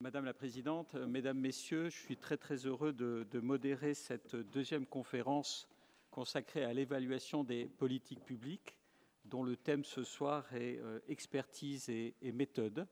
[0.00, 5.68] Madame la présidente, mesdames, messieurs, je suis très très heureux de, modérer cette deuxième conférence
[6.12, 8.76] consacrée à l'évaluation des politiques publiques,
[9.24, 12.86] dont le thème ce soir est euh, expertise et, méthode.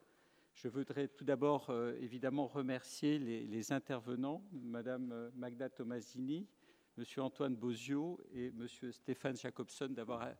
[0.54, 6.48] Je voudrais tout d'abord euh, évidemment remercier les, intervenants, Madame euh, Magda Tomasini,
[6.96, 10.34] Monsieur Antoine Bozio et Monsieur Stéphane Jacobson d'avoir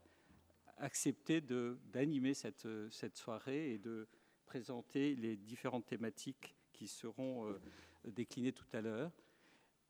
[0.79, 4.09] accepté d'animer cette, cette soirée et de
[4.47, 7.59] présenter les différentes thématiques qui seront euh,
[8.05, 9.11] déclinées tout à l'heure.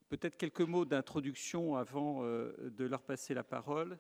[0.08, 3.98] Peut-être quelques mots d'introduction avant euh, de leur passer la parole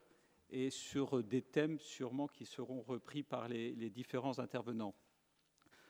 [0.50, 4.94] et sur des thèmes sûrement qui seront repris par les, différents intervenants.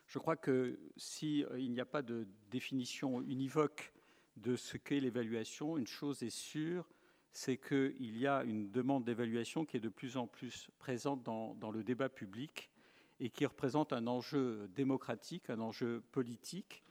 [0.07, 3.93] Je crois que s'il euh, n'y a pas de définition univoque
[4.37, 6.89] de ce qu'est l'évaluation, une chose est sûre,
[7.33, 11.71] c'est qu'il y a une demande d'évaluation qui est de plus en plus présente dans,
[11.71, 12.71] le débat public
[13.21, 16.83] et qui représente un enjeu démocratique, un enjeu politique,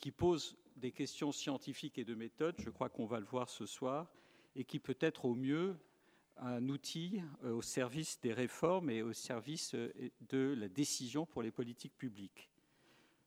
[0.00, 3.66] qui pose des questions scientifiques et de méthode, je crois qu'on va le voir ce
[3.66, 4.10] soir,
[4.56, 5.76] et qui peut être au mieux
[6.38, 9.92] un outil euh, au service des réformes et au service euh,
[10.30, 12.48] de la décision pour les politiques publiques.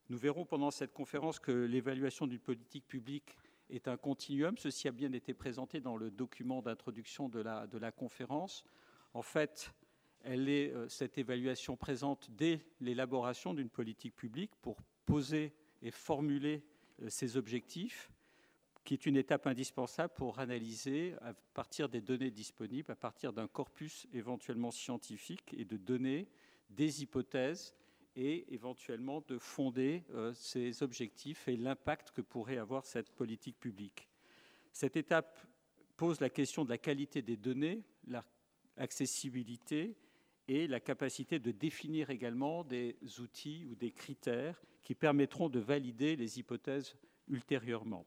[0.09, 3.37] Nous verrons pendant cette conférence que l'évaluation d'une politique publique
[3.69, 4.57] est un continuum.
[4.57, 8.63] Ceci a bien été présenté dans le document d'introduction de la, conférence.
[9.13, 9.71] En fait,
[10.25, 16.63] euh, cette évaluation présente dès l'élaboration d'une politique publique pour poser et formuler
[17.01, 18.09] euh, ces objectifs,
[18.83, 23.47] qui est une étape indispensable pour analyser, à partir des données disponibles, à partir d'un
[23.47, 26.27] corpus éventuellement scientifique et de données,
[26.69, 27.75] des hypothèses
[28.15, 34.09] et éventuellement de fonder euh, ces objectifs et l'impact que pourrait avoir cette politique publique.
[34.71, 35.39] Cette étape
[35.97, 37.83] pose la question de la qualité des données,
[38.75, 39.95] l'accessibilité
[40.47, 46.15] et la capacité de définir également des outils ou des critères qui permettront de valider
[46.15, 46.95] les hypothèses
[47.29, 48.05] ultérieurement.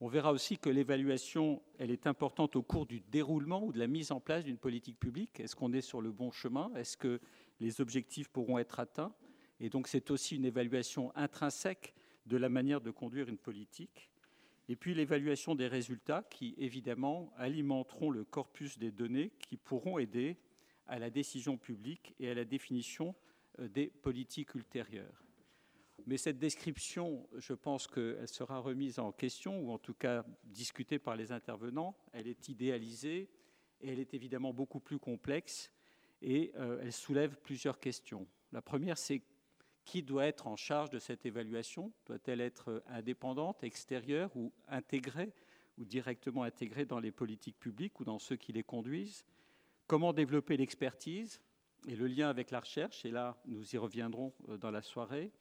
[0.00, 3.86] On verra aussi que l'évaluation, elle est importante au cours du déroulement ou de la
[3.86, 5.40] mise en place d'une politique publique.
[5.40, 6.70] Est-ce qu'on est sur le bon chemin?
[6.74, 7.20] Est-ce que
[7.60, 9.14] les objectifs pourront être atteints?
[9.58, 11.94] Et donc c'est aussi une évaluation intrinsèque
[12.26, 14.10] de la manière de conduire une politique.
[14.68, 20.36] Et puis l'évaluation des résultats qui, évidemment, alimenteront le corpus des données qui pourront aider
[20.88, 23.14] à la décision publique et à la définition
[23.58, 25.24] euh, des politiques ultérieures.
[26.06, 30.98] Mais cette description, je pense qu'elle sera remise en question, ou en tout cas discutée
[30.98, 31.96] par les intervenants.
[32.12, 33.28] Elle est idéalisée
[33.80, 35.72] et elle est évidemment beaucoup plus complexe
[36.22, 38.26] et euh, elle soulève plusieurs questions.
[38.52, 39.22] La première, c'est
[39.84, 41.92] qui doit être en charge de cette évaluation?
[42.06, 45.32] Doit-elle être indépendante, extérieure ou intégrée
[45.78, 49.24] ou directement intégrée dans les politiques publiques ou dans ceux qui les conduisent?
[49.86, 51.40] Comment développer l'expertise
[51.86, 55.32] et le lien avec la recherche Et là, nous y reviendrons euh, dans la soirée.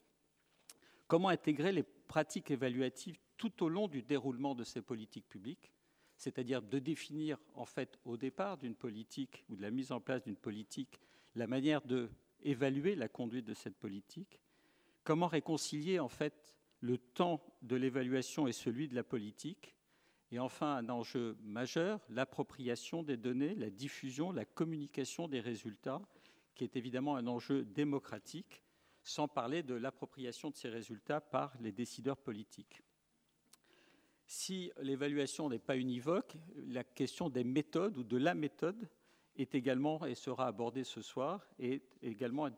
[1.07, 5.71] Comment intégrer les pratiques évaluatives tout au long du déroulement de ces politiques publiques
[6.17, 10.23] C'est-à-dire de définir, en fait, au départ d'une politique ou de la mise en place
[10.23, 10.99] d'une politique,
[11.35, 12.09] la manière de
[12.43, 14.39] évaluer la conduite de cette politique?
[15.03, 19.74] Comment réconcilier, en fait, le temps de l'évaluation et celui de la politique
[20.31, 26.01] et enfin, un enjeu majeur, l'appropriation des données, la diffusion, la communication des résultats,
[26.55, 28.63] qui est évidemment un enjeu démocratique,
[29.03, 32.81] sans parler de l'appropriation de ces résultats par les décideurs politiques.
[34.25, 38.89] Si l'évaluation n'est pas univoque, la question des méthodes ou de la méthode
[39.35, 42.49] est également et sera abordée ce soir, et également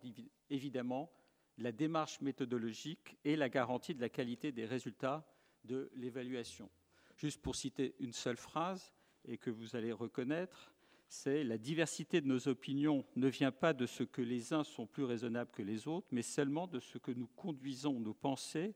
[0.50, 1.12] évidemment
[1.58, 5.28] la démarche méthodologique et la garantie de la qualité des résultats
[5.66, 6.70] de l'évaluation.
[7.18, 8.94] Juste pour citer une seule phrase,
[9.28, 10.74] et que vous allez reconnaître,
[11.10, 14.88] c'est la diversité de nos opinions ne vient pas de ce que les uns sont
[14.88, 18.76] plus raisonnables que les autres, mais seulement de ce que nous conduisons nos pensées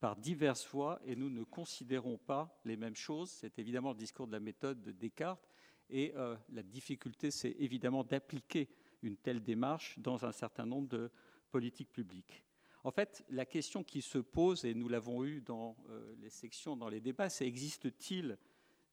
[0.00, 3.30] par diverses voies et nous ne considérons pas les mêmes choses.
[3.30, 5.48] C'est évidemment le discours de la méthode de Descartes
[5.90, 8.68] et euh, la difficulté, c'est évidemment d'appliquer
[9.02, 11.10] une telle démarche dans un certain nombre de
[11.50, 12.44] politiques publiques.
[12.84, 16.76] En fait, la question qui se pose, et nous l'avons eu dans euh, les sections,
[16.76, 18.38] dans les débats, c'est existe-t-il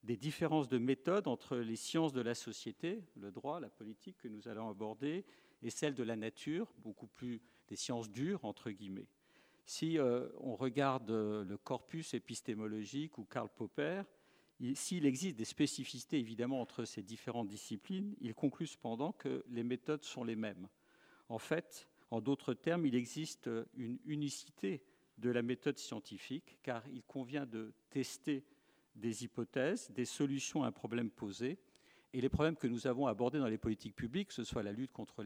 [0.03, 4.27] des différences de méthode entre les sciences de la société, le droit, la politique que
[4.27, 5.25] nous allons aborder,
[5.61, 9.07] et celles de la nature, beaucoup plus des sciences dures, entre guillemets?
[9.65, 14.03] Si euh, on regarde euh, le corpus épistémologique ou Karl Popper,
[14.73, 20.03] s'il existe des spécificités évidemment entre ces différentes disciplines, il conclut cependant que les méthodes
[20.03, 20.67] sont les mêmes.
[21.29, 24.81] En fait, en d'autres termes, il existe une unicité
[25.17, 28.43] de la méthode scientifique, car il convient de tester
[28.95, 31.59] des hypothèses, des solutions à un problème posé,
[32.11, 34.71] Et les problèmes que nous avons abordés dans les politiques publiques, que ce soit la
[34.71, 35.23] lutte contre,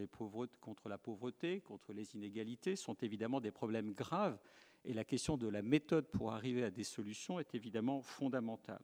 [0.89, 4.37] la pauvreté, contre les inégalités, sont évidemment des problèmes graves.
[4.83, 8.81] Et la question de la méthode pour arriver à des solutions est évidemment fondamentale.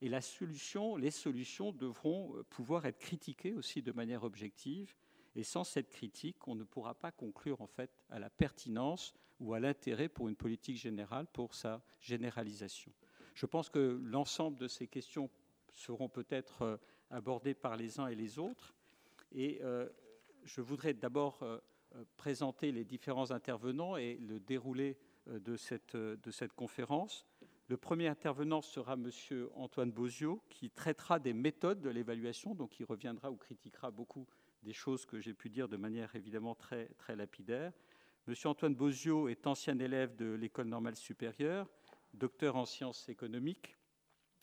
[0.00, 4.96] Et les solutions devront pouvoir être critiquées aussi de manière objective.
[5.36, 9.54] Et sans cette critique, on ne pourra pas conclure en fait à la pertinence ou
[9.54, 12.92] à l'intérêt pour une politique générale, pour sa généralisation.
[13.34, 15.30] Je pense que l'ensemble de ces questions
[15.72, 16.76] seront peut-être euh,
[17.10, 18.74] abordées par les uns et les autres.
[19.32, 19.88] Et euh,
[20.44, 21.44] je voudrais d'abord
[22.16, 24.96] présenter les différents intervenants et le déroulé
[25.26, 27.26] de cette, de cette conférence.
[27.70, 29.10] Le premier intervenant sera M.
[29.54, 34.26] Antoine Bozio, qui traitera des méthodes de l'évaluation, donc il reviendra ou critiquera beaucoup
[34.62, 37.72] des choses que j'ai pu dire de manière évidemment très, très lapidaire.
[38.28, 38.34] M.
[38.44, 41.68] Antoine Bozio est ancien élève de l'École normale supérieure,
[42.14, 43.76] docteur en sciences économiques.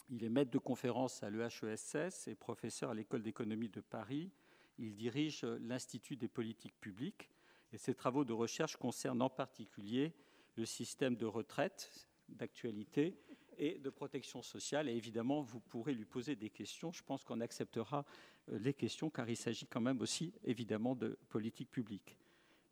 [0.10, 4.32] Il est maître de conférence à l'EHESS et professeur à l'École d'économie de Paris.
[4.80, 7.30] Il dirige l'Institut des politiques publiques
[7.74, 10.14] et ses travaux de recherche concernent en particulier
[10.56, 13.18] le système de retraite, d'actualité
[13.58, 14.90] et de protection sociale.
[14.90, 16.92] Et évidemment, vous pourrez lui poser des questions.
[16.92, 18.06] Je pense qu'on acceptera
[18.50, 22.18] euh, les questions car il s'agit quand même aussi évidemment de politique publique.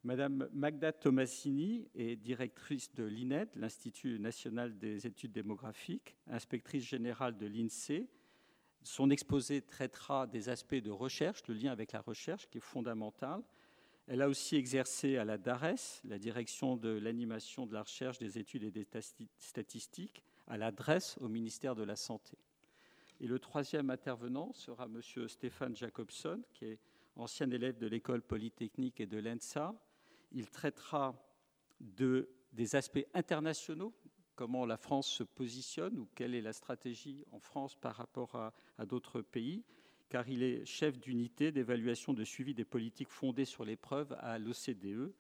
[0.03, 7.47] Madame Magda Tomasini est directrice de l'INED, l'Institut national des études démographiques, inspectrice générale de
[7.47, 8.07] l'INSEE.
[8.83, 13.41] Son exposé traitera des aspects de recherche, le lien avec la recherche qui est fondamental.
[14.07, 18.37] Elle a aussi exercé à la DARES, la direction de l'animation de la recherche, des
[18.37, 18.85] études et des
[19.39, 22.37] statistiques, à l'adresse au ministère de la Santé.
[23.19, 25.27] Et le troisième intervenant sera M.
[25.27, 26.79] Stéphane Jacobson, qui est
[27.15, 29.73] ancien élève de l'école polytechnique et de l'ENSA.
[30.31, 31.15] Il traitera
[31.79, 33.93] de, des aspects internationaux,
[34.35, 38.53] comment la France se positionne ou quelle est la stratégie en France par rapport à,
[38.77, 39.63] à d'autres pays
[40.09, 44.37] car il est chef d'unité d'évaluation de suivi des politiques fondées sur les preuves à
[44.37, 45.11] l'OCDE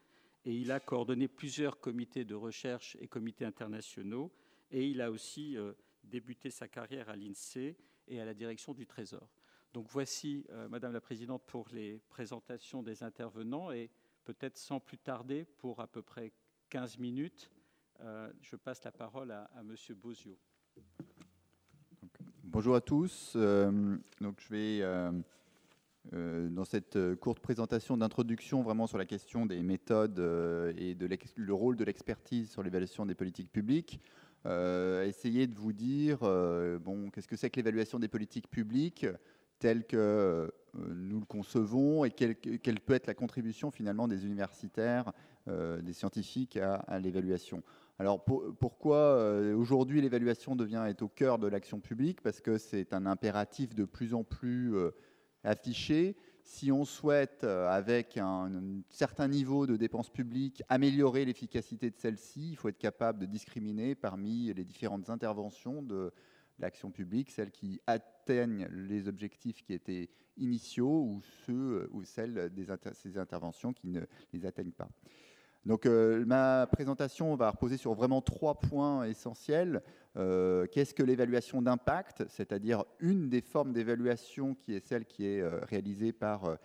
[0.45, 4.31] et il a coordonné plusieurs comités de recherche et comités internationaux
[4.71, 5.73] et il a aussi euh,
[6.03, 7.77] débuté sa carrière à l'INSEE
[8.07, 9.29] et à la direction du Trésor.
[9.73, 13.89] Donc voici, euh, Madame la Présidente, pour les présentations des intervenants et
[14.23, 16.31] peut-être sans plus tarder, pour à peu près
[16.69, 17.51] 15 minutes,
[18.01, 20.37] euh, je passe la parole à, à Monsieur Bozio.
[22.43, 23.35] Bonjour à tous.
[23.35, 24.81] Donc je vais,
[26.11, 30.19] dans cette courte présentation d'introduction vraiment sur la question des méthodes
[30.77, 33.99] et de le rôle de l'expertise sur l'évaluation des politiques publiques,
[34.45, 39.05] essayer de vous dire bon, qu'est-ce que c'est que l'évaluation des politiques publiques
[39.59, 45.11] telle que nous le concevons et quelle, quelle, peut être la contribution finalement des universitaires,
[45.47, 47.63] des scientifiques à, l'évaluation?
[47.97, 52.21] Alors pourquoi euh, aujourd'hui l'évaluation devient est au cœur de l'action publique?
[52.21, 54.91] Parce que c'est un impératif de plus en plus euh,
[55.43, 56.17] affiché.
[56.47, 58.51] Si on souhaite, euh, avec un,
[58.91, 63.95] certain niveau de dépenses publiques, améliorer l'efficacité de celle-ci, il faut être capable de discriminer
[63.95, 66.13] parmi les différentes interventions de
[66.59, 73.17] l'action publique, celles qui atteignent les objectifs qui étaient initiaux ou, ceux, ou celles des
[73.17, 74.01] interventions qui ne
[74.31, 74.89] les atteignent pas.
[75.65, 79.81] Donc euh, ma présentation va reposer sur vraiment trois points essentiels.
[80.15, 85.41] Euh, qu'est-ce que l'évaluation d'impact, c'est-à-dire une des formes d'évaluation qui est celle qui est
[85.41, 86.57] euh, réalisée par,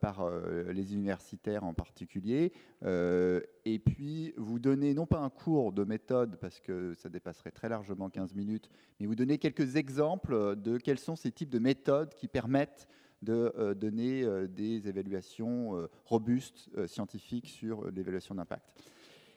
[0.00, 0.28] par
[0.72, 2.52] les universitaires en particulier,
[2.84, 7.68] et puis vous donner non pas un cours de méthode, parce que ça dépasserait très
[7.68, 12.12] largement 15 minutes, mais vous donner quelques exemples de quels sont ces types de méthodes
[12.14, 12.88] qui permettent
[13.22, 18.64] de euh, donner euh, des évaluations euh, robustes, scientifiques sur l'évaluation d'impact.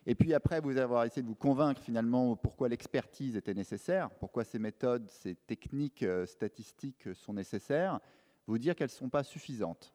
[0.06, 4.44] Et puis après, vous avoir essayé de vous convaincre finalement pourquoi l'expertise était nécessaire, pourquoi
[4.44, 8.00] ces méthodes, ces techniques statistiques sont nécessaires,
[8.48, 9.94] vous dire qu'elles ne sont pas suffisantes.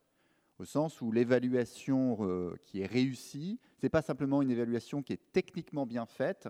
[0.60, 5.32] Au sens où l'évaluation qui est réussie, ce n'est pas simplement une évaluation qui est
[5.32, 6.48] techniquement bien faite,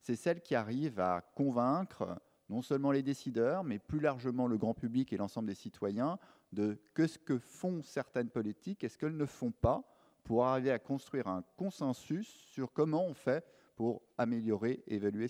[0.00, 4.74] c'est celle qui arrive à convaincre non seulement les décideurs, mais plus largement le grand
[4.74, 6.18] public et l'ensemble des citoyens
[6.52, 9.82] de que ce que font certaines politiques et ce qu'elles ne font pas
[10.24, 13.44] pour arriver à construire un consensus sur comment on fait
[13.76, 15.28] pour améliorer, évaluer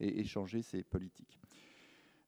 [0.00, 1.38] et échanger ces politiques.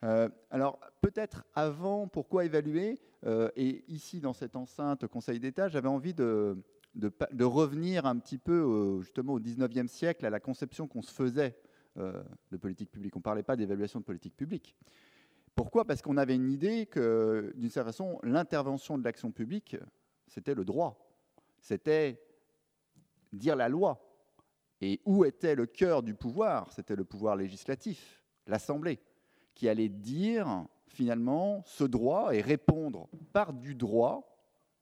[0.04, 3.00] Euh, alors peut-être avant, pourquoi évaluer?
[3.24, 6.58] Euh, Et ici, dans cette enceinte Conseil d'État, j'avais envie de,
[6.94, 11.56] de, revenir un petit peu justement au 19e siècle à la conception qu'on se faisait
[11.96, 13.14] euh, de politique publique.
[13.14, 14.74] On ne parlait pas d'évaluation de politique publique.
[15.54, 15.84] Pourquoi?
[15.84, 19.76] Parce qu'on avait une idée que, d'une certaine façon, l'intervention de l'action publique,
[20.26, 20.98] c'était le droit.
[21.60, 22.20] C'était
[23.32, 24.00] dire la loi.
[24.80, 26.72] Et où était le cœur du pouvoir?
[26.72, 29.00] C'était le pouvoir législatif, l'Assemblée,
[29.54, 34.33] qui allait dire finalement ce droit et répondre par du droit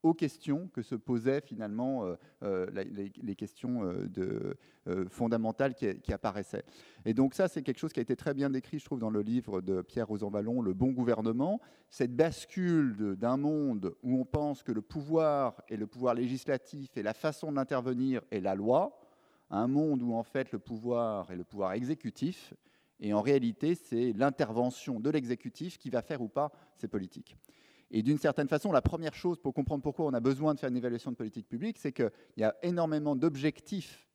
[0.02, 2.66] aux questions que se posaient finalement euh, euh,
[3.22, 4.56] les, questions euh, de,
[5.08, 6.64] fondamentales qui, apparaissaient.
[7.04, 9.10] Et donc ça, c'est quelque chose qui a été très bien décrit, je trouve, dans
[9.10, 14.62] le livre de Pierre Rosanvallon, Le bon gouvernement, cette bascule d'un monde où on pense
[14.62, 18.98] que le pouvoir et le pouvoir législatif et la façon d'intervenir est la loi,
[19.50, 22.54] un monde où en fait le pouvoir est le pouvoir exécutif,
[22.98, 27.36] et en réalité, c'est l'intervention de l'exécutif qui va faire ou pas ces politiques.
[27.94, 30.70] Et d'une certaine façon, la première chose pour comprendre pourquoi on a besoin de faire
[30.70, 34.08] une évaluation de politique publique, c'est qu'il y a énormément d'objectifs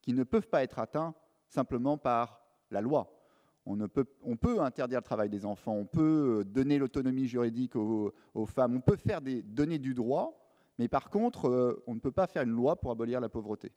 [0.00, 1.14] qui ne peuvent pas être atteints
[1.48, 3.16] simplement par la loi.
[3.64, 8.12] On, peut, interdire le travail des enfants, on peut donner l'autonomie juridique aux,
[8.46, 10.36] femmes, on peut faire des, donner du droit,
[10.80, 13.70] mais par contre, euh, on ne peut pas faire une loi pour abolir la pauvreté.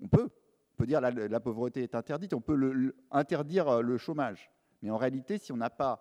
[0.00, 0.30] On peut.
[0.72, 4.50] On peut dire la, la pauvreté est interdite, on peut interdire euh, le chômage.
[4.80, 6.00] Mais en réalité, si on n'a pas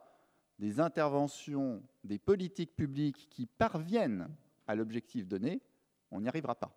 [0.59, 4.29] des interventions, des politiques publiques qui parviennent
[4.65, 5.61] à l'objectif donné,
[6.11, 6.73] on n'y arrivera pas.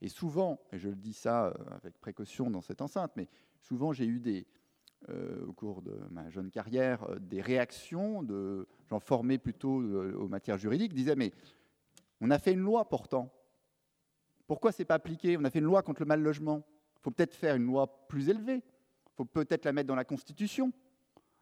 [0.00, 3.28] Et souvent, et je le dis ça euh, avec précaution dans cette enceinte, mais
[3.60, 4.46] souvent j'ai eu des,
[5.08, 10.28] euh, au cours de ma jeune carrière euh, des réactions de gens formés plutôt aux
[10.28, 11.32] matières juridiques, disaient mais
[12.20, 13.32] on a fait une loi pourtant.
[14.46, 15.36] Pourquoi c'est pas appliqué?
[15.38, 16.66] On a fait une loi contre le mal logement.
[16.98, 18.56] Il faut peut-être faire une loi plus élevée.
[18.56, 20.70] Il faut peut-être la mettre dans la Constitution.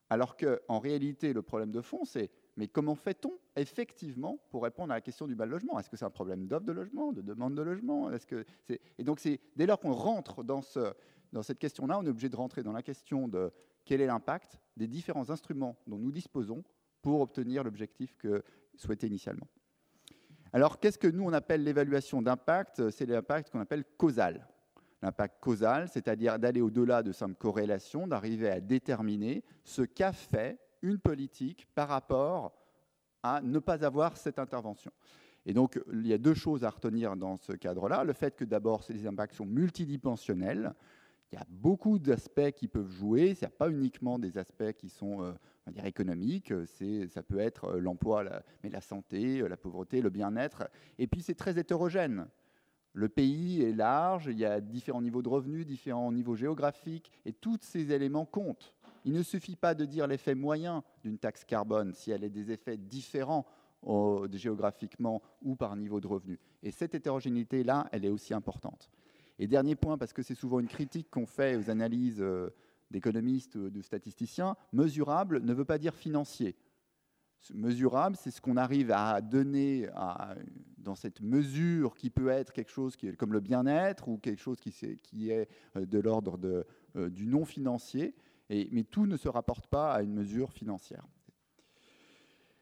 [0.09, 2.31] Alors qu'en réalité, le problème de fond, c'est
[2.63, 5.81] mais comment fait-on effectivement pour répondre à la question du mal logement?
[5.81, 8.09] Est-ce que c'est un problème d'offre de logement, de demande de logement?
[8.99, 10.95] Et donc, c'est dès lors qu'on rentre dans, ce,
[11.33, 13.51] dans cette question-là, on est obligé de rentrer dans la question de
[13.85, 16.63] quel est l'impact des différents instruments dont nous disposons
[17.03, 18.45] pour obtenir l'objectif que
[18.77, 19.49] souhaitait initialement.
[20.53, 22.91] Alors, qu'est-ce que nous, on appelle l'évaluation d'impact?
[22.91, 24.47] C'est l'impact qu'on appelle causal.
[25.03, 30.99] L'impact causal, c'est-à-dire d'aller au-delà de simple corrélation, d'arriver à déterminer ce qu'a fait une
[30.99, 32.53] politique par rapport
[33.23, 34.93] à ne pas avoir cette intervention.
[35.47, 38.05] Et donc, il y a deux choses à retenir dans ce cadre-là.
[38.05, 40.75] Le fait que d'abord, ces impacts sont multidimensionnels.
[41.33, 43.37] Il y a beaucoup d'aspects qui peuvent jouer.
[43.41, 45.33] N'y a pas uniquement des aspects qui sont euh,
[45.67, 46.53] on dire économiques.
[47.09, 48.25] Ça peut être euh, l'emploi,
[48.63, 50.69] mais la santé, euh, la pauvreté, le bien-être.
[50.99, 52.27] Et puis, c'est très hétérogène.
[52.95, 57.33] Le pays est large, il y a différents niveaux de revenus, différents niveaux géographiques, et
[57.33, 58.75] tous ces éléments comptent.
[59.05, 62.51] Il ne suffit pas de dire l'effet moyen d'une taxe carbone si elle a des
[62.51, 63.47] effets différents
[64.33, 66.39] géographiquement ou par niveau de revenus.
[66.63, 68.91] Et cette hétérogénéité-là, elle est aussi importante.
[69.41, 72.51] Et dernier point, parce que c'est souvent une critique qu'on fait aux analyses euh,
[72.93, 76.55] d'économistes ou de statisticiens, mesurable ne veut pas dire financier
[77.55, 79.89] mesurable, c'est ce qu'on arrive à donner
[80.79, 84.73] dans cette mesure qui peut être quelque chose comme le bien-être ou quelque chose qui,
[85.03, 86.39] qui est euh, de l'ordre
[86.97, 88.15] euh, du non financier,
[88.71, 91.05] mais tout ne se rapporte pas à une mesure financière.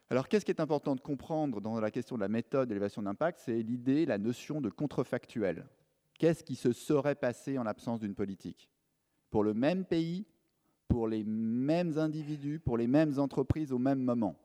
[0.08, 3.40] Alors qu'est-ce qui est important de comprendre dans la question de la méthode d'élévation d'impact?
[3.44, 5.66] C'est l'idée, la notion de contrefactuel.
[6.18, 8.68] Qu'est-ce qui se serait passé en l'absence d'une politique?
[9.30, 10.26] Pour le même pays,
[10.88, 14.36] pour les mêmes individus, pour les mêmes entreprises au même moment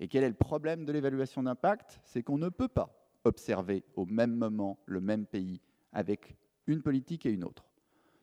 [0.00, 2.00] et quel est le problème de l'évaluation d'impact?
[2.04, 2.90] C'est qu'on ne peut pas
[3.24, 5.60] observer au même moment le même pays
[5.92, 7.68] avec une politique et une autre.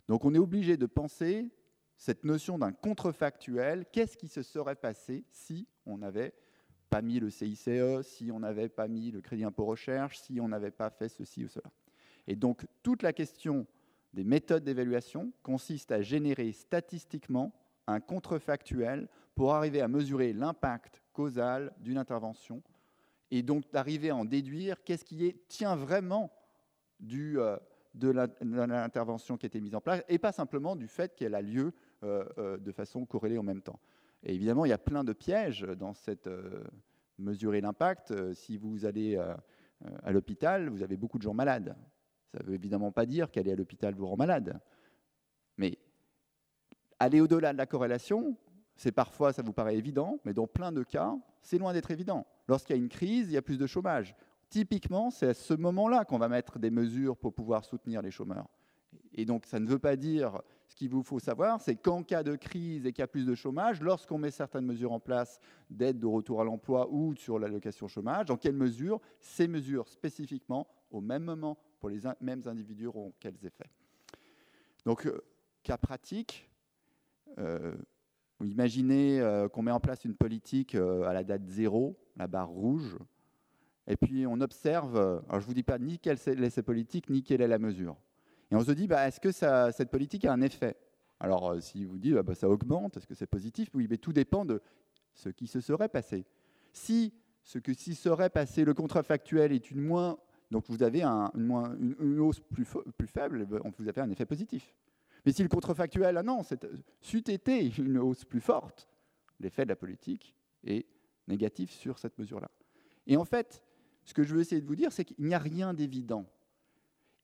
[0.10, 1.52] Donc on est obligé de penser
[1.98, 6.34] cette notion d'un contrefactuel, qu'est-ce qui se serait passé si on n'avait
[6.90, 10.48] pas mis le CICE, si on n'avait pas mis le crédit impôt recherche, si on
[10.48, 11.70] n'avait pas fait ceci ou cela?
[12.28, 13.66] Et donc toute la question
[14.14, 17.54] des méthodes d'évaluation consiste à générer statistiquement
[17.88, 22.62] un contrefactuel pour arriver à mesurer l'impact causal d'une intervention
[23.32, 26.32] et donc d'arriver à en déduire qu'est-ce qui tient vraiment
[27.14, 27.58] euh,
[27.94, 31.42] de l'intervention qui a été mise en place et pas simplement du fait qu'elle a
[31.42, 33.80] lieu de façon corrélée en même temps.
[34.24, 36.30] Et évidemment, il y a plein de pièges dans cette
[37.18, 38.34] mesurer l'impact.
[38.34, 39.18] si vous allez
[40.04, 41.76] à l'hôpital, vous avez beaucoup de gens malades.
[42.32, 44.60] Ça ne veut évidemment pas dire qu'aller à l'hôpital vous rend malade.
[45.58, 45.78] Mais
[47.00, 48.38] aller au-delà de la corrélation,
[48.76, 52.28] c'est parfois, ça vous paraît évident, mais dans plein de cas, c'est loin d'être évident.
[52.48, 54.16] Lorsqu'il y a une crise, il y a plus de chômage.
[54.50, 58.48] Typiquement, c'est à ce moment-là qu'on va mettre des mesures pour pouvoir soutenir les chômeurs.
[59.14, 60.42] Et donc, ça ne veut pas dire,
[60.78, 63.34] qu'il vous faut savoir, c'est qu'en cas de crise et qu'il y a plus de
[63.34, 67.88] chômage, lorsqu'on met certaines mesures en place d'aide de retour à l'emploi ou sur l'allocation
[67.88, 73.12] chômage, dans quelles mesures ces mesures spécifiquement, au même moment, pour les mêmes individus, auront
[73.20, 73.70] quels effets?
[74.86, 75.20] Donc, euh,
[75.64, 76.50] cas pratique,
[77.40, 77.76] euh,
[78.40, 82.98] imaginez euh, qu'on met en place une politique à la date zéro, la barre rouge,
[83.88, 87.10] et puis on observe, alors je ne vous dis pas ni quelle est cette politique,
[87.10, 87.98] ni quelle est la mesure.
[88.52, 90.78] Et on se dit, bah, est-ce que cette politique a un effet?
[91.20, 93.70] Alors si vous dites, bah, ça augmente, est-ce que c'est positif?
[93.74, 94.62] Oui, mais tout dépend de
[95.14, 96.26] ce qui se serait passé.
[96.72, 97.14] Si
[97.44, 100.18] ce que s'y serait passé, le contrefactuel est une moins,
[100.52, 104.76] donc vous avez une, hausse plus, plus faible, eh ben, vous avez un effet positif.
[105.26, 106.42] Mais si le contrefactuel, ah non,
[107.02, 108.88] c'eût été une hausse plus forte,
[109.40, 110.86] l'effet de la politique est
[111.28, 112.50] négatif sur cette mesure-là.
[113.08, 113.64] Et en fait,
[114.04, 116.26] ce que je veux essayer de vous dire, c'est qu'il n'y a rien d'évident.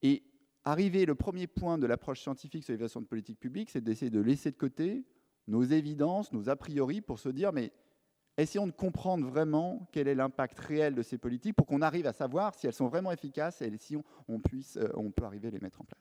[0.02, 0.22] Et
[0.64, 4.20] arriver, le premier point de l'approche scientifique sur l'évaluation de politique publique, c'est d'essayer de
[4.20, 5.04] laisser de côté
[5.46, 7.72] nos évidences, nos a priori, pour se dire, mais
[8.38, 12.12] essayons de comprendre vraiment quel est l'impact réel de ces politiques pour qu'on arrive à
[12.12, 13.96] savoir si elles sont vraiment efficaces et si
[14.28, 16.00] on, puisse, euh, on peut arriver à les mettre en place.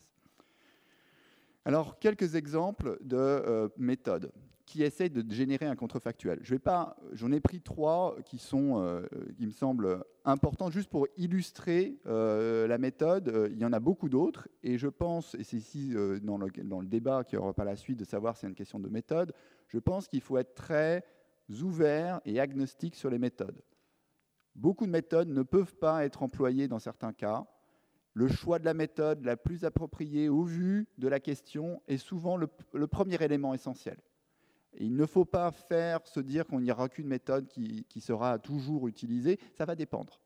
[1.66, 4.32] Alors, quelques exemples de euh, méthodes
[4.66, 6.40] qui essaient de générer un contrefactuel.
[6.42, 6.56] Je
[7.12, 9.06] j'en ai pris trois qui sont, euh,
[9.40, 13.50] me semblent importants juste pour illustrer la méthode.
[13.52, 16.80] Il y en a beaucoup d'autres et je pense, et c'est ici dans le, dans,
[16.80, 19.34] le, débat qui aura pas la suite de savoir si c'est une question de méthode,
[19.68, 21.04] je pense qu'il faut être très
[21.62, 23.62] ouverts et agnostiques sur les méthodes.
[24.56, 27.46] Beaucoup de méthodes ne peuvent pas être employées dans certains cas.
[28.14, 32.38] Le choix de la méthode la plus appropriée au vu de la question est souvent
[32.38, 32.48] le,
[32.88, 33.98] premier élément essentiel.
[34.80, 35.52] Il ne faut pas
[36.06, 39.40] se dire qu'on n'y aura qu'une méthode qui, sera toujours utilisée.
[39.56, 40.20] Ça va dépendre.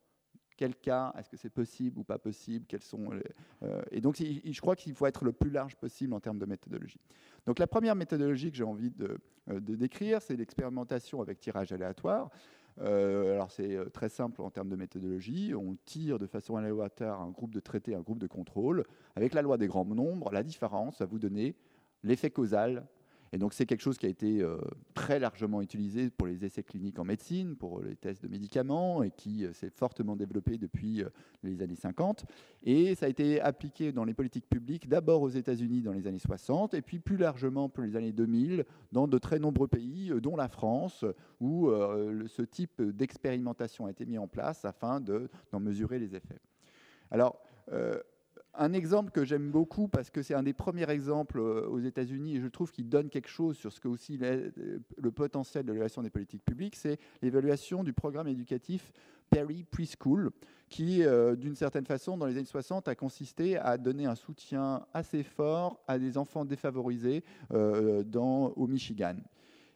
[0.55, 3.09] Quel cas Est-ce que c'est possible ou pas possible Quels sont
[3.63, 6.45] euh, Et donc, je crois qu'il faut être le plus large possible en termes de
[6.45, 6.99] méthodologie.
[7.45, 12.31] Donc, la première méthodologie que j'ai envie de, euh, décrire, c'est l'expérimentation avec tirage aléatoire.
[12.79, 15.53] Euh, alors, c'est très simple en termes de méthodologie.
[15.53, 18.83] On tire de façon aléatoire un groupe de traités, un groupe de contrôle.
[19.15, 21.55] Avec la loi des grands nombres, la différence va vous donner
[22.03, 22.87] l'effet causal
[23.33, 24.57] et donc c'est quelque chose qui a été euh,
[24.93, 29.11] très largement utilisé pour les essais cliniques en médecine, pour les tests de médicaments, et
[29.11, 31.09] qui euh, s'est fortement développé depuis euh,
[31.43, 32.25] les années 50.
[32.63, 36.19] Et ça a été appliqué dans les politiques publiques, d'abord aux États-Unis dans les années
[36.19, 40.35] 60, et puis plus largement pour les années 2000, dans de très nombreux pays, dont
[40.35, 41.05] la France,
[41.39, 41.69] où
[42.27, 46.39] ce type d'expérimentation a été mis en place afin d'en mesurer les effets.
[47.11, 47.39] Alors,
[48.57, 52.37] un exemple que j'aime beaucoup parce que c'est un des premiers exemples euh, aux États-Unis
[52.37, 56.01] et je trouve qu'il donne quelque chose sur ce que aussi le potentiel de l'évaluation
[56.01, 58.91] des politiques publiques, c'est l'évaluation du programme éducatif
[59.29, 60.31] Perry Preschool,
[60.69, 64.85] qui, euh, d'une certaine façon, dans les années 60, a consisté à donner un soutien
[64.93, 69.15] assez fort à des enfants défavorisés euh, au Michigan.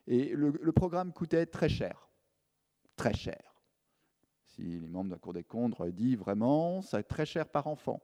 [0.07, 2.09] Et le, programme coûtait très cher,
[2.95, 3.41] très cher.
[4.47, 8.01] Si les membres de la Cour des comptes disent vraiment, c'est très cher par enfant.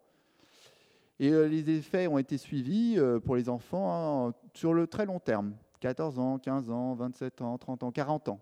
[1.20, 5.06] Et euh, les effets ont été suivis euh, pour les enfants hein, sur le très
[5.06, 8.42] long terme, 14 ans, 15 ans, 27 ans, 30 ans, 40 ans.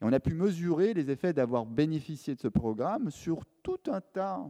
[0.00, 4.00] Et on a pu mesurer les effets d'avoir bénéficié de ce programme sur tout un
[4.00, 4.44] tas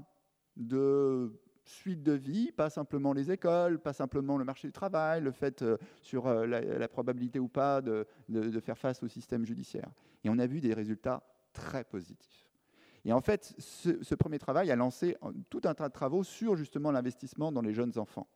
[0.56, 5.30] de suites de vie, pas simplement les écoles, pas simplement le marché du travail, le
[5.30, 9.90] fait euh, sur la, probabilité ou pas de, de faire face au système judiciaire.
[10.24, 12.53] Et on a vu des résultats très positifs.
[13.04, 15.16] Et en fait, ce, premier travail a lancé
[15.50, 18.26] tout un tas de travaux sur justement l'investissement dans les jeunes enfants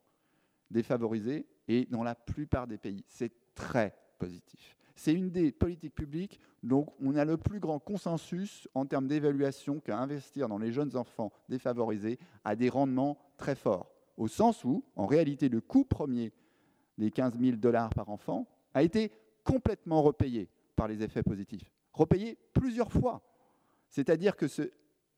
[0.69, 3.03] défavorisés et dans la plupart des pays.
[3.07, 4.77] C'est très positif.
[4.95, 9.79] C'est une des politiques publiques dont on a le plus grand consensus en termes d'évaluation
[9.79, 13.89] qu'à investir dans les jeunes enfants défavorisés a des rendements très forts.
[14.17, 16.33] Au sens où, en réalité, le coût premier
[16.97, 19.11] des 15 000 dollars par enfant a été
[19.43, 21.71] complètement repayé par les effets positifs.
[21.93, 23.21] Repayé plusieurs fois.
[23.89, 24.63] C'est-à-dire que ce,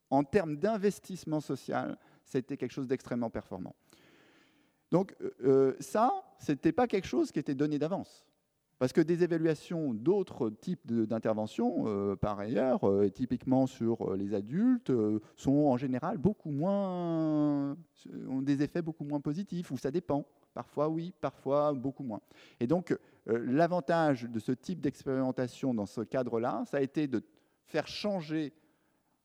[0.09, 3.75] en termes d'investissement social, c'était quelque chose d'extrêmement performant.
[4.91, 8.25] Donc euh, euh, ça, ce n'était pas quelque chose qui était donné d'avance.
[8.77, 12.81] Parce que des évaluations d'autres types d'interventions, euh, par ailleurs,
[13.13, 14.91] typiquement sur les adultes,
[15.35, 17.77] sont en général beaucoup moins,
[18.27, 20.25] ont des effets beaucoup moins positifs, ou ça dépend.
[20.55, 22.21] Parfois oui, parfois beaucoup moins.
[22.59, 27.23] Et donc, l'avantage de ce type d'expérimentation dans ce cadre-là, ça a été de
[27.67, 28.51] faire changer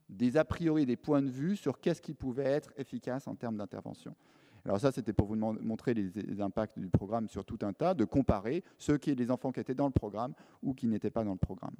[0.09, 3.57] des a priori, des points de vue sur qu'est-ce qui pouvait être efficace en termes
[3.57, 4.15] d'intervention.
[4.65, 8.05] Alors ça, c'était pour vous montrer les, impacts du programme sur tout un tas, de
[8.05, 11.33] comparer ceux qui les enfants qui étaient dans le programme ou qui n'étaient pas dans
[11.33, 11.75] le programme.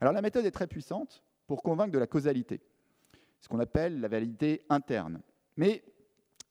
[0.00, 2.60] Alors la méthode est très puissante pour convaincre de la causalité,
[3.40, 5.20] ce qu'on appelle la validité interne.
[5.56, 5.82] Mais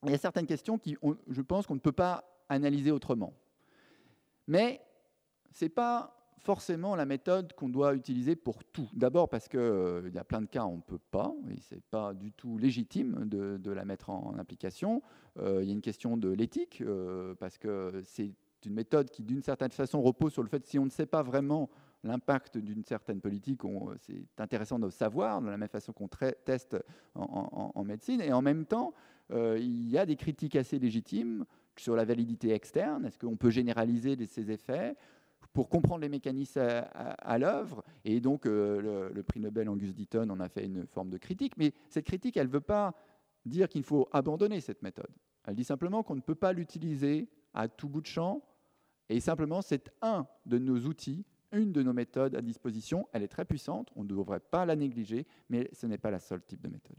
[0.03, 0.97] il y a certaines questions qui,
[1.29, 3.33] je pense, qu'on ne peut pas analyser autrement.
[4.47, 4.81] Mais
[5.53, 8.89] ce n'est pas forcément la méthode qu'on doit utiliser pour tout.
[8.93, 11.59] D'abord parce qu'il euh, y a plein de cas où on ne peut pas, et
[11.59, 15.01] ce n'est pas du tout légitime de, la mettre en, application.
[15.37, 18.31] Euh, il y a une question de l'éthique, euh, parce que c'est
[18.65, 21.05] une méthode qui, d'une certaine façon, repose sur le fait que si on ne sait
[21.05, 21.69] pas vraiment
[22.03, 23.61] l'impact d'une certaine politique,
[23.99, 26.77] c'est intéressant de savoir, de la même façon qu'on teste
[27.13, 28.21] en, en, médecine.
[28.21, 28.93] Et en même temps,
[29.31, 31.45] il y a des critiques assez légitimes
[31.77, 33.05] sur la validité externe.
[33.05, 34.95] Est-ce qu'on peut généraliser ces effets?
[35.53, 37.83] Pour comprendre les mécanismes à, l'œuvre.
[38.05, 41.57] Et donc, le, le, prix Nobel Angus Deaton en a fait une forme de critique.
[41.57, 42.93] Mais cette critique, elle ne veut pas
[43.45, 45.11] dire qu'il faut abandonner cette méthode.
[45.45, 48.41] Elle dit simplement qu'on ne peut pas l'utiliser à tout bout de champ.
[49.09, 53.07] Et simplement, c'est un de nos outils, une de nos méthodes à disposition.
[53.11, 56.19] Elle est très puissante, on ne devrait pas la négliger, mais ce n'est pas la
[56.19, 56.97] seule type de méthode.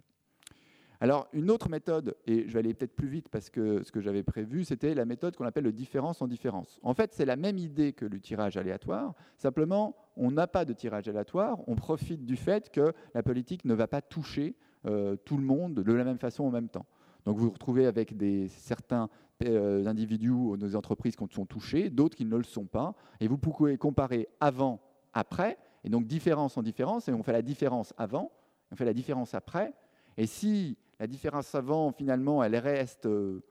[1.02, 4.02] Alors, une autre méthode, et je vais aller peut-être plus vite parce que ce que
[4.02, 6.78] j'avais prévu, c'était la méthode qu'on appelle le différence en différence.
[6.82, 10.74] En fait, c'est la même idée que le tirage aléatoire, simplement, on n'a pas de
[10.74, 15.38] tirage aléatoire, on profite du fait que la politique ne va pas toucher euh, tout
[15.38, 16.84] le monde de la même façon en même temps.
[17.24, 19.08] Donc vous vous retrouvez avec des, certains
[19.42, 23.28] euh, individus ou nos entreprises qui sont touchés, d'autres qui ne le sont pas, et
[23.28, 24.80] vous pouvez comparer avant,
[25.14, 28.30] après, et donc différence en différence, et on fait la différence avant,
[28.70, 29.72] on fait la différence après,
[30.18, 33.42] et si la différence avant, finalement, elle reste, euh,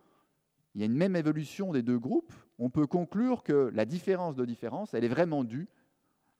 [0.76, 4.36] il y a une même évolution des deux groupes, on peut conclure que la différence
[4.36, 5.68] de différence, elle est vraiment due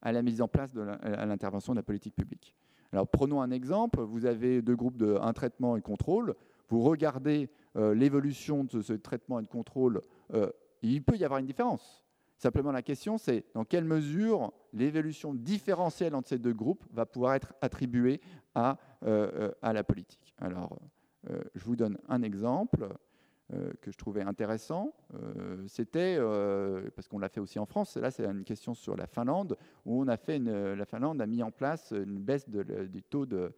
[0.04, 2.56] à la mise en place de l'intervention de la politique publique.
[2.94, 6.36] Alors prenons un exemple, vous avez deux groupes de un traitement et contrôle,
[6.70, 10.04] vous regardez euh, l'évolution de ce traitement et de contrôle,
[10.36, 10.52] euh,
[10.84, 12.06] il peut y avoir une différence.
[12.38, 17.34] Simplement la question c'est dans quelle mesure l'évolution différentielle entre ces deux groupes va pouvoir
[17.34, 18.22] être attribuée
[18.54, 18.78] à,
[19.62, 20.36] à la politique.
[21.28, 22.90] Je vous donne un exemple
[23.54, 24.94] euh, que je trouvais intéressant.
[25.16, 26.20] Euh, c'était,
[26.96, 30.00] parce qu'on l'a fait aussi en France, là c'est une question sur la Finlande, où
[30.00, 33.52] on a fait la Finlande a mis en place une baisse du taux de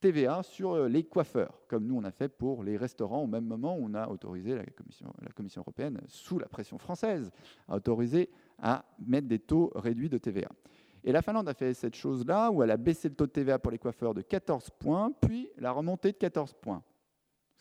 [0.00, 3.76] TVA sur les coiffeurs, comme nous on a fait pour les restaurants au même moment
[3.78, 7.30] où on a autorisé la Commission, la Commission européenne, sous la pression française,
[7.68, 10.50] a autorisé à mettre des taux réduits de TVA.
[11.04, 13.58] Et la Finlande a fait cette chose-là, où elle a baissé le taux de TVA
[13.58, 16.82] pour les coiffeurs de 14 points, puis la remontée de 14 points.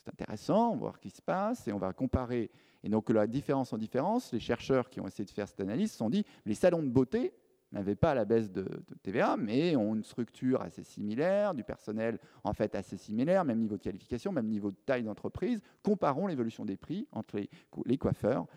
[0.04, 2.50] C'est intéressant, on va voir ce qui se passe, et on va comparer.
[2.84, 5.92] Et donc la différence en différence, les chercheurs qui ont essayé de faire cette analyse
[5.92, 7.34] se sont dit, les salons de beauté
[7.72, 8.66] n'avaient pas la baisse de,
[9.04, 13.78] TVA, mais ont une structure assez similaire, du personnel en fait assez similaire, même niveau
[13.78, 15.62] de qualification, même niveau de taille d'entreprise.
[15.84, 17.50] Comparons l'évolution des prix entre les,
[17.86, 18.48] les coiffeurs.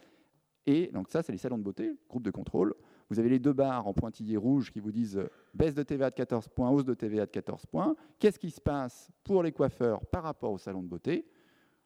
[0.67, 2.75] Et donc ça, c'est les salons de beauté, groupe de contrôle.
[3.11, 6.11] Vous avez les deux barres en pointillés rouge qui vous disent euh, baisse de TVA
[6.11, 7.95] de 14 points, hausse de TVA de 14 points.
[8.19, 11.27] Qu'est-ce qui se passe pour les coiffeurs par rapport au salon de beauté?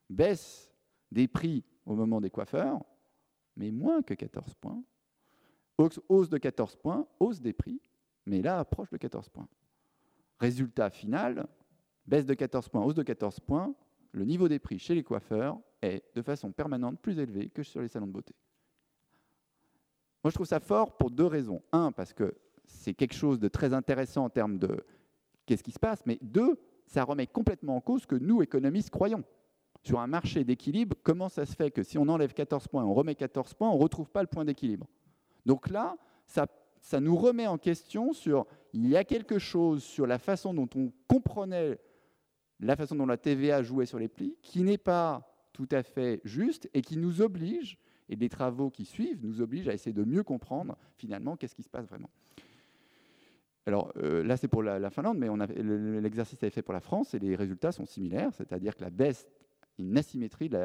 [0.08, 0.70] Baisse
[1.10, 2.84] des prix au moment des coiffeurs,
[3.56, 4.82] mais moins que 14 points.
[6.08, 7.80] Hausse de 14 points, hausse des prix,
[8.26, 9.48] mais là, approche de 14 points.
[10.40, 11.46] Résultat final,
[12.06, 13.74] baisse de 14 points, hausse de 14 points,
[14.12, 17.80] le niveau des prix chez les coiffeurs est de façon permanente plus élevé que sur
[17.80, 18.34] les salons de beauté.
[20.24, 21.62] Moi, je trouve ça fort pour deux raisons.
[21.72, 24.84] Un, parce que c'est quelque chose de très intéressant en termes de
[25.46, 28.90] qu'est-ce qui se passe, mais deux, ça remet complètement en cause ce que nous, économistes,
[28.90, 29.24] croyons.
[29.82, 32.94] Sur un marché d'équilibre, comment ça se fait que si on enlève 14 points, on
[32.94, 34.86] remet 14 points, on ne retrouve pas le point d'équilibre?
[35.46, 36.46] Donc là, ça,
[37.00, 40.92] nous remet en question sur, il y a quelque chose sur la façon dont on
[41.06, 41.78] comprenait
[42.60, 46.20] la façon dont la TVA jouait sur les plis, qui n'est pas tout à fait
[46.24, 50.04] juste et qui nous oblige et les travaux qui suivent nous obligent à essayer de
[50.04, 52.10] mieux comprendre finalement qu'est-ce qui se passe vraiment.
[53.66, 55.28] Alors euh, là, c'est pour la, Finlande, mais
[56.00, 58.90] l'exercice a été fait pour la France et les résultats sont similaires, c'est-à-dire que la
[58.90, 59.28] baisse,
[59.78, 60.58] une asymétrie de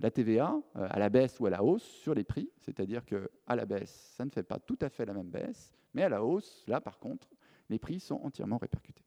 [0.00, 3.56] la, TVA euh, à la baisse ou à la hausse sur les prix, c'est-à-dire qu'à
[3.56, 6.22] la baisse, ça ne fait pas tout à fait la même baisse, mais à la
[6.22, 7.28] hausse, là par contre,
[7.70, 9.04] les prix sont entièrement répercutés.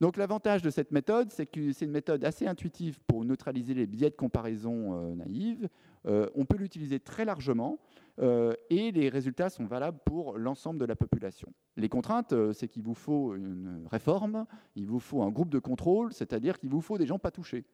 [0.00, 3.86] Donc l'avantage de cette méthode, c'est que c'est une méthode assez intuitive pour neutraliser les
[3.86, 5.68] biais de comparaison euh, naïves.
[6.06, 7.78] Euh, on peut l'utiliser très largement
[8.20, 11.52] euh, et les résultats sont valables pour l'ensemble de la population.
[11.76, 16.12] Les contraintes, c'est qu'il vous faut une réforme, il vous faut un groupe de contrôle,
[16.12, 17.64] c'est-à-dire qu'il vous faut des gens pas touchés.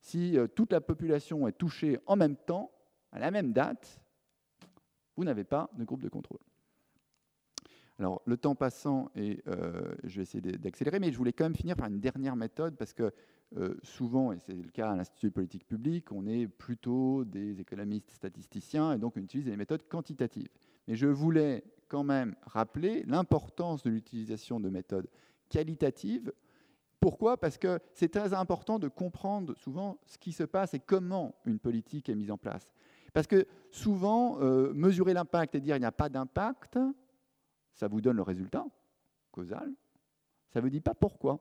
[0.00, 2.72] Si toute la population est touchée en même temps,
[3.12, 4.00] à la même date,
[5.16, 6.40] vous n'avez pas de groupe de contrôle.
[7.98, 11.54] Alors, le temps passant, et euh, je vais essayer d'accélérer, mais je voulais quand même
[11.54, 13.12] finir par une dernière méthode, parce que
[13.58, 17.60] euh, souvent, et c'est le cas à l'Institut de politique publique, on est plutôt des
[17.60, 20.48] économistes statisticiens, et donc on utilise des méthodes quantitatives.
[20.88, 25.08] Mais je voulais quand même rappeler l'importance de l'utilisation de méthodes
[25.50, 26.32] qualitatives.
[26.98, 27.36] Pourquoi?
[27.36, 31.58] Parce que c'est très important de comprendre souvent ce qui se passe et comment une
[31.58, 32.72] politique est mise en place.
[33.12, 36.78] Parce que souvent, euh, mesurer l'impact et dire il n'y a pas d'impact,
[37.72, 38.66] ça vous donne le résultat
[39.30, 39.72] causal,
[40.50, 41.40] ça ne vous dit pas pourquoi.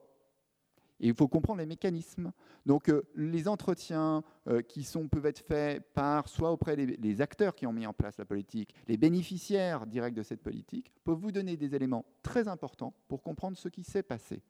[1.01, 2.31] Et il faut comprendre les mécanismes.
[2.65, 7.65] Donc euh, les entretiens euh, qui peuvent être faits par soit auprès des acteurs qui
[7.65, 11.57] ont mis en place la politique, les bénéficiaires directs de cette politique, peuvent vous donner
[11.57, 14.43] des éléments très importants pour comprendre ce qui s'est passé.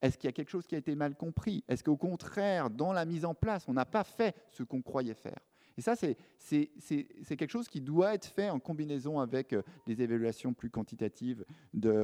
[0.00, 1.62] Est-ce qu'il y a quelque chose qui a été mal compris?
[1.68, 5.14] Est-ce qu'au contraire, dans la mise en place, on n'a pas fait ce qu'on croyait
[5.14, 5.40] faire?
[5.80, 6.66] Et ça, c'est
[7.24, 12.02] quelque chose qui doit être fait en combinaison avec euh, des évaluations plus quantitatives, de,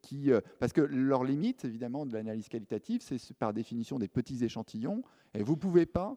[0.00, 5.02] qui, parce que leur limite, évidemment, de l'analyse qualitative, c'est par définition des petits échantillons,
[5.34, 6.16] et vous ne pouvez pas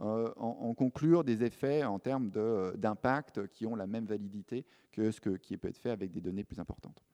[0.00, 2.32] en, conclure des effets en termes
[2.74, 6.42] d'impact qui ont la même validité que ce qui peut être fait avec des données
[6.42, 7.04] plus importantes.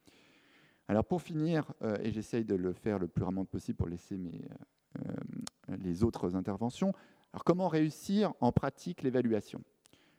[0.89, 4.19] Alors pour finir, euh, et j'essaye de le faire le plus rapidement possible pour laisser
[4.99, 5.03] euh,
[5.79, 6.93] les autres interventions,
[7.35, 9.61] alors comment réussir en pratique l'évaluation?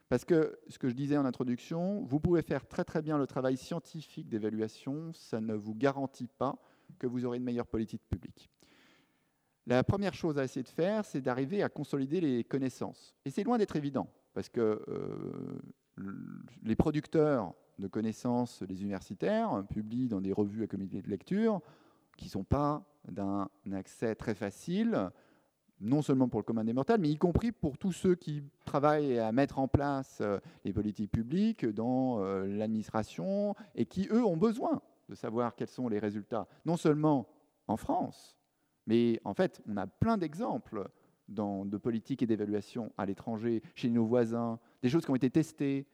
[0.10, 3.26] Parce que ce que je disais en introduction, vous pouvez faire très très bien le
[3.26, 6.58] travail scientifique d'évaluation, ça ne vous garantit pas
[7.00, 8.50] que vous aurez une meilleure politique publique.
[9.66, 13.16] La première chose à essayer de faire, c'est d'arriver à consolider les connaissances.
[13.24, 15.62] Et c'est loin d'être évident, parce que euh,
[16.64, 21.62] les producteurs de connaissances, les universitaires, publient dans des revues à comité de lecture
[22.18, 25.12] qui ne sont pas d'un accès très facile,
[25.82, 29.20] non seulement pour le commun des mortels, mais y compris pour tous ceux qui travaillent
[29.20, 34.38] à mettre en place euh, les politiques publiques dans euh, l'administration et qui, eux, ont
[34.38, 37.28] besoin de savoir quels sont les résultats, non seulement
[37.68, 38.38] en France,
[38.88, 40.90] mais en fait, on a plein d'exemples
[41.28, 45.88] de politiques et d'évaluation à l'étranger, chez nos voisins, des choses qui ont été testées,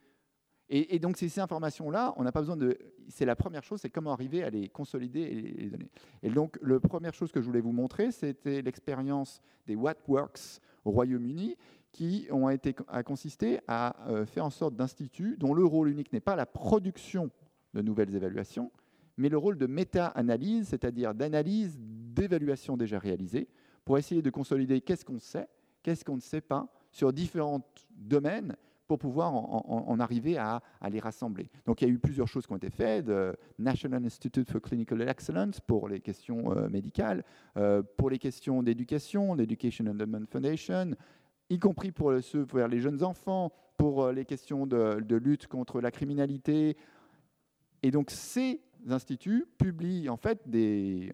[0.73, 2.77] et, donc ces, informations-là, on n'a pas besoin de...
[3.09, 5.89] C'est la première chose, c'est comment arriver à les consolider et les donner.
[6.23, 10.61] Et donc la première chose que je voulais vous montrer, c'était l'expérience des What Works
[10.85, 11.57] au Royaume-Uni,
[11.91, 16.13] qui ont été, a consisté à euh, faire en sorte d'instituts dont le rôle unique
[16.13, 17.29] n'est pas la production
[17.73, 18.71] de nouvelles évaluations,
[19.17, 23.49] mais le rôle de méta-analyse, c'est-à-dire d'analyse d'évaluations déjà réalisées,
[23.83, 25.49] pour essayer de consolider qu'est-ce qu'on sait,
[25.83, 28.55] qu'est-ce qu'on ne sait pas sur différents domaines
[28.91, 31.49] pour pouvoir en, arriver à, les rassembler.
[31.65, 34.59] Donc il y a eu plusieurs choses qui ont été faites, de National Institute for
[34.59, 37.23] Clinical Excellence pour les questions euh, médicales,
[37.55, 40.91] euh, pour les questions d'éducation, l'Education Endowment Foundation,
[41.49, 46.75] y compris pour les jeunes enfants, pour euh, les questions de, lutte contre la criminalité.
[47.83, 51.13] Et donc ces instituts publient en fait des,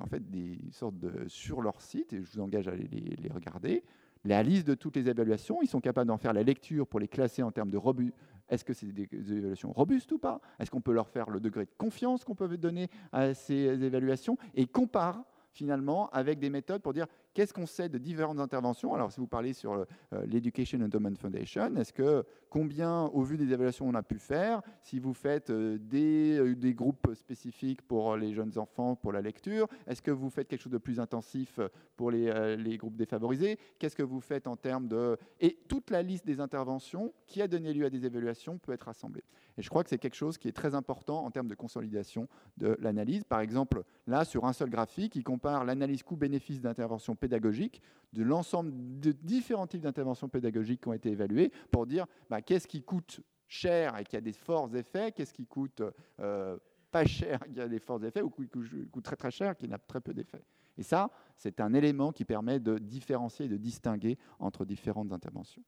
[0.72, 3.84] sortes de sur leur site, et je vous engage à les regarder,
[4.28, 5.60] la liste de toutes les évaluations.
[5.62, 8.14] Ils sont capables d'en faire la lecture pour les classer en termes de robust.
[8.50, 10.40] Est-ce que c'est des évaluations robustes ou pas?
[10.60, 14.38] Est-ce qu'on peut leur faire le degré de confiance qu'on peut donner à ces évaluations?
[14.56, 18.96] Et ils comparent finalement avec des méthodes pour dire Qu'est-ce qu'on sait de différentes interventions?
[18.96, 19.86] Alors, si vous parlez sur euh,
[20.26, 24.98] l'Education Endowment Foundation, est-ce que combien, au vu des évaluations on a pu faire, si
[24.98, 29.68] vous faites euh, des, euh, des, groupes spécifiques pour les jeunes enfants, pour la lecture,
[29.86, 31.60] est-ce que vous faites quelque chose de plus intensif
[31.96, 33.60] pour les, les groupes défavorisés?
[33.78, 35.16] Qu'est-ce que vous faites en termes de...
[35.40, 38.88] Et toute la liste des interventions qui a donné lieu à des évaluations peut être
[38.88, 39.24] rassemblée.
[39.58, 42.28] Et je crois que c'est quelque chose qui est très important en termes de consolidation
[42.58, 43.24] de l'analyse.
[43.24, 47.82] Par exemple, là, sur un seul graphique, il compare l'analyse coût-bénéfice d'intervention pédagogique
[48.14, 52.68] de l'ensemble de différents types d'interventions pédagogiques qui ont été évaluées pour dire bah, qu'est-ce
[52.68, 55.82] qui coûte cher et qui a des forts effets, qu'est-ce qui coûte
[56.20, 56.58] euh,
[56.92, 59.78] pas cher qui a des forts effets ou qui coûte très très cher qui n'a
[59.78, 60.44] très peu d'effets.
[60.78, 65.64] Et ça, c'est un élément qui permet de différencier et de distinguer entre différentes interventions.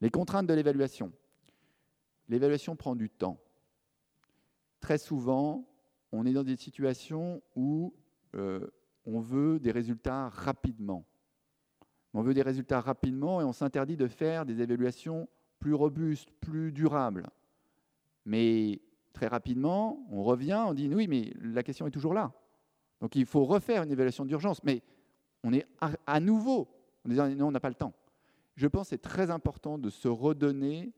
[0.00, 1.12] Les contraintes de l'évaluation.
[2.28, 3.40] L'évaluation prend du temps.
[4.80, 5.66] Très souvent,
[6.12, 7.94] on est dans des situations où
[8.34, 8.66] euh,
[9.06, 11.04] on veut des résultats rapidement.
[12.14, 16.72] On veut des résultats rapidement et on s'interdit de faire des évaluations plus robustes, plus
[16.72, 17.28] durables.
[18.24, 18.80] Mais
[19.12, 22.32] très rapidement, on revient, on dit oui, mais la question est toujours là.
[23.00, 24.62] Donc il faut refaire une évaluation d'urgence.
[24.64, 24.82] Mais
[25.44, 25.66] on est
[26.06, 26.68] à, nouveau
[27.04, 27.94] en disant non, on n'a pas le temps.
[28.56, 30.92] Je pense que c'est très important de se redonner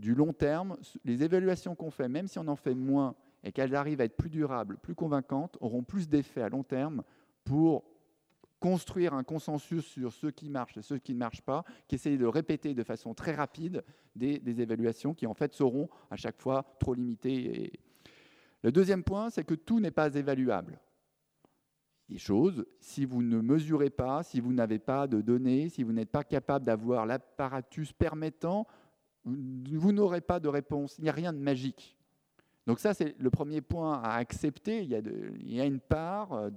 [0.00, 0.76] du long terme.
[1.04, 4.16] Les évaluations qu'on fait, même si on en fait moins et qu'elles arrivent à être
[4.16, 7.02] plus durables, plus convaincantes, auront plus d'effet à long terme
[7.44, 7.84] pour
[8.58, 12.18] construire un consensus sur ce qui marche et ce qui ne marche pas, qui essaye
[12.18, 13.82] de répéter de façon très rapide
[14.14, 17.72] des, évaluations qui en fait seront à chaque fois trop limitées.
[18.62, 20.78] Le deuxième point, c'est que tout n'est pas évaluable.
[22.10, 25.92] Les choses, si vous ne mesurez pas, si vous n'avez pas de données, si vous
[25.92, 28.66] n'êtes pas capable d'avoir l'apparatus permettant,
[29.24, 30.96] vous n'aurez pas de réponse.
[30.98, 31.96] Il n'y a rien de magique.
[32.66, 34.82] Donc ça, c'est le premier point à accepter.
[34.82, 36.50] Il y a, une part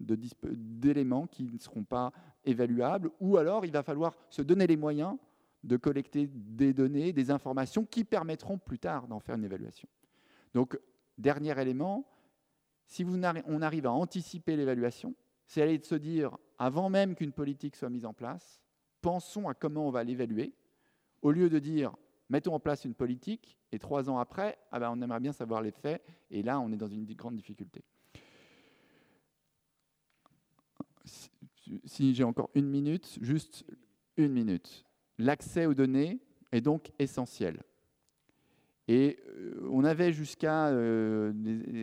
[0.00, 2.12] d'éléments qui ne seront pas
[2.44, 5.16] évaluables, ou alors il va falloir se donner les moyens
[5.64, 9.88] de collecter des données, des informations qui permettront plus tard d'en faire une évaluation.
[10.54, 10.78] Donc,
[11.18, 12.08] dernier élément,
[12.86, 15.14] si on arrive à anticiper l'évaluation,
[15.46, 18.60] c'est aller de se dire, avant même qu'une politique soit mise en place,
[19.00, 20.54] pensons à comment on va l'évaluer,
[21.22, 21.94] au lieu de dire
[22.28, 25.62] mettons en place une politique et trois ans après, ah ben, on aimerait bien savoir
[25.62, 27.82] les faits et là on est dans une grande difficulté.
[31.84, 33.64] Si, j'ai encore une minute, juste
[34.16, 34.84] Une minute.
[35.18, 36.18] L'accès aux données
[36.50, 37.62] est donc essentiel.
[38.88, 41.32] Et euh, on avait jusqu'à euh,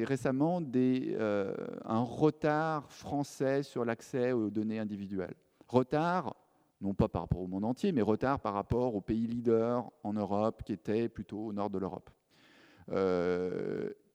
[0.03, 1.53] récemment des, euh,
[1.85, 5.35] un retard français sur l'accès aux données individuelles.
[5.67, 6.35] Retard,
[6.81, 10.13] non pas par rapport au monde entier, mais retard par rapport aux pays leaders en
[10.13, 12.09] Europe qui étaient plutôt au nord de l'Europe.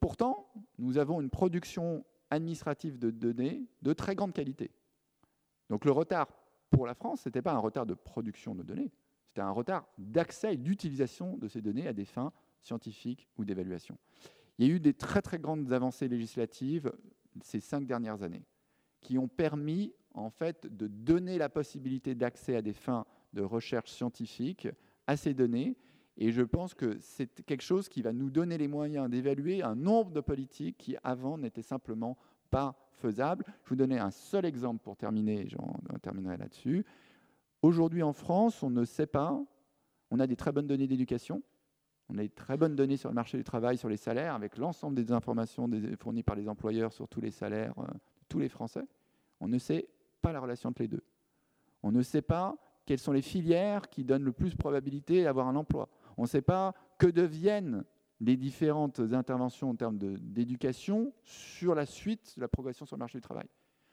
[0.00, 4.70] pourtant, nous avons une production administrative de données de très grande qualité.
[5.68, 6.28] Donc le retard
[6.70, 8.92] pour la France, ce n'était pas un retard de production de données,
[9.26, 13.98] c'était un retard d'accès et d'utilisation de ces données à des fins scientifiques ou d'évaluation.
[14.58, 16.92] Il y a eu des très très grandes avancées législatives
[17.42, 18.44] ces cinq dernières années
[19.00, 23.90] qui ont permis en fait de donner la possibilité d'accès à des fins de recherche
[23.90, 24.68] scientifique
[25.06, 25.76] à ces données.
[26.16, 29.74] Et je pense que c'est quelque chose qui va nous donner les moyens d'évaluer un
[29.74, 32.18] nombre de politiques qui avant n'étaient simplement
[32.50, 33.44] pas faisables.
[33.64, 36.84] Je vous donner un seul exemple pour terminer, j'en terminerai là-dessus.
[37.62, 39.42] Aujourd'hui en France, on ne sait pas,
[40.10, 41.42] on a des très bonnes données d'éducation,
[42.08, 44.56] on a des très bonnes données sur le marché du travail, sur les salaires, avec
[44.58, 48.48] l'ensemble des informations fournies par les employeurs sur tous les salaires euh, de tous les
[48.48, 48.84] Français.
[49.40, 49.88] On ne sait
[50.20, 51.04] pas la relation entre les deux.
[51.82, 52.56] On ne sait pas
[52.86, 55.88] quelles sont les filières qui donnent le plus de probabilité d'avoir un emploi.
[56.16, 57.84] On ne sait pas que deviennent
[58.20, 63.18] les différentes interventions en termes d'éducation sur la suite de la progression sur le marché
[63.18, 63.46] du travail.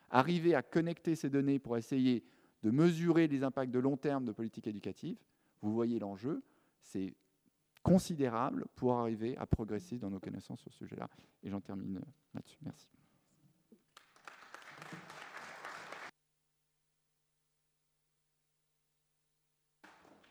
[0.09, 2.23] Arriver à connecter ces données pour essayer
[2.63, 5.17] de mesurer les impacts de long terme de politique éducative,
[5.61, 6.43] vous voyez l'enjeu,
[6.81, 7.13] c'est
[7.83, 11.09] considérable pour arriver à progresser dans nos connaissances sur ce sujet-là.
[11.43, 12.01] Et j'en termine
[12.33, 12.57] là-dessus.
[12.63, 12.87] Merci.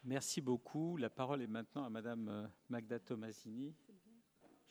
[0.07, 0.97] Merci beaucoup.
[0.97, 3.75] La parole est maintenant à Madame euh, Magda Tomasini.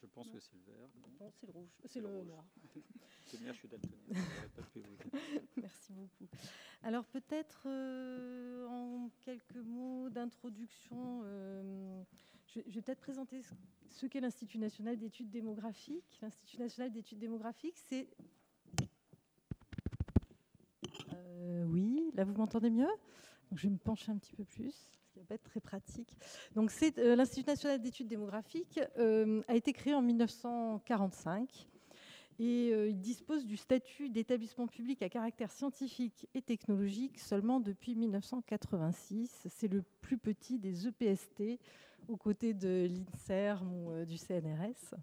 [0.02, 0.90] Je pense que c'est le vert.
[1.20, 1.70] Non, c'est le rouge.
[1.86, 2.46] C'est le noir.
[3.26, 3.68] c'est bien, je suis
[5.58, 6.28] Merci beaucoup.
[6.84, 12.04] Alors peut-être euh, en quelques mots d'introduction, euh,
[12.46, 13.42] je, vais peut-être présenter
[13.90, 16.20] ce, qu'est l'Institut national d'études démographiques.
[16.22, 18.08] L'Institut national d'études démographiques, c'est...
[21.12, 22.88] Euh, oui, là vous m'entendez mieux?
[23.52, 26.16] Je vais me pencher un petit peu plus, qui va être très pratique.
[26.56, 31.68] Donc euh, l'Institut national d'études démographiques euh, a été créé en 1945
[32.38, 39.48] et il dispose du statut d'établissement public à caractère scientifique et technologique seulement depuis 1986.
[39.50, 41.62] C'est le plus petit des EPST
[42.10, 44.96] aux côtés de l'INSERM ou euh, du CNRS.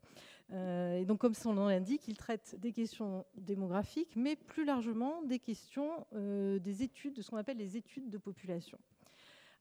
[0.53, 5.23] Euh, et donc, comme son nom l'indique, il traite des questions démographiques, mais plus largement
[5.23, 8.79] des questions euh, des études, de ce qu'on appelle les études de population.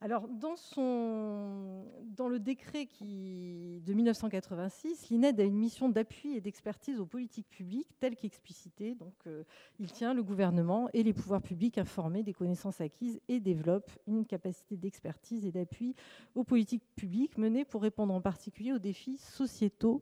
[0.03, 1.85] Alors, dans, son,
[2.27, 8.15] le décret de 1986, l'INED a une mission d'appui et d'expertise aux politiques publiques telle
[8.15, 8.95] qu'explicitée.
[8.95, 9.43] Donc, euh,
[9.79, 14.25] il tient le gouvernement et les pouvoirs publics informés des connaissances acquises et développe une
[14.25, 15.95] capacité d'expertise et d'appui
[16.33, 20.01] aux politiques publiques menées pour répondre en particulier aux défis sociétaux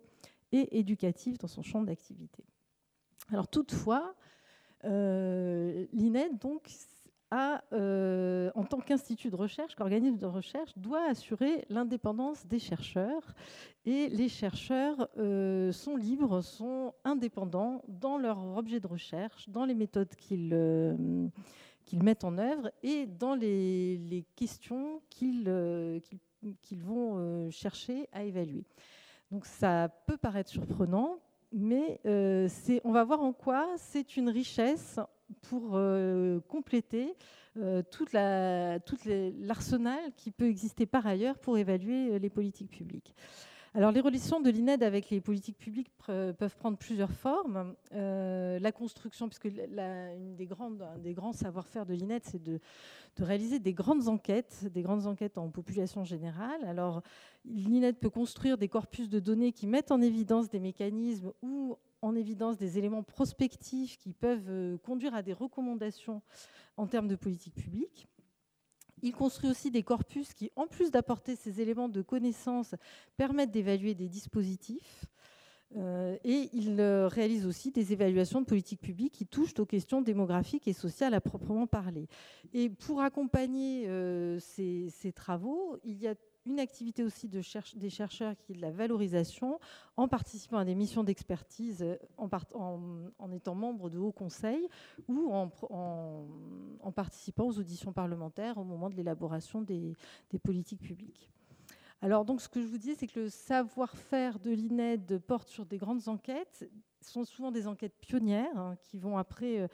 [0.53, 2.45] et éducatifs dans son champ d'activité.
[3.33, 4.15] Alors, toutefois,
[4.85, 6.69] euh, l'INED donc
[7.32, 13.36] euh, en tant qu'institut de recherche, qu'organisme de recherche, doit assurer l'indépendance des chercheurs.
[13.86, 19.76] Et les chercheurs euh, sont libres, sont indépendants dans leur objet de recherche, dans les
[19.76, 20.96] méthodes qu'ils euh,
[21.94, 25.44] mettent en œuvre et dans les, questions qu'ils
[26.84, 28.63] vont chercher à évaluer.
[29.32, 31.20] Donc ça peut paraître surprenant,
[31.52, 35.00] mais on va voir en quoi c'est une richesse
[35.42, 37.15] pour euh, compléter
[37.58, 43.15] euh, tout l'arsenal qui peut exister par ailleurs pour évaluer euh, les politiques publiques.
[43.76, 47.76] Alors, les relations de l'INED avec les politiques publiques peuvent prendre plusieurs formes.
[47.92, 52.60] la construction, puisque une des grandes, un des grands savoir-faire de l'INED, c'est de,
[53.18, 56.63] de, réaliser des grandes enquêtes, des grandes enquêtes en population générale.
[56.65, 57.04] Alors,
[57.46, 62.15] l'INED peut construire des corpus de données qui mettent en évidence des mécanismes ou en
[62.15, 66.21] évidence des éléments prospectifs qui peuvent euh, conduire à des recommandations
[66.77, 68.07] en termes de politique publique.
[69.01, 72.75] Il construit aussi des corpus qui, en plus d'apporter ces éléments de connaissance,
[73.17, 75.05] permettent d'évaluer des dispositifs.
[75.77, 80.01] Euh, et il euh, réalise aussi des évaluations de politique publique qui touchent aux questions
[80.01, 82.07] démographiques et sociales à proprement parler.
[82.53, 83.87] Et pour accompagner
[84.39, 86.15] ces, ces, travaux, il y a
[86.50, 87.41] une activité aussi de
[87.75, 89.60] des chercheurs qui est de la valorisation,
[89.97, 91.85] en participant à des missions d'expertise,
[92.17, 92.27] en,
[93.19, 94.67] en, étant membre de hauts conseils
[95.08, 99.93] ou en, participant aux auditions parlementaires au moment de l'élaboration des,
[100.43, 101.29] politiques publiques.
[102.02, 105.65] Alors, donc, ce que je vous dis, c'est que le savoir-faire de l'INED porte sur
[105.65, 106.69] des grandes enquêtes,
[107.02, 109.67] ce sont souvent des enquêtes pionnières hein, qui vont après euh,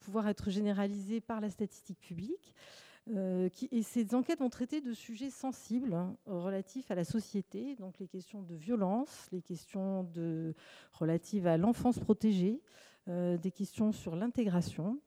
[0.00, 2.54] pouvoir être généralisées par la statistique publique.
[3.52, 7.98] Qui, et ces enquêtes vont traiter de sujets sensibles hein, relatifs à la société, donc
[7.98, 10.08] les questions de violence, les questions
[10.92, 12.60] relatives à l'enfance protégée,
[13.06, 15.00] des questions sur l'intégration.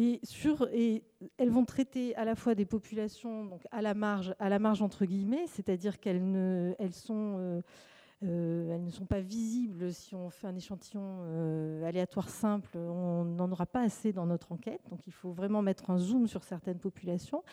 [0.00, 1.02] Et,
[1.38, 4.80] elles vont traiter à la fois des populations donc à la marge, à la marge
[4.80, 7.62] entre guillemets, c'est-à-dire qu'elles sont euh,
[8.20, 12.76] elles ne sont pas visibles si on fait un échantillon euh, aléatoire simple.
[12.76, 14.80] On n'en aura pas assez dans notre enquête.
[14.90, 17.44] Donc il faut vraiment mettre un zoom sur certaines populations.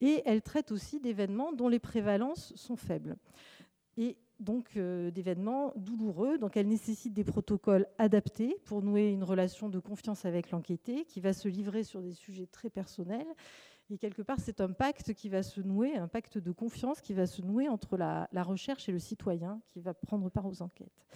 [0.00, 3.16] Et elles traitent aussi d'événements dont les prévalences sont faibles.
[3.96, 6.38] Et donc euh, d'événements douloureux.
[6.38, 11.20] Donc elles nécessitent des protocoles adaptés pour nouer une relation de confiance avec l'enquêté qui
[11.20, 13.26] va se livrer sur des sujets très personnels
[13.90, 17.12] et quelque part, c'est un pacte qui va se nouer, un pacte de confiance qui
[17.12, 21.06] va se nouer entre la, recherche et le citoyen qui va prendre part aux enquêtes.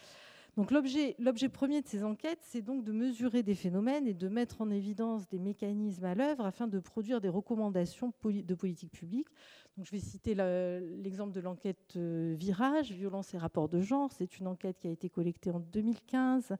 [0.56, 1.14] Donc l'objet,
[1.52, 5.28] premier de ces enquêtes, c'est donc de mesurer des phénomènes et de mettre en évidence
[5.28, 9.28] des mécanismes à l'œuvre afin de produire des recommandations de politique publique.
[9.76, 14.10] Donc je vais citer l'exemple de l'enquête euh, Virage, violence et rapports de genre.
[14.12, 16.56] C'est une enquête qui a été collectée en 2015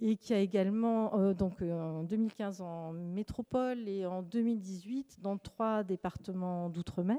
[0.00, 5.38] et qui a également, euh, donc euh, en 2015 en métropole et en 2018 dans
[5.38, 7.18] trois départements d'outre-mer.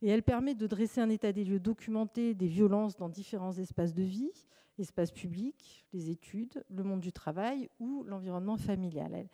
[0.00, 3.94] Et elle permet de dresser un état des lieux documenté des violences dans différents espaces
[3.94, 4.32] de vie,
[4.78, 9.28] espaces publics, les études, le monde du travail ou l'environnement familial.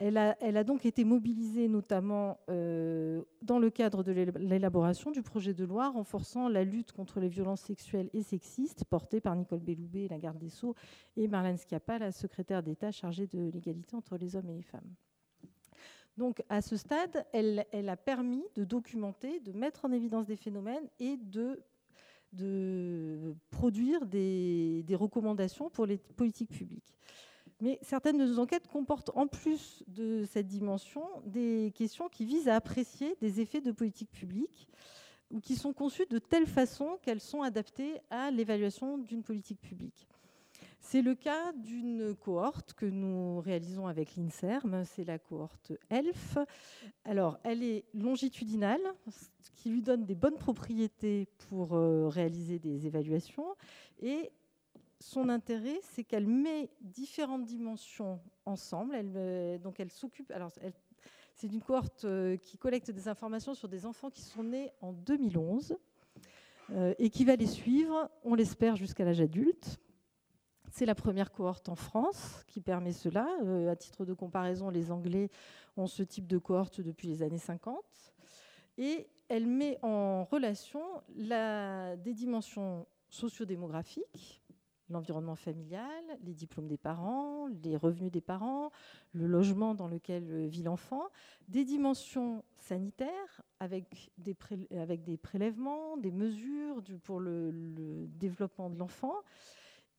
[0.00, 5.90] A, donc été mobilisée notamment euh, dans le cadre de l'élaboration du projet de loi
[5.90, 10.38] renforçant la lutte contre les violences sexuelles et sexistes portée par Nicole Belloubet, la garde
[10.38, 10.74] des Sceaux,
[11.16, 14.94] et Marlène Schiappa, la secrétaire d'État chargée de l'égalité entre les hommes et les femmes.
[16.16, 20.88] Donc à ce stade, elle, a permis de documenter, de mettre en évidence des phénomènes
[21.00, 21.60] et de,
[23.50, 26.98] produire des recommandations pour les politiques publiques.
[27.60, 32.48] Mais certaines de nos enquêtes comportent en plus de cette dimension des questions qui visent
[32.48, 34.68] à apprécier des effets de politique publique
[35.30, 40.08] ou qui sont conçues de telle façon qu'elles sont adaptées à l'évaluation d'une politique publique.
[40.80, 46.38] C'est le cas d'une cohorte que nous réalisons avec l'INSERM, c'est la cohorte ELF.
[47.04, 48.80] Alors, elle est longitudinale,
[49.10, 53.54] ce qui lui donne des bonnes propriétés pour euh, réaliser des évaluations,
[54.00, 54.30] et
[55.00, 58.94] son intérêt, c'est qu'elle met différentes dimensions ensemble.
[58.96, 60.32] Euh, donc elle s'occupe.
[61.34, 64.92] C'est une cohorte euh, qui collecte des informations sur des enfants qui sont nés en
[64.92, 65.76] 2011
[66.70, 69.78] euh, et qui va les suivre, on l'espère, jusqu'à l'âge adulte.
[70.70, 73.26] C'est la première cohorte en France qui permet cela.
[73.70, 75.30] à titre de comparaison, les Anglais
[75.76, 77.78] ont ce type de cohorte depuis les années 50.
[78.76, 80.82] Et elle met en relation
[81.16, 84.42] la, des dimensions sociodémographiques,
[84.90, 88.70] l'environnement familial, les diplômes des parents, les revenus des parents,
[89.12, 91.08] le logement dans lequel euh, vit l'enfant,
[91.48, 94.34] des dimensions sanitaires avec des,
[95.16, 99.14] prélèvements, des mesures pour le, développement de l'enfant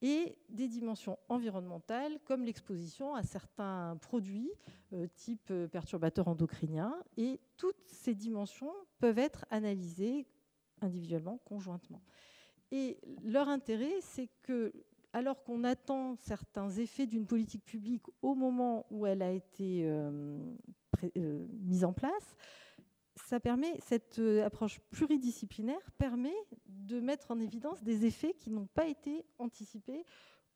[0.01, 4.51] et des dimensions environnementales comme l'exposition à certains produits
[4.93, 6.95] euh, type euh, perturbateurs endocriniens.
[7.17, 10.25] Et toutes ces dimensions peuvent être analysées
[10.81, 12.01] individuellement, conjointement.
[12.72, 14.72] Et leur intérêt, c'est que,
[15.13, 20.38] alors qu'on attend certains effets d'une politique publique au moment où elle a été euh,
[21.17, 22.36] euh, mise en place,
[23.15, 26.36] ça permet, cette euh, approche pluridisciplinaire permet
[26.67, 30.05] de mettre en évidence des effets qui n'ont pas été anticipés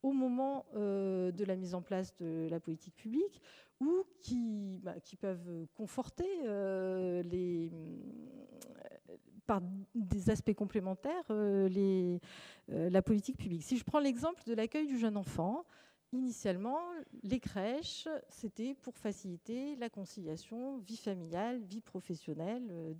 [0.03, 3.41] au moment de la mise en place de la politique publique
[3.79, 6.27] ou qui, bah, qui peuvent conforter
[7.23, 7.71] les,
[9.45, 9.61] par
[9.95, 12.17] des aspects complémentaires euh,
[12.71, 13.63] euh, la politique publique.
[13.63, 15.65] Si je prends l'exemple de l'accueil du jeune enfant,
[16.11, 16.79] initialement,
[17.23, 22.93] les crèches, c'était pour faciliter la conciliation vie familiale, vie professionnelle euh,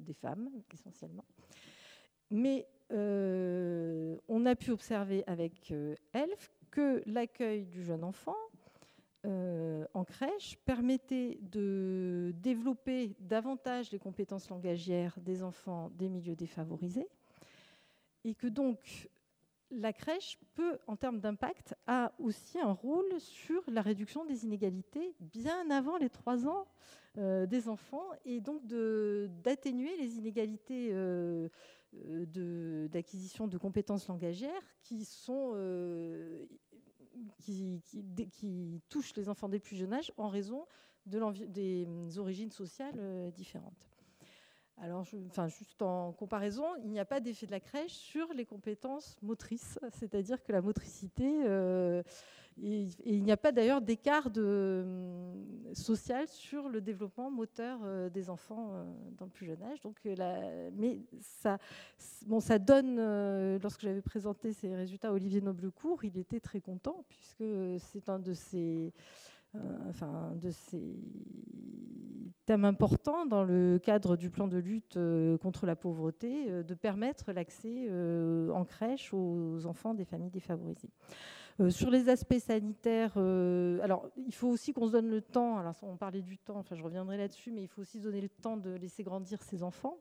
[0.00, 1.24] des, femmes, essentiellement.
[2.30, 5.72] Mais on a pu observer avec
[6.12, 8.36] ELF que l'accueil du jeune enfant
[9.26, 17.08] euh, en crèche permettait de développer davantage les compétences langagières des enfants des milieux défavorisés
[18.24, 19.08] et que donc
[19.70, 25.14] la crèche peut, en termes d'impact, a aussi un rôle sur la réduction des inégalités
[25.20, 26.66] bien avant les trois ans
[27.16, 31.48] euh, des enfants et donc d'atténuer les inégalités euh,
[32.88, 35.52] d'acquisition de, compétences langagières qui sont
[37.38, 37.82] qui,
[38.32, 40.66] qui, touche les enfants des plus jeunes âge en raison
[41.06, 43.88] de des hum, origines sociales euh, différentes.
[44.78, 48.44] Alors, enfin, juste en comparaison, il n'y a pas d'effet de la crèche sur les
[48.44, 52.02] compétences motrices, c'est-à-dire que la motricité, euh,
[52.62, 54.84] Et, il n'y a pas d'ailleurs d'écart de,
[55.72, 57.80] social sur le développement moteur
[58.10, 58.70] des enfants
[59.18, 59.80] dans le plus jeune âge.
[59.80, 61.58] Donc, mais ça,
[62.58, 67.44] donne, lorsque j'avais présenté ces résultats à Olivier Noblecourt, il était très content puisque
[67.78, 68.92] c'est un de ces
[69.56, 69.92] euh,
[72.46, 76.74] thèmes importants dans le cadre du plan de lutte euh, contre la pauvreté, euh, de
[76.74, 77.88] permettre l'accès
[78.52, 80.90] en crèche aux enfants des familles défavorisées.
[81.70, 86.22] Sur les aspects sanitaires, alors il faut aussi qu'on se donne le temps, on parlait
[86.22, 89.02] du temps, enfin je reviendrai là-dessus, mais il faut aussi donner le temps de laisser
[89.02, 89.96] grandir ces enfants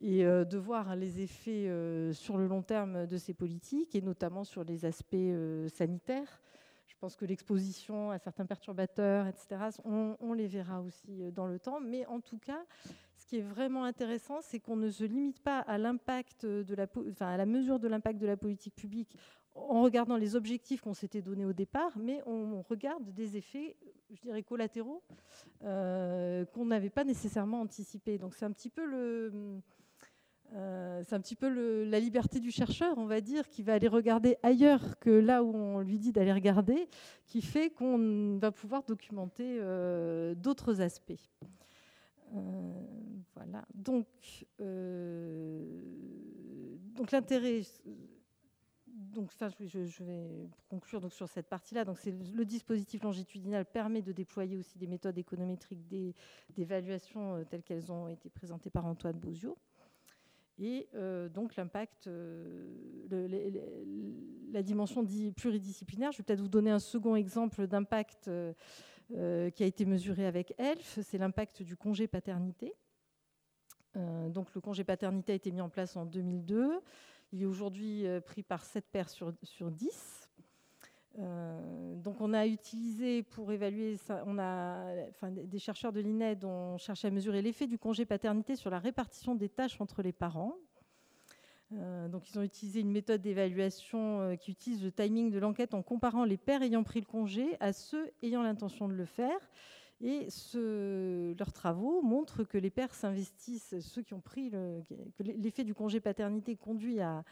[0.00, 1.70] et de voir les effets
[2.12, 5.16] sur le long terme de ces politiques, et notamment sur les aspects
[5.72, 6.40] sanitaires.
[6.98, 11.60] Je pense que l'exposition à certains perturbateurs, etc., on, les verra aussi euh, dans le
[11.60, 11.78] temps.
[11.78, 12.64] Mais en tout cas,
[13.16, 16.88] ce qui est vraiment intéressant, c'est qu'on ne se limite pas à l'impact de la,
[17.08, 19.16] enfin, à la mesure de l'impact de la politique publique
[19.68, 23.76] en regardant les objectifs qu'on s'était donnés au départ, mais on, regarde des effets,
[24.10, 25.02] je dirais, collatéraux
[25.64, 28.18] euh, qu'on n'avait pas nécessairement anticipés.
[28.18, 29.60] Donc c'est un petit peu le
[30.54, 33.88] euh, c'est un petit peu la liberté du chercheur, on va dire, qui va aller
[33.88, 36.88] regarder ailleurs que là où on lui dit d'aller regarder,
[37.26, 41.28] qui fait qu'on va pouvoir documenter euh, d'autres aspects.
[43.34, 43.64] Voilà.
[43.74, 44.06] Donc
[47.12, 47.62] l'intérêt.
[49.14, 49.30] Donc,
[49.60, 51.84] je, vais conclure donc, sur cette partie-là.
[51.84, 55.86] Donc, c'est le dispositif longitudinal permet de déployer aussi des méthodes économétriques
[56.56, 59.56] d'évaluation telles qu'elles ont été présentées par Antoine Bozio
[60.58, 62.66] et euh, donc l'impact, euh,
[64.52, 65.04] la dimension
[65.36, 66.12] pluridisciplinaire.
[66.12, 70.54] Je vais peut-être vous donner un second exemple d'impact euh, qui a été mesuré avec
[70.58, 72.74] ELF, c'est l'impact du congé paternité.
[73.94, 76.80] donc le congé paternité a été mis en place en 2002.
[77.32, 80.18] Il est aujourd'hui pris par 7 pères sur, sur 10.
[81.20, 83.96] Euh, donc on a utilisé pour évaluer
[85.22, 89.34] des chercheurs de l'INED ont cherché à mesurer l'effet du congé paternité sur la répartition
[89.34, 90.54] des tâches entre les parents.
[91.74, 95.74] Euh, donc ils ont utilisé une méthode d'évaluation euh, qui utilise le timing de l'enquête
[95.74, 99.38] en comparant les pères ayant pris le congé à ceux ayant l'intention de le faire.
[100.00, 104.82] Et ce, leurs travaux montrent que les pères s'investissent, ceux qui ont pris le,
[105.16, 107.24] que l'effet du congé paternité conduit à,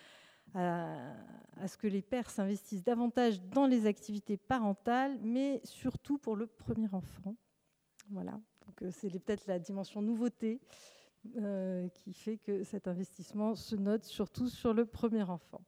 [0.54, 6.88] ce que les pères s'investissent davantage dans les activités parentales, mais surtout pour le premier
[6.92, 7.36] enfant.
[8.10, 8.32] Voilà.
[8.66, 10.60] Donc euh, c'est peut-être la dimension nouveauté
[11.36, 15.62] euh, qui fait que cet investissement se note surtout sur le premier enfant.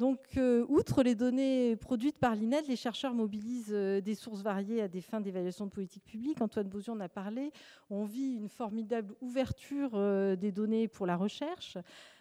[0.00, 4.88] Donc, euh, outre les données produites par l'INED, les chercheurs mobilisent des sources variées à
[4.88, 6.40] des fins d'évaluation de politique publique.
[6.40, 7.52] Antoine Bozion en a parlé.
[7.90, 9.90] On vit une formidable ouverture
[10.38, 11.76] des données pour la recherche.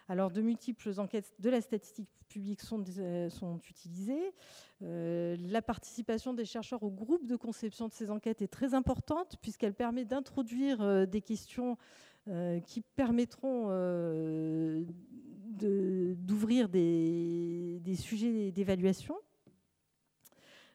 [0.09, 3.29] Alors, de multiples enquêtes de la statistique publique sont, euh,
[3.69, 4.33] utilisées.
[4.81, 9.35] Euh, la participation des chercheurs au groupe de conception de ces enquêtes est très importante
[9.41, 11.77] puisqu'elle permet d'introduire euh, des questions
[12.67, 13.69] qui permettront
[15.59, 19.15] d'ouvrir des, sujets d'évaluation.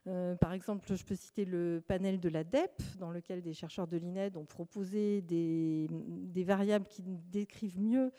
[0.05, 3.97] par exemple, je peux citer le panel de la DEP, dans lequel des chercheurs de
[3.97, 5.89] l'INED ont proposé des,
[6.45, 8.13] variables qui décrivent mieux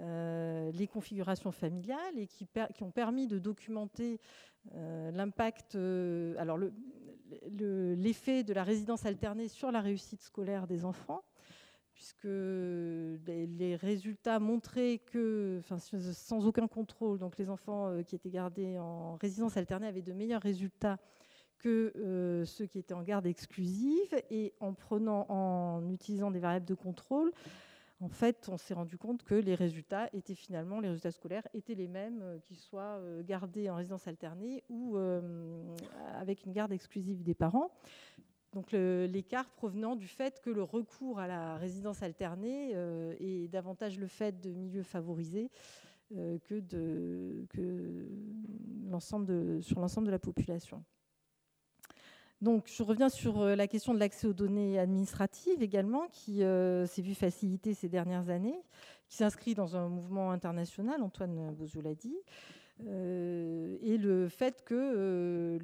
[0.00, 2.46] euh, les configurations familiales et qui,
[2.82, 4.20] ont permis de documenter
[4.74, 6.56] euh, l'impact, euh, alors
[7.50, 11.24] l'effet de la résidence alternée sur la réussite scolaire des enfants,
[11.98, 15.60] puisque les, résultats montraient que,
[16.12, 20.42] sans aucun contrôle, donc les enfants qui étaient gardés en résidence alternée avaient de meilleurs
[20.42, 20.98] résultats
[21.58, 26.74] que ceux qui étaient en garde exclusive, et en prenant, en utilisant des variables de
[26.74, 27.32] contrôle,
[28.00, 31.74] en fait, on s'est rendu compte que les résultats étaient finalement, les résultats scolaires étaient
[31.74, 35.74] les mêmes, euh, qu'ils soient euh, gardés en résidence alternée ou euh,
[36.14, 37.72] avec une garde exclusive des parents.
[38.52, 42.72] Donc l'écart provenant du fait que le recours à la résidence alternée
[43.20, 45.50] est davantage le fait de milieux favorisés
[46.10, 48.08] que, de, que
[49.60, 50.82] sur l'ensemble de la population.
[52.40, 56.86] Donc, je reviens sur euh, la question de l'accès aux données administratives également, qui euh,
[56.86, 58.62] s'est vu faciliter ces dernières années,
[59.08, 65.58] qui s'inscrit dans un mouvement international, Antoine Bozio l'a dit, euh, et le fait que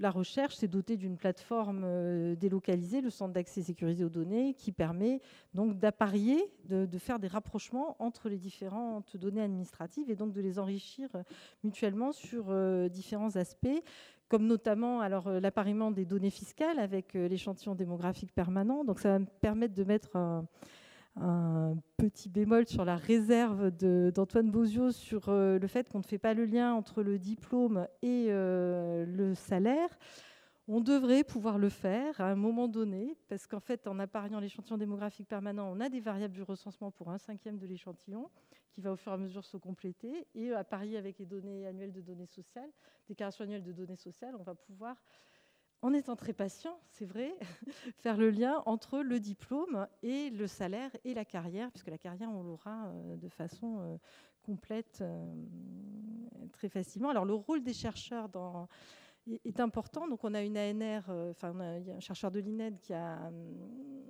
[0.00, 5.20] la recherche s'est dotée d'une plateforme délocalisée, le Centre d'accès sécurisé aux données, qui permet
[5.54, 10.58] donc d'apparier, de, faire des rapprochements entre les différentes données administratives et donc de les
[10.58, 11.08] enrichir
[11.64, 12.54] mutuellement sur
[12.88, 13.82] différents aspects
[14.32, 18.82] comme notamment alors euh, l'appariement des données fiscales avec euh, l'échantillon démographique permanent.
[18.82, 20.16] Donc ça va me permettre de mettre
[21.16, 26.34] un petit bémol sur la réserve d'Antoine Bozio sur le fait qu'on ne fait pas
[26.34, 29.98] le lien entre le diplôme et le salaire.
[30.68, 34.78] On devrait pouvoir le faire à un moment donné, parce qu'en fait, en appariant l'échantillon
[34.78, 38.30] démographique permanent, on a des variables du recensement pour un cinquième de l'échantillon,
[38.70, 40.28] qui va au fur et à mesure se compléter.
[40.36, 42.70] Et à parier avec les données annuelles de données sociales,
[43.08, 44.96] déclaration annuelle de données sociales, on va pouvoir,
[45.82, 47.34] en étant très patient, c'est vrai,
[47.98, 52.30] faire le lien entre le diplôme et le salaire et la carrière, puisque la carrière,
[52.30, 53.96] on l'aura euh, de façon euh,
[54.42, 55.24] complète euh,
[56.52, 57.10] très facilement.
[57.10, 58.30] Alors le rôle des chercheurs
[59.44, 60.06] est important.
[60.08, 64.02] Donc on a une ANR, enfin a un chercheur de l'INED qui a, hum,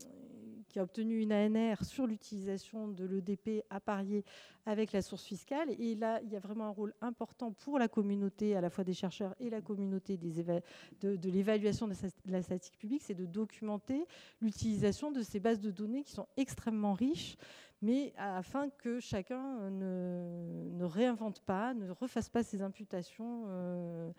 [0.72, 4.24] qui a obtenu une ANR sur l'utilisation de l'EDP à parier
[4.64, 5.68] avec la source fiscale.
[5.78, 8.82] Et là, il y a vraiment un rôle important pour la communauté, à la fois
[8.82, 11.94] des chercheurs et la communauté de, l'évaluation de
[12.26, 14.06] la statistique publique, c'est de documenter
[14.40, 17.36] l'utilisation de ces bases de données qui sont extrêmement riches,
[17.82, 23.44] mais afin que chacun ne, réinvente pas, ne refasse pas ses imputations.
[23.48, 24.10] Euh,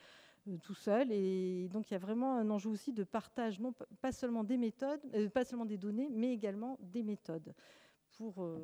[0.62, 1.12] tout seul.
[1.12, 4.58] Et donc il y a vraiment un enjeu aussi de partage, non pas seulement des
[4.58, 7.54] méthodes, euh, pas seulement des données, mais également des méthodes
[8.18, 8.60] pour, euh,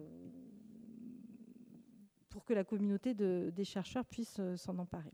[2.30, 5.14] pour que la communauté de, des chercheurs puisse s'en emparer.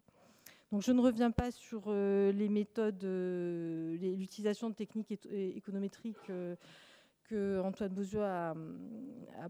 [0.71, 6.31] Donc je ne reviens pas sur les méthodes, l'utilisation de techniques économétriques
[7.25, 8.55] que Antoine Bozio a,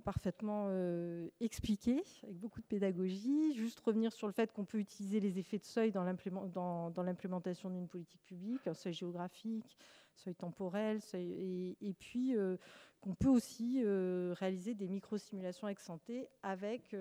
[0.03, 3.53] parfaitement euh, expliqué avec beaucoup de pédagogie.
[3.53, 7.87] Juste revenir sur le fait qu'on peut utiliser les effets de seuil dans l'implémentation d'une
[7.87, 9.77] politique publique, un seuil géographique,
[10.15, 12.57] seuil temporel, et, puis euh,
[13.01, 16.95] qu'on peut aussi euh, réaliser des micro-simulations ex santé avec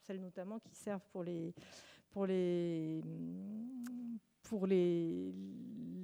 [0.00, 1.54] celles notamment qui servent pour les,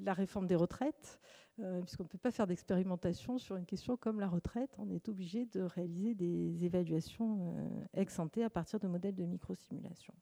[0.03, 1.19] la réforme des retraites
[1.61, 4.71] euh, puisqu'on ne peut pas faire d'expérimentation sur une question comme la retraite.
[4.79, 9.25] On est obligé de réaliser des évaluations euh, ex ante à partir de modèles de
[9.25, 10.15] micro-simulation.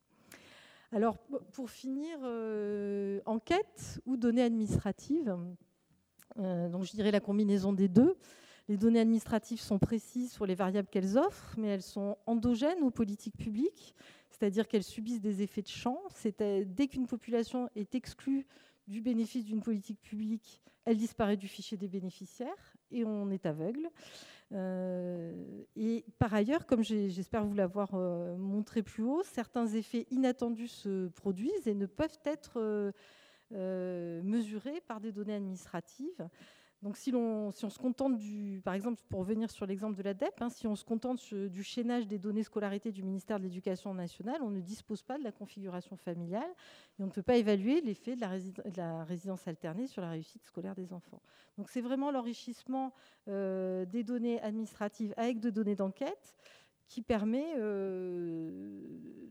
[0.93, 1.19] Alors,
[1.53, 5.37] pour finir, euh, enquête ou données administratives
[6.37, 8.15] donc je dirais la combinaison des deux.
[8.69, 12.91] Les données administratives sont précises sur les variables qu'elles offrent, mais elles sont endogènes aux
[12.91, 13.95] politiques publiques,
[14.29, 15.99] c'est-à-dire qu'elles subissent des effets de champ.
[16.39, 18.47] Dès qu'une population est exclue
[18.87, 23.91] du bénéfice d'une politique publique, elle disparaît du fichier des bénéficiaires et on est aveugle.
[24.53, 25.33] Euh,
[25.75, 31.09] et par ailleurs, comme j'espère vous l'avoir euh, montré plus haut, certains effets inattendus se
[31.09, 32.93] produisent et ne peuvent être
[33.53, 36.29] euh, mesurés par des données administratives.
[36.83, 40.41] Donc si, on, se contente du, par exemple, pour revenir sur l'exemple de la DEP,
[40.41, 44.43] hein, si on se contente du chaînage des données scolarité du ministère de l'Éducation nationale,
[44.43, 46.49] on ne dispose pas de la configuration familiale
[46.99, 48.21] et on ne peut pas évaluer l'effet de,
[48.77, 51.23] la, résidence alternée sur la réussite scolaire des enfants.
[51.57, 52.93] Donc c'est vraiment l'enrichissement
[53.29, 56.37] euh, des données administratives avec de données d'enquête
[56.89, 58.81] qui permet euh,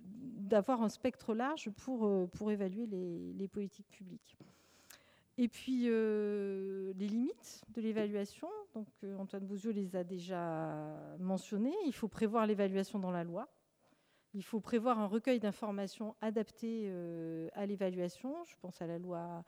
[0.04, 4.36] d'avoir un spectre large pour, euh, évaluer les politiques publiques.
[5.38, 8.48] Et puis, euh, les limites de l'évaluation.
[8.74, 11.76] Donc, euh, Antoine Bouzio les a déjà mentionnées.
[11.86, 13.50] Il faut prévoir l'évaluation dans la loi.
[14.34, 18.44] Il faut prévoir un recueil d'informations adapté euh, à l'évaluation.
[18.46, 19.44] Je pense à la loi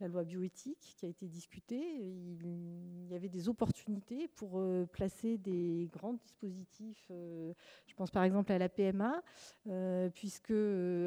[0.00, 1.82] la loi bioéthique qui a été discutée.
[2.00, 7.06] Il y avait des opportunités pour euh, placer des grands dispositifs.
[7.10, 7.54] Euh,
[7.86, 9.22] je pense par exemple à la PMA,
[9.68, 10.52] euh, puisque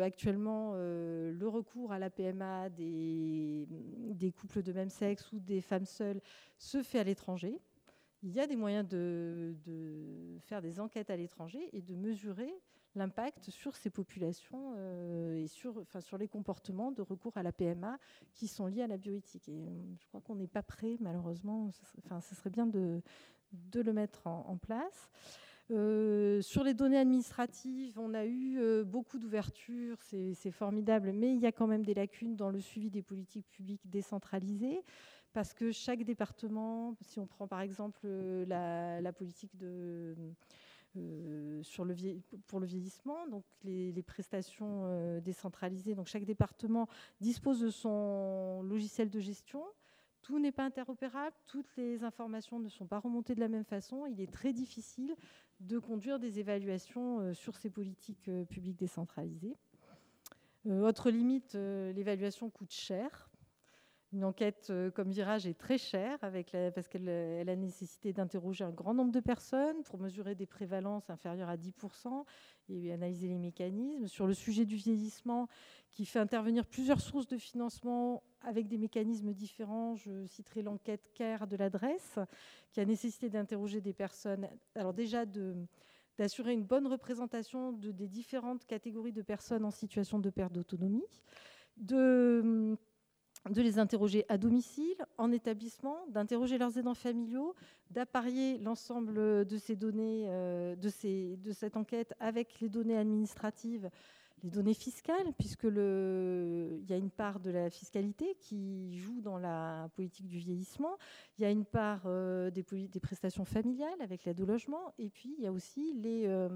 [0.04, 3.68] actuellement le recours à la PMA des,
[4.36, 6.22] couples de même sexe ou des femmes seules
[6.58, 7.60] se fait à l'étranger.
[8.22, 9.56] Il y a des moyens de
[10.42, 12.54] faire des enquêtes à l'étranger et de mesurer
[12.96, 17.52] l'impact sur ces populations euh, et sur, enfin, sur les comportements de recours à la
[17.52, 17.98] PMA
[18.34, 19.48] qui sont liés à la bioéthique.
[19.50, 21.70] Et euh, je crois qu'on n'est pas prêt, malheureusement.
[22.04, 23.02] Enfin, ce serait bien de,
[23.54, 25.10] de le mettre en, place.
[25.72, 31.46] Euh, sur les données administratives, on a eu beaucoup d'ouverture, c'est formidable, mais il y
[31.46, 34.84] a quand même des lacunes dans le suivi des politiques publiques décentralisées,
[35.32, 38.08] parce que chaque département, si on prend par exemple
[38.48, 40.16] la politique de
[40.98, 41.96] euh, sur le
[42.48, 45.94] pour le vieillissement, donc les, prestations euh, décentralisées.
[45.94, 46.88] Donc chaque département
[47.22, 49.64] dispose de son logiciel de gestion.
[50.24, 54.06] Tout n'est pas interopérable, toutes les informations ne sont pas remontées de la même façon.
[54.08, 55.16] Il est très difficile
[55.60, 59.56] de conduire des évaluations euh, sur ces politiques publiques décentralisées.
[60.66, 63.29] autre limite, l'évaluation coûte cher.
[64.12, 66.18] Une enquête comme Virage est très chère
[66.74, 67.10] parce qu'elle
[67.48, 72.26] a nécessité d'interroger un grand nombre de personnes pour mesurer des prévalences inférieures à 10%
[72.70, 74.08] et analyser les mécanismes.
[74.08, 75.48] Sur le sujet du vieillissement,
[75.92, 81.46] qui fait intervenir plusieurs sources de financement avec des mécanismes différents, je citerai l'enquête CARE
[81.46, 82.18] de l'adresse,
[82.72, 85.26] qui a nécessité d'interroger des personnes, alors déjà
[86.18, 91.06] d'assurer une bonne représentation de, des différentes catégories de personnes en situation de perte d'autonomie,
[91.78, 92.76] de
[93.50, 97.56] de les interroger à domicile, en établissement, d'interroger leurs aidants familiaux,
[97.90, 100.90] d'apparier l'ensemble de ces données, euh, de,
[101.52, 103.90] cette enquête avec les données administratives,
[104.44, 109.90] les données fiscales, puisque y a une part de la fiscalité qui joue dans la
[109.96, 110.98] politique du vieillissement,
[111.38, 115.10] il y a une part euh, des, des, prestations familiales avec l'aide au logement, et
[115.10, 116.26] puis il y a aussi les...
[116.28, 116.50] Euh,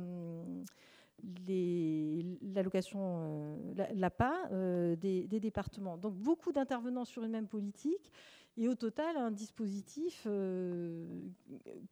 [2.54, 5.98] l'allocation, euh, l'APA euh, des, départements.
[5.98, 8.12] Donc beaucoup d'intervenants sur une même politique
[8.58, 11.08] et au total un dispositif euh,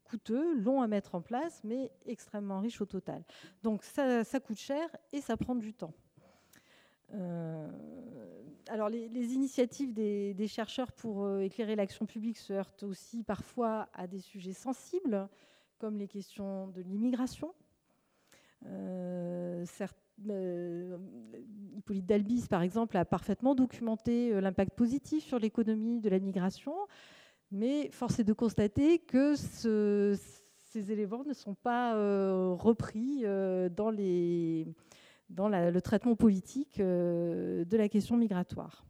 [0.03, 3.23] coûteux, long à mettre en place, mais extrêmement riche au total.
[3.63, 5.93] Donc ça, coûte cher et ça prend du temps.
[8.69, 14.19] alors les, initiatives des, chercheurs pour éclairer l'action publique se heurtent aussi parfois à des
[14.19, 15.27] sujets sensibles,
[15.79, 17.53] comme les questions de l'immigration,
[18.67, 19.65] euh,
[20.29, 20.97] euh,
[21.75, 26.75] Hippolyte Dalbis, par exemple, a parfaitement documenté euh, l'impact positif sur l'économie de la migration,
[27.51, 31.95] mais force est de constater que ces éléments ne sont pas
[32.53, 38.85] repris dans, le traitement politique de la question migratoire.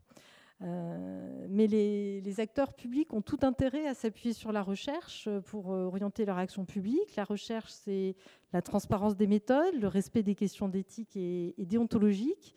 [0.63, 5.85] Euh, mais les, acteurs publics ont tout intérêt à s'appuyer sur la recherche pour euh,
[5.85, 7.15] orienter leur action publique.
[7.15, 8.15] La recherche, c'est
[8.53, 12.53] la transparence des méthodes, le respect des questions d'éthique et, déontologique,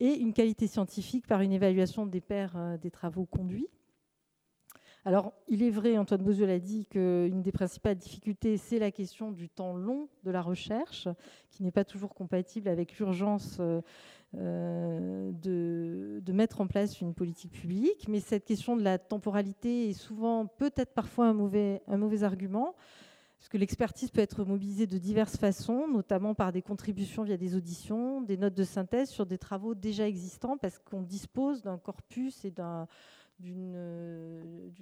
[0.00, 3.68] et une qualité scientifique par une évaluation des pairs euh, des travaux conduits.
[5.04, 9.32] Alors, il est vrai, Antoine Bozieux l'a dit, qu'une des principales difficultés, c'est la question
[9.32, 11.08] du temps long de la recherche,
[11.50, 13.80] qui n'est pas toujours compatible avec l'urgence euh,
[14.34, 18.06] de, mettre en place une politique publique.
[18.08, 21.82] Mais cette question de la temporalité est souvent, peut-être parfois, un mauvais,
[22.22, 22.74] argument,
[23.38, 27.54] parce que l'expertise peut être mobilisée de diverses façons, notamment par des contributions via des
[27.54, 32.44] auditions, des notes de synthèse sur des travaux déjà existants, parce qu'on dispose d'un corpus
[32.44, 32.86] et d'un
[33.38, 34.72] d'une,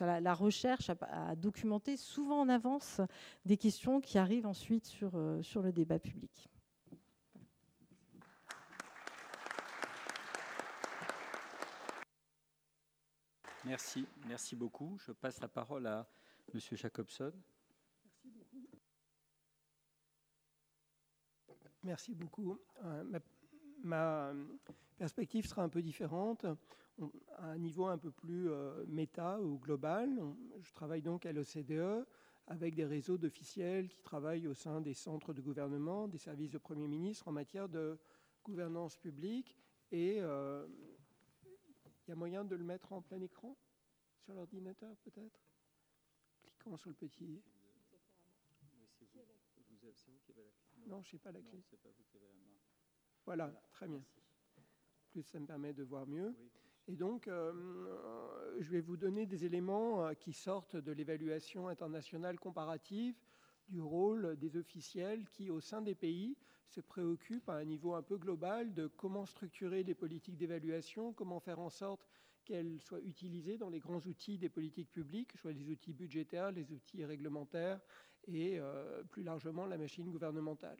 [0.00, 3.00] la, recherche a, documenté souvent en avance
[3.44, 6.49] des questions qui arrivent ensuite sur, euh, sur le débat public.
[13.70, 14.98] Merci, merci beaucoup.
[15.06, 16.04] Je passe la parole à
[16.52, 17.32] Monsieur Jacobson.
[21.84, 22.58] Merci beaucoup.
[22.82, 23.20] Euh,
[23.84, 24.32] ma,
[24.98, 30.20] perspective sera un peu différente, à un niveau un peu plus euh, méta ou global.
[30.62, 32.04] Je travaille donc à l'OCDE
[32.48, 36.58] avec des réseaux d'officiels qui travaillent au sein des centres de gouvernement, des services de
[36.58, 37.96] Premier ministre en matière de
[38.42, 39.56] gouvernance publique
[39.92, 40.66] et euh,
[42.10, 43.56] il y a moyen de le mettre en plein écran
[44.24, 45.40] Sur l'ordinateur, peut-être?
[46.42, 47.40] Cliquons sur le petit.
[50.88, 51.62] Non, je n'ai pas la clé.
[53.24, 54.02] Voilà, très bien.
[55.12, 56.34] Plus ça me permet de voir mieux.
[56.88, 62.40] Et donc, euh, je vais vous donner des éléments euh, qui sortent de l'évaluation internationale
[62.40, 63.14] comparative
[63.68, 66.36] du rôle des officiels qui, au sein des pays,
[66.70, 71.40] se préoccupent à un niveau un peu global de comment structurer les politiques d'évaluation, comment
[71.40, 72.06] faire en sorte
[72.44, 76.72] qu'elles soient utilisées dans les grands outils des politiques publiques, soit les outils budgétaires, les
[76.72, 77.80] outils réglementaires
[78.26, 80.78] et euh, plus largement la machine gouvernementale.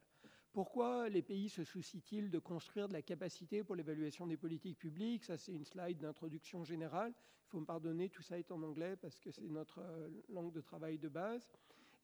[0.53, 5.25] Pourquoi les pays se soucient-ils de construire de la capacité pour l'évaluation des politiques publiques?
[5.25, 7.13] Ça, c'est une slide d'introduction générale.
[7.47, 10.53] Il faut me pardonner, tout ça est en anglais parce que c'est notre euh, langue
[10.53, 11.49] de travail de base.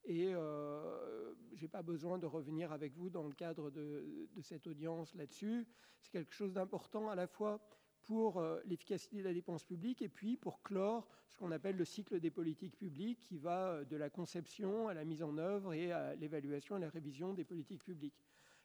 [0.07, 4.69] Et euh, je n'ai pas besoin de revenir avec vous dans le cadre de, cette
[4.69, 5.67] audience là-dessus.
[6.01, 7.61] C'est quelque chose d'important à la fois
[8.05, 11.85] pour euh, l'efficacité de la dépense publique et puis pour clore ce qu'on appelle le
[11.85, 15.75] cycle des politiques publiques qui va euh, de la conception à la mise en œuvre
[15.75, 18.23] et à l'évaluation et la révision des politiques publiques.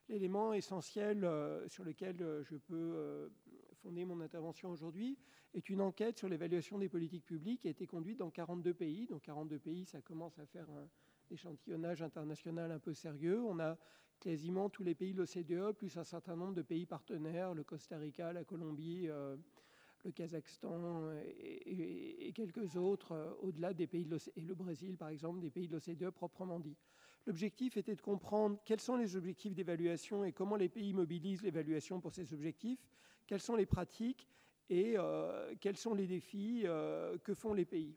[0.10, 1.28] L'élément essentiel
[1.68, 3.32] sur lequel je peux
[3.76, 5.18] fonder mon intervention aujourd'hui
[5.54, 9.08] est une enquête sur l'évaluation des politiques publiques qui a été conduite dans 42 pays.
[9.08, 10.90] Donc 42 pays, ça commence à faire un,
[11.32, 13.42] échantillonnage international un peu sérieux.
[13.44, 13.78] On a
[14.20, 17.98] quasiment tous les pays de l'OCDE, plus un certain nombre de pays partenaires, le Costa
[17.98, 19.36] Rica, la Colombie, euh,
[20.06, 25.40] le Kazakhstan et, quelques autres, euh, au-delà des pays de et le Brésil par exemple,
[25.40, 26.76] des pays de l'OCDE proprement dit.
[27.26, 32.00] L'objectif était de comprendre quels sont les objectifs d'évaluation et comment les pays mobilisent l'évaluation
[32.00, 32.80] pour ces objectifs,
[33.28, 34.28] quelles sont les pratiques
[34.70, 34.96] et
[35.60, 36.66] quels sont les défis
[37.24, 37.96] que font les pays.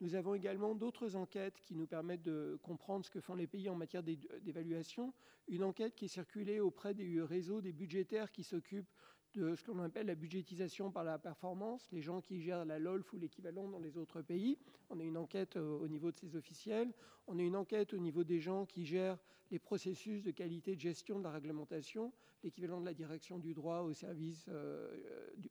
[0.00, 3.68] Nous avons également d'autres enquêtes qui nous permettent de comprendre ce que font les pays
[3.68, 5.12] en matière d'évaluation.
[5.46, 8.88] Une enquête qui est circulée auprès du réseau des budgétaires qui s'occupent
[9.34, 13.12] de ce qu'on appelle la budgétisation par la performance, les gens qui gèrent la LOLF
[13.12, 14.58] ou l'équivalent dans les autres pays.
[14.88, 16.92] On a une enquête euh, au niveau de ces officiels.
[17.26, 19.18] On a une enquête au niveau des gens qui gèrent
[19.50, 22.12] les processus de qualité de gestion de la réglementation,
[22.42, 24.88] l'équivalent de la direction du droit au service euh,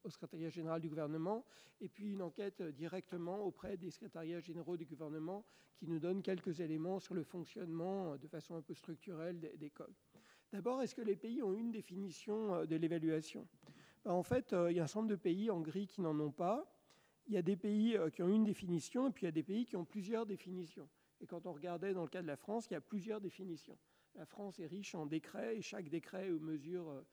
[0.04, 1.46] au secrétariat général du gouvernement.
[1.82, 5.46] Et puis une enquête directement auprès des secrétariats généraux du gouvernement
[5.78, 9.70] qui nous donne quelques éléments sur le fonctionnement euh, de façon un peu structurelle des
[9.70, 9.96] codes.
[10.52, 13.48] D'abord, est-ce que les pays ont une définition euh, de l'évaluation?
[14.04, 16.02] Ben, En fait, euh, il y a un certain nombre de pays en gris qui
[16.02, 16.66] n'en ont pas.
[17.28, 19.32] Il y a des pays euh, qui ont une définition et puis il y a
[19.32, 20.90] des pays qui ont plusieurs définitions.
[21.22, 23.78] Et quand on regardait dans le cas de la France, il y a plusieurs définitions.
[24.16, 27.04] La France est riche en décrets et chaque décret ou mesure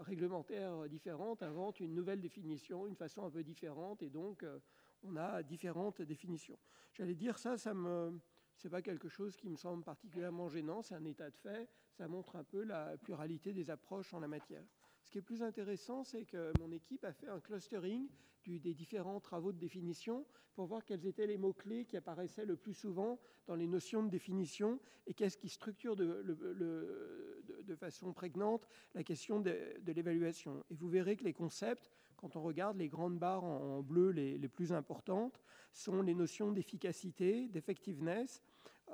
[0.00, 4.44] réglementaire différente invente une nouvelle définition, une façon un peu différente et donc
[5.02, 6.58] on a différentes définitions.
[6.92, 8.20] J'allais dire ça, ça me
[8.68, 12.36] pas quelque chose qui me semble particulièrement gênant, c'est un état de fait, ça montre
[12.36, 14.64] un peu la pluralité des approches en la matière.
[15.02, 18.08] Ce qui est plus intéressant, c'est que mon équipe a fait un clustering
[18.46, 20.24] des différents travaux de définition
[20.54, 24.08] pour voir quels étaient les mots-clés qui apparaissaient le plus souvent dans les notions de
[24.08, 26.24] définition et qu'est-ce qui structure de,
[27.78, 29.54] façon prégnante la question de,
[29.86, 30.64] l'évaluation.
[30.70, 34.48] Et vous verrez que les concepts, quand on regarde les grandes barres en, bleu les
[34.48, 35.40] plus importantes,
[35.72, 38.42] sont les notions d'efficacité, d'effectiveness,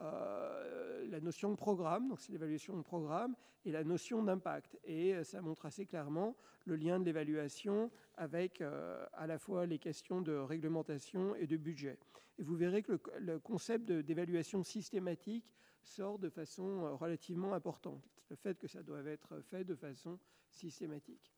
[0.01, 3.34] euh, la notion de programme, donc c'est l'évaluation de programme,
[3.64, 4.78] et la notion d'impact.
[4.84, 9.66] Et euh, ça montre assez clairement le lien de l'évaluation avec euh, à la fois
[9.66, 11.99] les questions de réglementation et de budget.
[12.38, 18.59] Et vous verrez que le, concept d'évaluation systématique sort de façon relativement importante, le fait
[18.59, 20.18] que ça doit être fait de façon
[20.49, 21.32] systématique.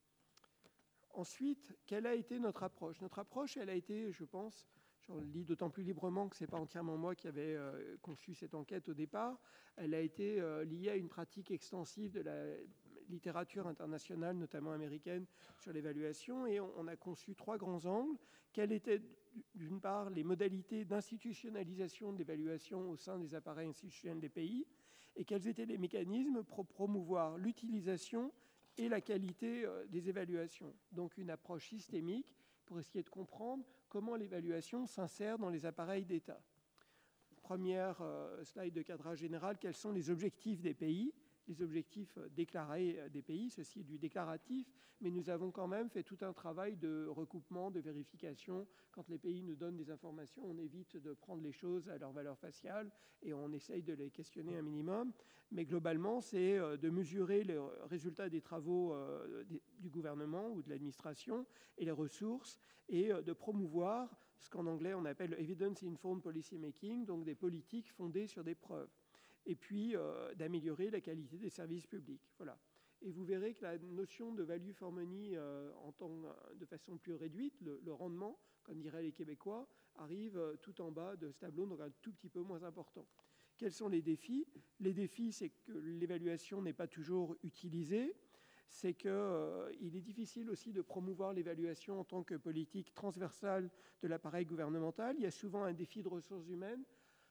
[1.15, 3.01] Ensuite, quelle a été notre approche?
[3.01, 4.69] Notre approche, elle a été, je pense,
[5.09, 7.97] je le lis d'autant plus librement que ce n'est pas entièrement moi qui avais euh,
[8.01, 9.39] conçu cette enquête au départ.
[9.77, 12.45] Elle a été euh, liée à une pratique extensive de la
[13.09, 15.27] littérature internationale, notamment américaine,
[15.59, 16.47] sur l'évaluation.
[16.47, 18.17] Et on, a conçu trois grands angles.
[18.53, 19.03] Quelles étaient,
[19.55, 24.67] d'une part, les modalités d'institutionnalisation de l'évaluation au sein des appareils institutionnels des pays
[25.17, 28.33] et quels étaient les mécanismes pour promouvoir l'utilisation
[28.79, 30.75] et la qualité euh, des évaluations.
[30.93, 32.35] Donc une approche systémique
[32.67, 36.43] pour essayer de comprendre comment l'évaluation s'insère dans les appareils d'État.
[37.43, 41.15] Première euh, slide de cadrage général, quels sont les objectifs des pays
[41.49, 46.03] les objectifs déclarés des pays, ceci est du déclaratif, mais nous avons quand même fait
[46.03, 48.67] tout un travail de recoupement, de vérification.
[48.93, 52.13] Quand les pays nous donnent des informations, on évite de prendre les choses à leur
[52.13, 52.91] valeur faciale
[53.23, 55.13] et on essaye de les questionner un minimum.
[55.51, 59.45] Mais globalement, c'est euh, de mesurer les résultats des travaux euh,
[59.79, 64.95] du gouvernement ou de l'administration et les ressources et euh, de promouvoir ce qu'en anglais
[64.95, 68.91] on appelle evidence informed policy making, donc des politiques fondées sur des preuves
[69.47, 72.33] et puis euh, d'améliorer la qualité des services publics.
[72.39, 72.59] Voilà.
[73.03, 75.93] Et vous verrez que la notion de value for money euh, en
[76.55, 81.17] de façon plus réduite, le, rendement, comme diraient les Québécois, arrive euh, tout en bas
[81.17, 83.07] de ce tableau, donc un tout petit peu moins important.
[83.57, 84.47] Quels sont les défis?
[84.81, 88.17] Les défis, c'est que l'évaluation n'est pas toujours utilisée,
[88.69, 89.11] c'est qu'il
[89.97, 93.71] est difficile aussi de promouvoir l'évaluation en tant que politique transversale
[94.03, 95.15] de l'appareil gouvernemental.
[95.17, 96.85] Il y a souvent un défi de ressources humaines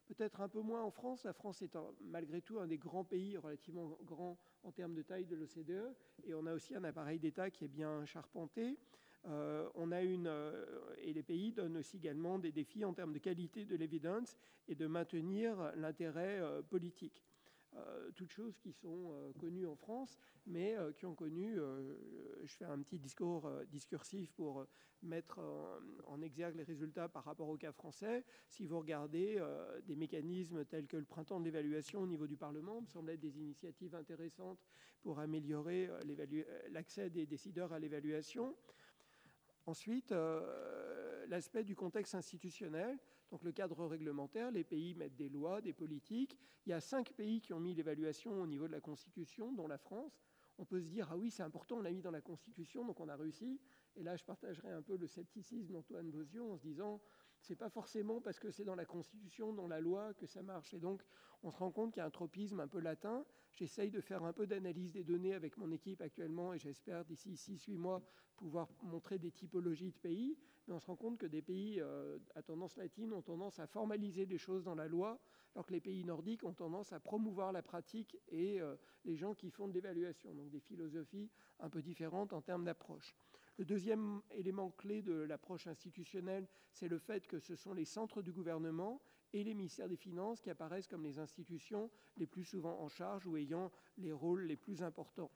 [0.06, 1.24] peut-être un peu moins en France.
[1.24, 5.26] La France est malgré tout un des grands pays relativement grands en termes de taille
[5.26, 5.96] de l'OCDE,
[6.26, 8.78] et on a aussi un appareil d'État qui est bien charpenté.
[9.26, 10.66] Euh, on a une, euh,
[10.98, 14.38] et les pays donnent aussi également des défis en termes de qualité de l'évidence
[14.68, 17.24] et de maintenir l'intérêt euh, politique.
[17.76, 21.56] Euh, toutes choses qui sont euh, connues en France, mais euh, qui ont connu,
[22.44, 24.66] je fais un petit discours discursif pour
[25.02, 25.40] mettre
[26.08, 28.24] en, exergue les résultats par rapport au cas français.
[28.48, 29.42] Si vous regardez
[29.86, 33.20] des mécanismes tels que le printemps de l'évaluation au niveau du Parlement, me semble être
[33.20, 34.60] des initiatives intéressantes
[35.02, 35.90] pour améliorer
[36.70, 38.56] l'accès des décideurs à l'évaluation.
[39.66, 40.14] Ensuite,
[41.28, 42.98] l'aspect du contexte institutionnel.
[43.34, 46.38] Donc le cadre réglementaire, les pays mettent des lois, des politiques.
[46.68, 49.66] Il y a cinq pays qui ont mis l'évaluation au niveau de la Constitution, dont
[49.66, 50.22] la France.
[50.60, 53.00] On peut se dire, ah oui, c'est important, on l'a mis dans la Constitution, donc
[53.00, 53.60] on a réussi.
[53.96, 57.02] Et là, je partagerai un peu le scepticisme d'Antoine Bozio en se disant,
[57.44, 60.74] c'est pas forcément parce que c'est dans la Constitution, dans la loi, que ça marche.
[60.74, 61.04] Et donc,
[61.44, 63.26] on se rend compte qu'il y a un tropisme un peu latin.
[63.52, 67.34] J'essaye de faire un peu d'analyse des données avec mon équipe actuellement, et j'espère d'ici
[67.34, 68.02] 6-8 mois
[68.38, 70.38] pouvoir montrer des typologies de pays.
[70.68, 73.68] Mais on se rend compte que des pays euh, à tendance latine ont tendance à
[73.68, 75.20] formaliser des choses dans la loi,
[75.54, 79.34] alors que les pays nordiques ont tendance à promouvoir la pratique et euh, les gens
[79.34, 80.34] qui font de l'évaluation.
[80.34, 81.30] Donc des philosophies
[81.60, 83.14] un peu différentes en termes d'approche.
[83.58, 88.24] Le deuxième élément clé de l'approche institutionnelle, c'est le fait que ce sont les centres
[88.24, 89.00] du gouvernement
[89.32, 93.28] et les ministères des Finances qui apparaissent comme les institutions les plus souvent en charge
[93.28, 95.32] ou ayant les rôles les plus importants.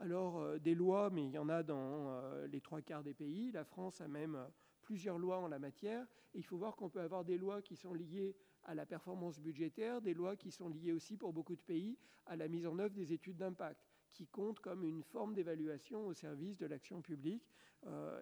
[0.00, 3.14] Alors, euh, des lois, mais il y en a dans euh, les trois quarts des
[3.14, 3.52] pays.
[3.52, 4.46] La France a même euh,
[4.82, 6.04] plusieurs lois en la matière.
[6.34, 8.34] Et il faut voir qu'on peut avoir des lois qui sont liées
[8.64, 11.96] à la performance budgétaire, des lois qui sont liées aussi pour beaucoup de pays
[12.26, 16.12] à la mise en œuvre des études d'impact, qui comptent comme une forme d'évaluation au
[16.12, 17.48] service de l'action publique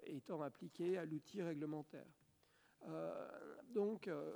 [0.06, 2.06] étant appliquée à l'outil réglementaire.
[2.88, 3.28] Euh,
[3.74, 4.30] donc euh,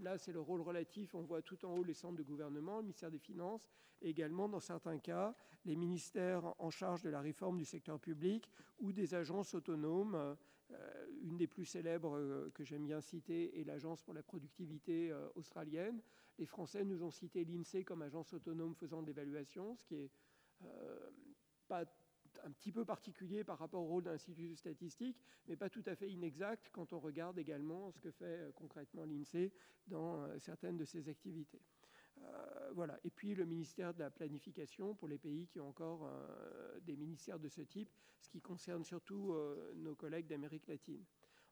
[0.00, 1.14] là, c'est le rôle relatif.
[1.14, 3.70] On voit tout en haut les centres de gouvernement, le ministère des Finances,
[4.02, 5.34] et également, dans certains cas,
[5.64, 8.50] les ministères en charge de la réforme du secteur public
[8.80, 10.14] ou des agences autonomes.
[10.14, 10.36] Euh,
[11.22, 16.00] une des plus célèbres que j'aime bien citer est l'Agence pour la productivité australienne.
[16.38, 20.10] Les Français nous ont cité l'INSEE comme agence autonome faisant de l'évaluation, ce qui est
[21.68, 21.84] pas
[22.44, 25.94] un petit peu particulier par rapport au rôle d'un institut statistique, mais pas tout à
[25.94, 29.52] fait inexact quand on regarde également ce que fait euh, concrètement l'INSEE
[29.86, 31.60] dans euh, certaines de ses activités.
[32.22, 32.98] Euh, voilà.
[33.04, 36.10] Et puis le ministère de la planification pour les pays qui ont encore
[36.82, 37.90] des ministères de ce type,
[38.20, 39.34] ce qui concerne surtout
[39.76, 41.02] nos collègues d'Amérique latine.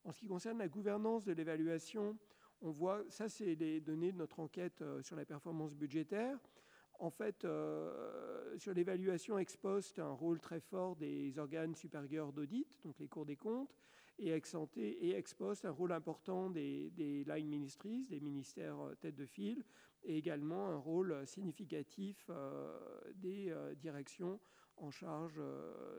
[0.04, 2.18] En ce qui concerne la gouvernance de l'évaluation,
[2.60, 6.38] on voit, ça c'est les données de notre enquête sur la performance budgétaire.
[7.00, 12.66] En fait, euh, sur l'évaluation ex post, un rôle très fort des organes supérieurs d'audit,
[12.84, 13.72] donc les cours des comptes,
[14.18, 14.76] et ex ante
[15.38, 16.90] post, un rôle important des,
[17.24, 19.64] line ministries, des ministères euh, tête de file,
[20.02, 22.76] et également un rôle significatif euh,
[23.14, 24.40] des directions
[24.76, 25.40] en charge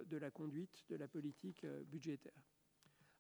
[0.06, 2.32] de la conduite de la politique budgétaire.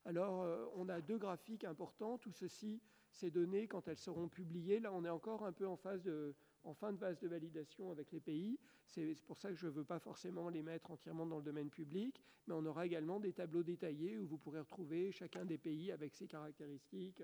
[0.05, 2.17] Alors, on a deux graphiques importants.
[2.17, 5.75] Tout ceci, ces données, quand elles seront publiées, là, on est encore un peu en
[5.75, 6.34] phase de
[6.64, 8.60] en fin de phase de validation avec les pays.
[8.86, 11.70] C'est pour ça que je ne veux pas forcément les mettre entièrement dans le domaine
[11.70, 15.91] public, mais on aura également des tableaux détaillés où vous pourrez retrouver chacun des pays
[15.91, 17.22] avec ses caractéristiques,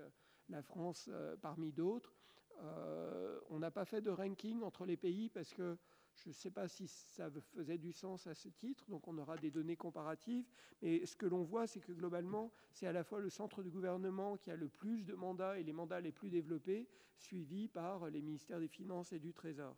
[0.48, 2.14] la France euh, parmi d'autres.
[2.62, 5.76] Euh, on n'a pas fait de ranking entre les pays parce que
[6.16, 9.36] je ne sais pas si ça faisait du sens à ce titre, donc on aura
[9.36, 10.46] des données comparatives.
[10.82, 13.70] Mais ce que l'on voit, c'est que globalement, c'est à la fois le centre du
[13.70, 18.08] gouvernement qui a le plus de mandats et les mandats les plus développés, suivi par
[18.10, 19.76] les ministères des Finances et du Trésor.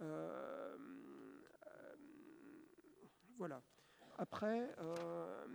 [0.00, 0.76] Euh,
[1.66, 1.94] euh,
[3.38, 3.62] voilà.
[4.18, 5.46] Après, euh,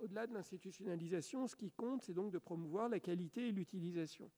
[0.00, 4.30] au-delà de l'institutionnalisation, ce qui compte, c'est donc de promouvoir la qualité et l'utilisation.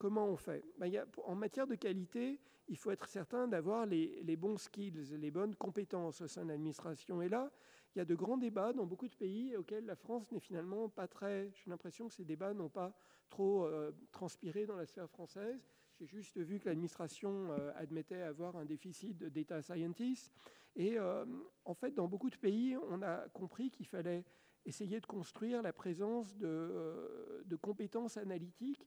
[0.00, 0.90] Comment on fait ben,
[1.26, 6.22] En matière de qualité, il faut être certain d'avoir les, bons skills, les bonnes compétences
[6.22, 7.20] au sein de l'administration.
[7.20, 7.52] Et là,
[7.94, 10.88] il y a de grands débats dans beaucoup de pays auxquels la France n'est finalement
[10.88, 11.50] pas très...
[11.52, 12.94] J'ai l'impression que ces débats n'ont pas
[13.28, 15.68] trop euh, transpiré dans la sphère française.
[15.98, 20.32] J'ai juste vu que l'administration euh, admettait avoir un déficit de data scientists.
[20.76, 21.26] Et euh,
[21.66, 24.24] en fait, dans beaucoup de pays, on a compris qu'il fallait
[24.64, 28.86] essayer de construire la présence de, de compétences analytiques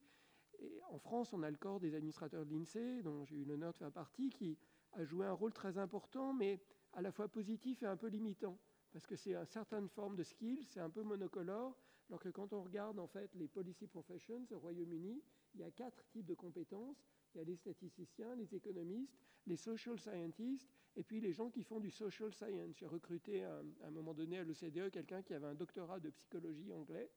[0.89, 3.77] en France, on a le corps des administrateurs de l'INSEE, dont j'ai eu l'honneur de
[3.77, 4.57] faire partie, qui
[4.93, 6.59] a joué un rôle très important, mais
[6.93, 8.57] à la fois positif et un peu limitant,
[8.91, 11.75] parce que c'est une certaine forme de skill, c'est un peu monocolore,
[12.09, 15.23] alors que quand on regarde en fait les policy professions au Royaume-Uni,
[15.55, 17.03] il y a quatre types de compétences.
[17.33, 21.63] Il y a les statisticiens, les économistes, les social scientists, et puis les gens qui
[21.63, 22.75] font du social science.
[22.77, 26.71] J'ai recruté à un moment donné à l'OCDE quelqu'un qui avait un doctorat de psychologie
[26.71, 27.09] anglais.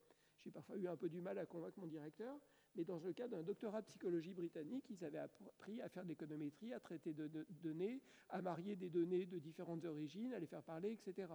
[0.43, 2.39] J'ai parfois eu un peu du mal à convaincre mon directeur,
[2.77, 6.09] mais dans le cadre d'un doctorat de psychologie britannique, ils avaient appris à faire de
[6.09, 7.27] l'économétrie, à traiter de,
[7.63, 11.27] données, à marier des données de différentes origines, à les faire parler, etc.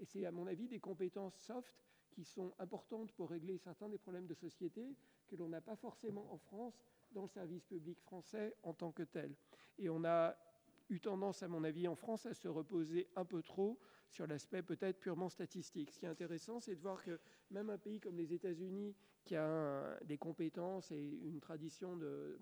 [0.00, 3.98] Et c'est, à mon avis, des compétences soft qui sont importantes pour régler certains des
[3.98, 4.96] problèmes de société
[5.28, 6.82] que l'on n'a pas forcément en France
[7.12, 9.36] dans le service public français en tant que tel.
[9.78, 10.34] Et on a
[10.90, 13.78] eu tendance, à mon avis, en France, à se reposer un peu trop
[14.10, 15.90] sur l'aspect peut-être purement statistique.
[15.92, 18.94] Ce qui est intéressant, c'est de voir que même un pays comme les États-Unis,
[19.24, 22.38] qui a des compétences et une tradition de,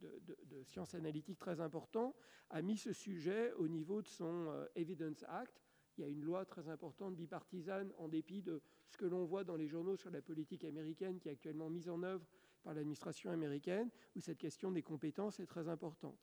[0.00, 2.14] de, sciences analytiques très importante,
[2.50, 5.60] a mis ce sujet au niveau de son euh, Evidence Act.
[5.96, 9.42] Il y a une loi très importante bipartisane, en dépit de ce que l'on voit
[9.42, 12.24] dans les journaux sur la politique américaine qui est actuellement mise en œuvre
[12.62, 16.18] par l'administration américaine, où cette question des compétences est très importante.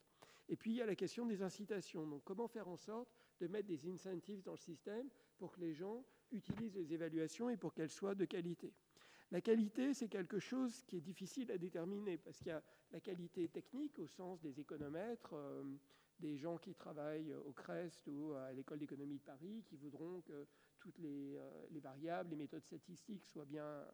[0.48, 2.06] Et puis il y a la question des incitations.
[2.06, 3.08] Donc comment faire en sorte
[3.40, 5.08] de mettre des incentives dans le système
[5.38, 8.72] pour que les gens utilisent les évaluations et pour qu'elles soient de qualité.
[9.30, 12.62] La qualité, c'est quelque chose qui est difficile à déterminer parce qu'il y a
[12.92, 15.64] la qualité technique au sens des économètres, euh,
[16.20, 20.46] des gens qui travaillent au CREST ou à l'école d'économie de Paris, qui voudront que
[20.78, 23.84] toutes les, euh, les, variables, les méthodes statistiques soient bien,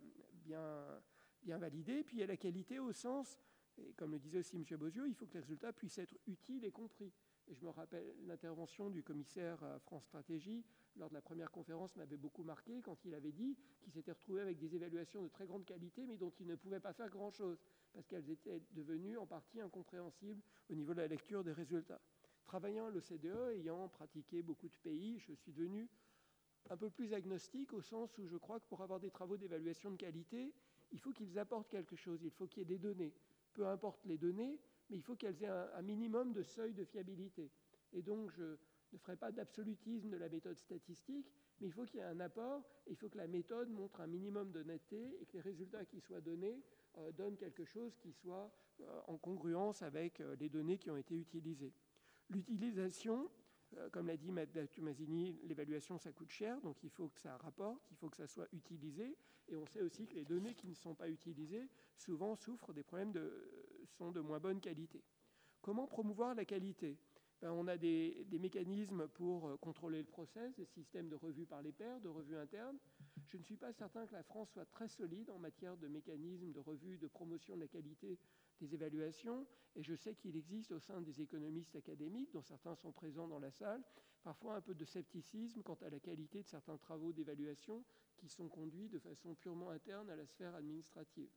[0.44, 1.00] bien,
[1.42, 2.04] bien validées.
[2.04, 3.38] Puis il y a la qualité au sens
[3.78, 4.64] et comme le disait aussi M.
[4.78, 7.12] Bozio, il faut que les résultats puissent être utiles et compris.
[7.48, 10.64] Je me rappelle l'intervention du commissaire France Stratégie
[10.96, 14.40] lors de la première conférence m'avait beaucoup marqué quand il avait dit qu'il s'était retrouvé
[14.40, 17.58] avec des évaluations de très grande qualité, mais dont il ne pouvait pas faire grand-chose,
[17.92, 22.00] parce qu'elles étaient devenues en partie incompréhensibles au niveau de la lecture des résultats.
[22.44, 25.88] Travaillant à l'OCDE, ayant pratiqué beaucoup de pays, je suis devenu
[26.70, 29.90] un peu plus agnostique au sens où je crois que pour avoir des travaux d'évaluation
[29.90, 30.52] de qualité,
[30.92, 33.14] il faut qu'ils apportent quelque chose, il faut qu'il y ait des données.
[33.54, 34.60] Peu importe les données,
[34.90, 37.50] mais il faut qu'elles aient un, minimum de seuil de fiabilité.
[37.92, 38.42] Et donc, je
[38.92, 42.20] ne ferai pas d'absolutisme de la méthode statistique, mais il faut qu'il y ait un
[42.20, 45.40] apport, et il faut que la méthode montre un minimum de netteté et que les
[45.40, 46.62] résultats qui soient donnés
[46.98, 50.96] euh, donnent quelque chose qui soit euh, en congruence avec euh, les données qui ont
[50.96, 51.72] été utilisées.
[52.28, 53.30] L'utilisation,
[53.90, 57.82] comme l'a dit Mme Tumazini, l'évaluation, ça coûte cher, donc il faut que ça rapporte,
[57.90, 59.16] il faut que ça soit utilisé.
[59.48, 62.82] Et on sait aussi que les données qui ne sont pas utilisées, souvent souffrent des
[62.82, 63.50] problèmes de,
[63.86, 65.02] sont de moins bonne qualité.
[65.60, 66.98] Comment promouvoir la qualité?
[67.40, 71.60] Ben, On a des, mécanismes pour euh, contrôler le process, des systèmes de revue par
[71.60, 72.78] les pairs, de revue interne.
[73.28, 76.52] Je ne suis pas certain que la France soit très solide en matière de mécanismes
[76.52, 78.18] de revue, de promotion de la qualité
[78.60, 82.92] des évaluations, et je sais qu'il existe au sein des économistes académiques, dont certains sont
[82.92, 83.82] présents dans la salle,
[84.22, 87.82] parfois un peu de scepticisme quant à la qualité de certains travaux d'évaluation
[88.18, 91.30] qui sont conduits de façon purement interne à la sphère administrative.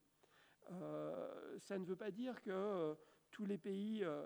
[0.72, 2.96] Euh, ça ne veut pas dire que euh,
[3.32, 4.26] tous les pays, euh,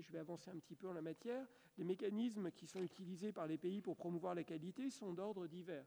[0.00, 1.46] je vais avancer un petit peu en la matière,
[1.78, 5.86] les mécanismes qui sont utilisés par les pays pour promouvoir la qualité sont d'ordre divers.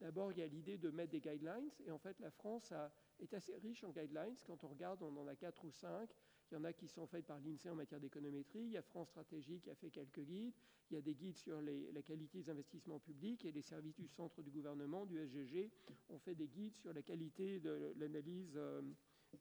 [0.00, 2.72] D'abord, il y a l'idée de mettre des guidelines, et en fait, la France
[3.18, 4.34] est assez riche en guidelines.
[4.46, 6.08] Quand on regarde, on en a quatre ou cinq.
[6.50, 8.60] Il y en a qui sont faits par l'INSEE en matière d'économétrie.
[8.60, 10.52] Il y a France Stratégie qui a fait quelques guides.
[10.90, 14.08] Il y a des guides sur la qualité des investissements publics et les services du
[14.08, 15.70] centre du gouvernement, du SGG,
[16.08, 18.82] ont fait des guides sur la qualité de l'analyse euh,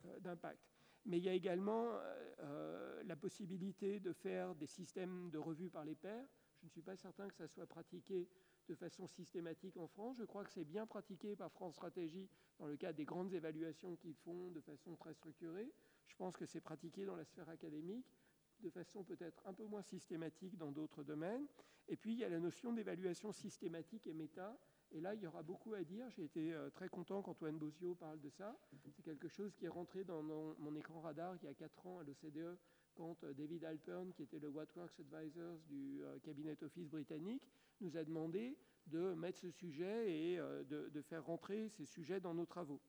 [0.05, 0.59] euh, d'impact.
[1.05, 1.93] Mais il y a également
[2.41, 6.27] euh, la possibilité de faire des systèmes de revue par les pairs.
[6.61, 8.29] Je ne suis pas certain que ça soit pratiqué
[8.67, 10.17] de façon systématique en France.
[10.19, 12.29] Je crois que c'est bien pratiqué par France Stratégie
[12.59, 15.73] dans le cadre des grandes évaluations qu'ils font de façon très structurée.
[16.09, 18.13] Je pense que c'est pratiqué dans la sphère académique
[18.61, 21.47] de façon peut-être un peu moins systématique dans d'autres domaines.
[21.87, 24.57] Et puis, il y a la notion d'évaluation systématique et méta.
[24.91, 26.09] Et là, il y aura beaucoup à dire.
[26.09, 28.57] J'ai été euh, très content qu'Antoine Bozio parle de ça.
[28.91, 31.99] C'est quelque chose qui est rentré dans mon, écran radar il y a quatre ans
[31.99, 32.57] à l'OCDE
[32.95, 37.47] quand euh, David Alpern, qui était le Works Advisors du euh, Cabinet Office britannique,
[37.81, 38.57] nous a demandé
[38.87, 42.81] de mettre ce sujet et de, faire rentrer ces sujets dans nos travaux.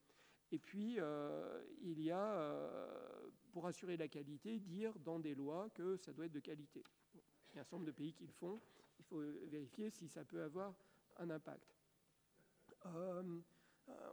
[0.52, 0.98] Et puis,
[1.82, 2.88] il y a,
[3.52, 6.82] pour assurer la qualité, dire dans des lois que ça doit être de qualité.
[7.52, 8.60] Il y a un certain nombre de pays qui le font.
[8.98, 10.74] Il faut vérifier si ça peut avoir
[11.18, 11.76] un impact.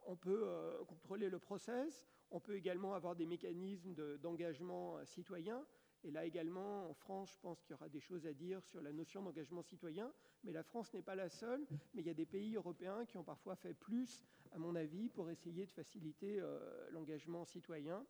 [0.06, 0.48] on peut
[0.88, 2.08] contrôler le process.
[2.30, 5.66] On peut également avoir des mécanismes d'engagement citoyen.
[6.04, 8.82] Et là également, en France, je pense qu'il y aura des choses à dire sur
[8.82, 10.14] la notion d'engagement citoyen.
[10.44, 11.66] Mais la France n'est pas la seule.
[11.94, 15.10] Mais il y a des pays européens qui ont parfois fait plus, à mon avis,
[15.10, 18.06] pour essayer de faciliter euh, l'engagement citoyen.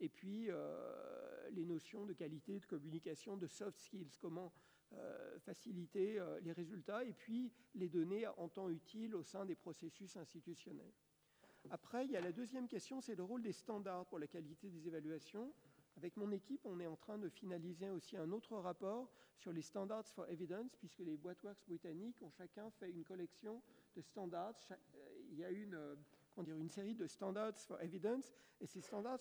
[0.00, 4.52] Et puis, euh, les notions de qualité, de communication, de soft skills, comment
[4.92, 10.16] euh, faciliter les résultats, et puis les données en temps utile au sein des processus
[10.16, 10.92] institutionnels.
[11.68, 14.70] Après, il y a la deuxième question, c'est le rôle des standards pour la qualité
[14.70, 15.52] des évaluations.
[15.96, 19.62] Avec mon équipe, on est en train de finaliser aussi un autre rapport sur les
[19.62, 23.62] standards for evidence, puisque les boîtes-works britanniques ont chacun fait une collection
[23.94, 24.56] de standards.
[25.30, 25.94] Il y a une, euh,
[26.38, 29.20] dire, une série de standards for evidence, et ces standards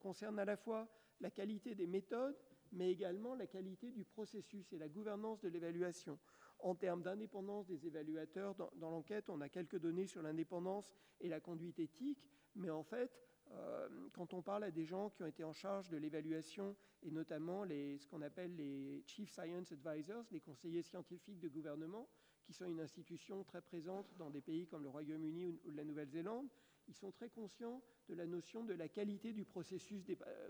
[0.00, 0.88] concernent à la fois
[1.20, 2.36] la qualité des méthodes,
[2.72, 6.18] mais également la qualité du processus et la gouvernance de l'évaluation.
[6.60, 11.28] En termes d'indépendance des évaluateurs, dans, dans l'enquête, on a quelques données sur l'indépendance et
[11.28, 13.10] la conduite éthique, mais en fait,
[13.52, 17.10] euh, quand on parle à des gens qui ont été en charge de l'évaluation, et
[17.10, 22.08] notamment les, ce qu'on appelle les Chief Science Advisors, les conseillers scientifiques de gouvernement,
[22.50, 26.48] qui sont une institution très présente dans des pays comme le Royaume-Uni ou, la Nouvelle-Zélande,
[26.88, 30.02] ils sont très conscients de la notion de la qualité du processus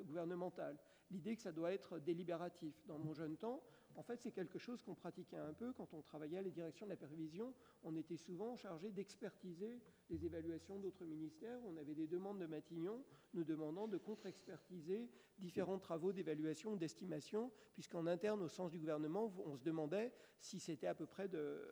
[0.07, 0.79] gouvernemental,
[1.11, 2.75] l'idée que ça doit être délibératif.
[2.87, 3.63] Dans mon jeune temps,
[4.01, 6.87] en fait, c'est quelque chose qu'on pratiquait un peu quand on travaillait à la direction
[6.87, 7.53] de la prévision.
[7.83, 9.79] On était souvent chargé d'expertiser
[10.09, 11.61] les évaluations d'autres ministères.
[11.67, 13.05] On avait des demandes de Matignon
[13.35, 19.55] nous demandant de contre-expertiser différents travaux d'évaluation d'estimation, puisqu'en interne, au sens du gouvernement, on
[19.59, 21.63] se demandait si c'était à peu près de,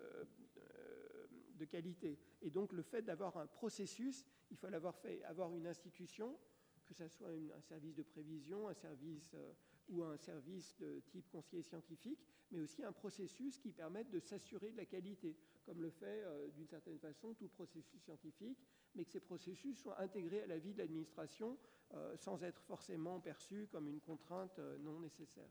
[1.54, 2.18] de, qualité.
[2.42, 6.38] Et donc, le fait d'avoir un processus, il faut l'avoir fait, avoir une institution,
[6.84, 9.54] que ce soit un service de prévision, un service euh,
[9.90, 12.20] ou un service de type conseiller scientifique,
[12.50, 16.48] mais aussi un processus qui permette de s'assurer de la qualité, comme le fait euh,
[16.50, 18.58] d'une certaine façon tout processus scientifique,
[18.94, 21.58] mais que ces processus soient intégrés à la vie de l'administration
[21.94, 25.50] euh, sans être forcément perçus comme une contrainte euh, non nécessaire.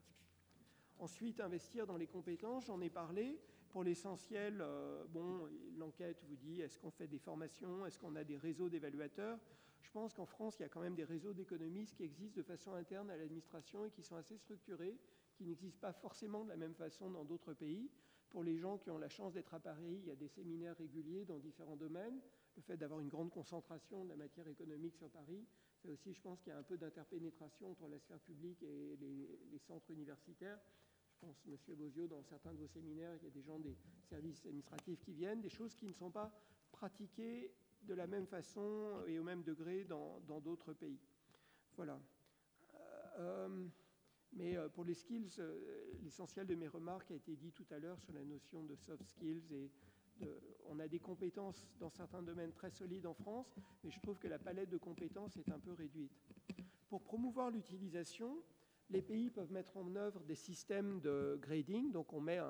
[0.98, 3.38] Ensuite, investir dans les compétences, j'en ai parlé.
[3.70, 4.64] Pour l'essentiel,
[5.10, 5.46] bon,
[5.76, 9.38] l'enquête vous dit est-ce qu'on fait des formations, est-ce qu'on a des réseaux d'évaluateurs?
[9.82, 12.42] Je pense qu'en France, il y a quand même des réseaux d'économistes qui existent de
[12.42, 14.98] façon interne à l'administration et qui sont assez structurés,
[15.34, 17.90] qui n'existent pas forcément de la même façon dans d'autres pays.
[18.30, 20.76] Pour les gens qui ont la chance d'être à Paris, il y a des séminaires
[20.76, 22.20] réguliers dans différents domaines.
[22.56, 25.46] Le fait d'avoir une grande concentration de la matière économique sur Paris
[25.80, 28.96] fait aussi, je pense, qu'il y a un peu d'interpénétration entre la sphère publique et
[29.00, 30.58] les, les centres universitaires
[31.20, 33.76] je pense, Monsieur Bozio, dans certains de vos séminaires, il y a des gens des
[34.08, 36.32] services administratifs qui viennent, des choses qui ne sont pas
[36.70, 37.52] pratiquées
[37.82, 41.00] de la même façon et au même degré dans d'autres pays.
[41.76, 42.00] Voilà.
[43.18, 43.66] Euh,
[44.32, 45.58] mais euh, pour les skills, euh,
[46.02, 49.06] l'essentiel de mes remarques a été dit tout à l'heure sur la notion de soft
[49.06, 49.70] skills et
[50.66, 54.26] on a des compétences dans certains domaines très solides en France, mais je trouve que
[54.26, 56.10] la palette de compétences est un peu réduite.
[56.88, 58.42] Pour promouvoir l'utilisation,
[58.90, 62.40] les pays peuvent mettre en œuvre des systèmes de grading, donc on met,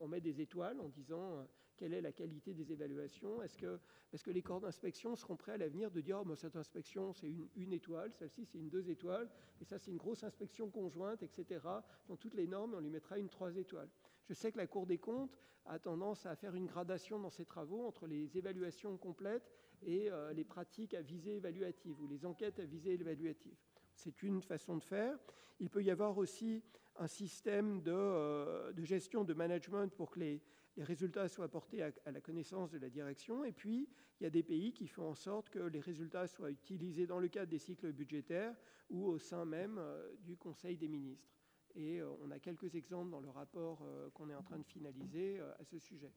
[0.00, 1.44] on, met des étoiles en disant euh,
[1.76, 3.42] quelle est la qualité des évaluations.
[3.42, 3.80] Est-ce que,
[4.12, 7.28] est que les corps d'inspection seront prêts à l'avenir de dire oh, cette inspection c'est
[7.28, 9.28] une, une, étoile, celle-ci c'est une deux étoiles,
[9.60, 11.60] et ça c'est une grosse inspection conjointe, etc.
[12.08, 13.90] Dans toutes les normes, on lui mettra une trois étoiles.
[14.28, 17.44] Je sais que la Cour des comptes a tendance à faire une gradation dans ses
[17.44, 19.50] travaux entre les évaluations complètes
[19.82, 23.56] et euh, les pratiques à visée évaluative ou les enquêtes à visée évaluative.
[23.96, 25.18] C'est une façon de faire.
[25.58, 26.62] Il peut y avoir aussi
[26.98, 30.42] un système de, euh, gestion, de management pour que les,
[30.78, 33.44] résultats soient portés à, la connaissance de la direction.
[33.44, 33.88] Et puis,
[34.20, 37.18] il y a des pays qui font en sorte que les résultats soient utilisés dans
[37.18, 38.54] le cadre des cycles budgétaires
[38.90, 41.30] ou au sein même euh, du Conseil des ministres.
[41.74, 43.82] Et euh, on a quelques exemples dans le rapport
[44.12, 46.12] qu'on est en train de finaliser à ce sujet.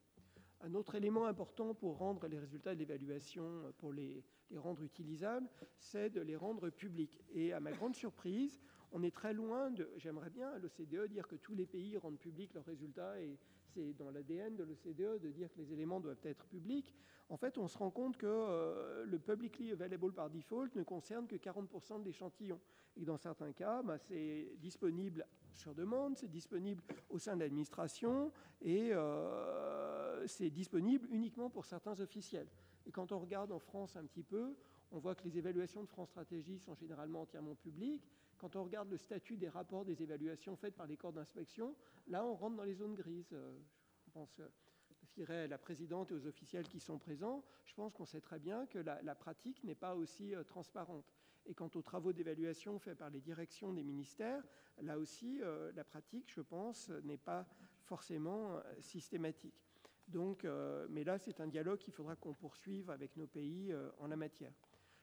[0.59, 4.25] Un autre élément important pour rendre les résultats de l'évaluation, pour les,
[4.57, 5.47] rendre utilisables,
[5.77, 7.21] c'est de les rendre publics.
[7.33, 8.59] Et à ma grande surprise,
[8.91, 12.17] on est très loin de, j'aimerais bien à l'OCDE dire que tous les pays rendent
[12.17, 16.17] publics leurs résultats et c'est dans l'ADN de l'OCDE de dire que les éléments doivent
[16.23, 16.93] être publics.
[17.29, 21.27] En fait, on se rend compte que euh, le publicly available par default ne concerne
[21.27, 22.59] que 40% de l'échantillon.
[22.97, 28.31] Et dans certains cas, bah, c'est disponible sur demande, c'est disponible au sein de l'administration
[28.61, 32.47] et euh, c'est disponible uniquement pour certains officiels.
[32.85, 34.55] Et quand on regarde en France un petit peu,
[34.91, 38.09] on voit que les évaluations de France Stratégie sont généralement entièrement publiques.
[38.37, 41.75] Quand on regarde le statut des rapports des évaluations faites par les corps d'inspection,
[42.07, 43.33] là, on rentre dans les zones grises.
[43.33, 43.57] Euh,
[44.05, 47.43] je pense à la présidente et aux officiels qui sont présents.
[47.65, 51.11] Je pense qu'on sait très bien que la, pratique n'est pas aussi euh, transparente.
[51.45, 54.43] Et quant aux travaux d'évaluation faits par les directions des ministères,
[54.81, 57.45] là aussi, euh, la pratique, je pense, n'est pas
[57.83, 59.68] forcément systématique.
[60.09, 60.45] Donc,
[60.89, 64.53] mais là, c'est un dialogue qu'il faudra qu'on poursuive avec nos pays en la matière.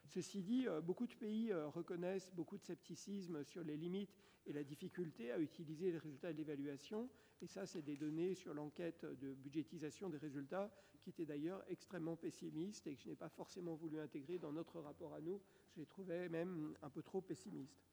[0.07, 4.15] Ceci dit, euh, beaucoup de pays euh, reconnaissent beaucoup de scepticisme sur les limites
[4.45, 7.09] et la difficulté à utiliser les résultats de l'évaluation.
[7.41, 10.71] Et ça, c'est des données sur l'enquête de budgétisation des résultats
[11.01, 14.79] qui étaient d'ailleurs extrêmement pessimistes et que je n'ai pas forcément voulu intégrer dans notre
[14.79, 15.41] rapport à nous.
[15.75, 17.83] Je les trouvais même un peu trop pessimistes.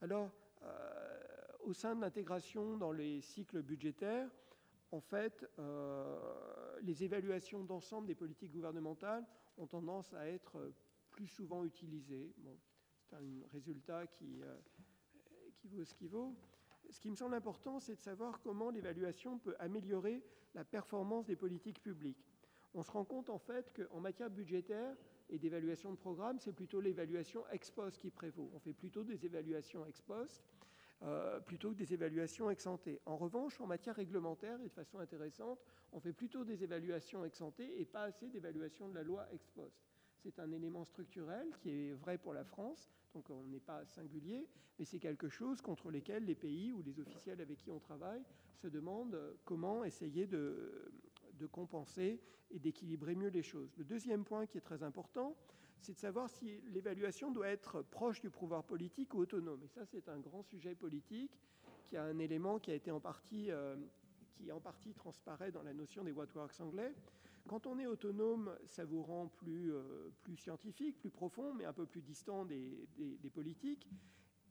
[0.00, 0.30] Alors,
[0.62, 1.20] euh,
[1.64, 4.30] au sein de l'intégration dans les cycles budgétaires,
[4.92, 5.44] en fait,
[6.82, 9.24] les évaluations d'ensemble des politiques gouvernementales
[9.58, 10.72] ont tendance à être
[11.10, 12.32] plus souvent utilisé.
[12.38, 12.56] Bon,
[13.06, 14.56] c'est un résultat qui, euh,
[15.56, 16.34] qui vaut ce qu'il vaut.
[16.90, 20.22] Ce qui me semble important, c'est de savoir comment l'évaluation peut améliorer
[20.54, 22.24] la performance des politiques publiques.
[22.74, 24.94] On se rend compte en fait qu'en matière budgétaire
[25.30, 28.50] et d'évaluation de programme, c'est plutôt l'évaluation ex post qui prévaut.
[28.54, 30.44] On fait plutôt des évaluations ex post
[31.02, 32.88] euh, plutôt que des évaluations ex ante.
[33.04, 35.58] En revanche, en matière réglementaire, et de façon intéressante,
[35.92, 39.76] on fait plutôt des évaluations ex et pas assez d'évaluation de la loi ex post.
[40.18, 44.48] C'est un élément structurel qui est vrai pour la France, donc on n'est pas singulier,
[44.78, 48.22] mais c'est quelque chose contre lequel les pays ou les officiels avec qui on travaille
[48.56, 52.20] se demandent comment essayer de compenser
[52.50, 53.76] et d'équilibrer mieux les choses.
[53.76, 55.36] Le deuxième point qui est très important,
[55.80, 59.62] c'est de savoir si l'évaluation doit être proche du pouvoir politique ou autonome.
[59.62, 61.38] Et ça, c'est un grand sujet politique
[61.86, 63.76] qui a un élément qui a été en partie, euh,
[64.34, 66.94] qui en partie transparaît dans la notion des what works anglais.
[67.46, 71.72] Quand on est autonome, ça vous rend plus, euh, plus scientifique, plus profond, mais un
[71.72, 72.88] peu plus distant des,
[73.32, 73.88] politiques.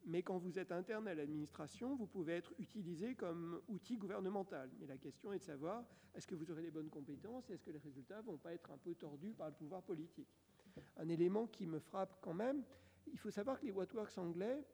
[0.06, 4.70] Mais quand vous êtes interne à l'administration, vous pouvez être utilisé comme outil gouvernemental.
[4.78, 5.84] Mais la question est de savoir,
[6.14, 8.54] est-ce que vous aurez les bonnes compétences et est-ce que les résultats ne vont pas
[8.54, 10.28] être un peu tordus par le pouvoir politique?
[10.96, 12.62] Un élément qui me frappe quand même,
[13.12, 14.64] il faut savoir que les Whatworks anglais,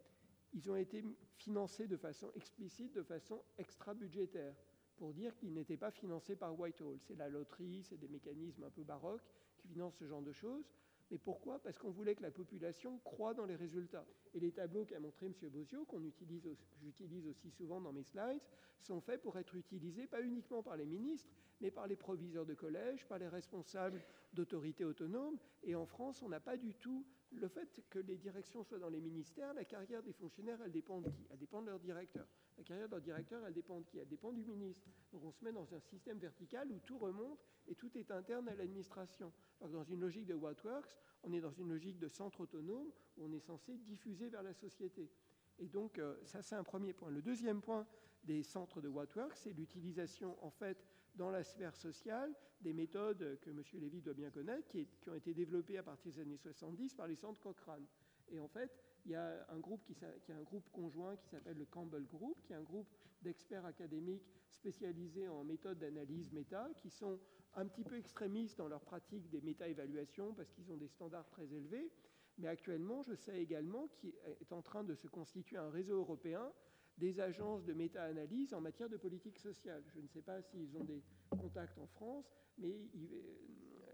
[0.54, 1.04] ils ont été
[1.36, 4.54] financés de façon explicite, de façon extra-budgétaire
[4.96, 6.98] pour dire qu'il n'était pas financé par Whitehall.
[7.00, 9.24] C'est la loterie, c'est des mécanismes un peu baroques
[9.56, 10.64] qui financent ce genre de choses.
[11.12, 11.58] Mais pourquoi?
[11.58, 14.06] Parce qu'on voulait que la population croit dans les résultats.
[14.32, 15.34] Et les tableaux qu'a montré M.
[15.50, 16.48] Bozio, qu'on utilise,
[16.80, 18.40] j'utilise aussi souvent dans mes slides,
[18.80, 21.28] sont faits pour être utilisés pas uniquement par les ministres,
[21.60, 24.02] mais par les proviseurs de collège, par les responsables
[24.32, 25.36] d'autorités autonomes.
[25.64, 28.88] Et en France, on n'a pas du tout le fait que les directions soient dans
[28.88, 29.52] les ministères.
[29.52, 31.26] La carrière des fonctionnaires, elle dépend de qui?
[31.30, 32.26] Elle dépend de leur directeur.
[32.62, 33.98] La carrière leur directeur, elle dépend de qui?
[33.98, 34.86] Elle dépend du ministre.
[35.12, 38.48] Donc on se met dans un système vertical où tout remonte et tout est interne
[38.48, 39.32] à l'administration.
[39.60, 42.86] Dans une logique de Whatworks, on est dans une logique de centre autonome
[43.16, 45.10] où on est censé diffuser vers la société.
[45.58, 47.10] Et donc euh, ça c'est un premier point.
[47.10, 47.84] Le deuxième point
[48.22, 50.86] des centres de Whatworks, c'est l'utilisation en fait
[51.16, 53.60] dans la sphère sociale des méthodes que M.
[53.74, 57.08] Lévy doit bien connaître, qui, qui, ont été développées à partir des années 70 par
[57.08, 57.88] les centres Cochrane.
[58.30, 58.70] Et en fait,
[59.04, 62.40] il y a un groupe, qui, qui un groupe conjoint qui s'appelle le Campbell Group,
[62.44, 62.88] qui est un groupe
[63.22, 67.18] d'experts académiques spécialisés en méthodes d'analyse méta, qui sont
[67.54, 71.52] un petit peu extrémistes dans leur pratique des méta-évaluations parce qu'ils ont des standards très
[71.52, 71.90] élevés.
[72.38, 76.52] Mais actuellement, je sais également qu'il est en train de se constituer un réseau européen
[76.98, 79.82] des agences de méta-analyse en matière de politique sociale.
[79.94, 82.88] Je ne sais pas s'ils ont des contacts en France, mais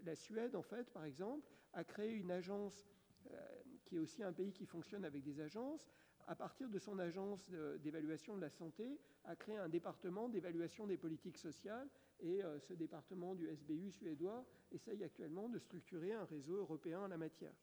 [0.04, 2.86] la Suède, en fait, par exemple, a créé une agence
[3.30, 3.57] euh,
[3.88, 5.90] qui est aussi un pays qui fonctionne avec des agences,
[6.26, 7.50] à partir de son agence
[7.82, 11.88] d'évaluation de la santé, a créé un département d'évaluation des politiques sociales
[12.20, 17.08] et euh, ce département du SBU suédois essaye actuellement de structurer un réseau européen en
[17.08, 17.54] la matière.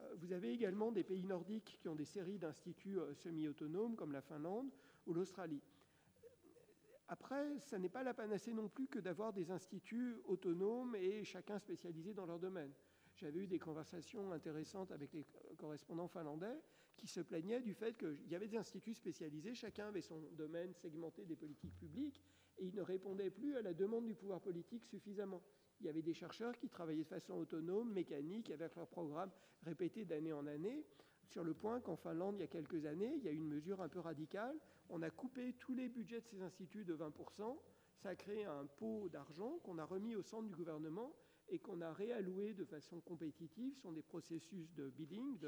[0.00, 4.12] Euh, vous avez également des pays nordiques qui ont des séries d'instituts euh, semi-autonomes comme
[4.12, 4.70] la Finlande
[5.06, 5.62] ou l'Australie.
[7.08, 11.58] Après, ça n'est pas la panacée non plus que d'avoir des instituts autonomes et chacun
[11.58, 12.72] spécialisé dans leur domaine.
[13.16, 15.24] J'avais eu des conversations intéressantes avec les
[15.56, 16.60] correspondants finlandais
[16.96, 20.74] qui se plaignaient du fait qu'il y avait des instituts spécialisés, chacun avait son domaine
[20.74, 22.22] segmenté des politiques publiques,
[22.58, 25.42] et ils ne répondaient plus à la demande du pouvoir politique suffisamment.
[25.80, 29.32] Il y avait des chercheurs qui travaillaient de façon autonome, mécanique, avec leurs programmes
[29.62, 30.84] répétés d'année en année,
[31.26, 33.48] sur le point qu'en Finlande, il y a quelques années, il y a eu une
[33.48, 34.56] mesure un peu radicale.
[34.88, 37.58] On a coupé tous les budgets de ces instituts de 20%.
[37.96, 41.14] Ça a créé un pot d'argent qu'on a remis au centre du gouvernement
[41.48, 45.38] et qu'on a réalloué de façon compétitive sur des processus de bidding,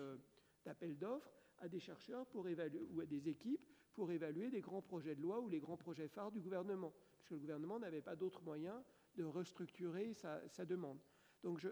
[0.64, 4.82] d'appel d'offres, à des chercheurs pour évaluer, ou à des équipes pour évaluer les grands
[4.82, 8.14] projets de loi ou les grands projets phares du gouvernement, puisque le gouvernement n'avait pas
[8.14, 10.98] d'autre moyen de restructurer sa, demande.
[11.42, 11.66] Donc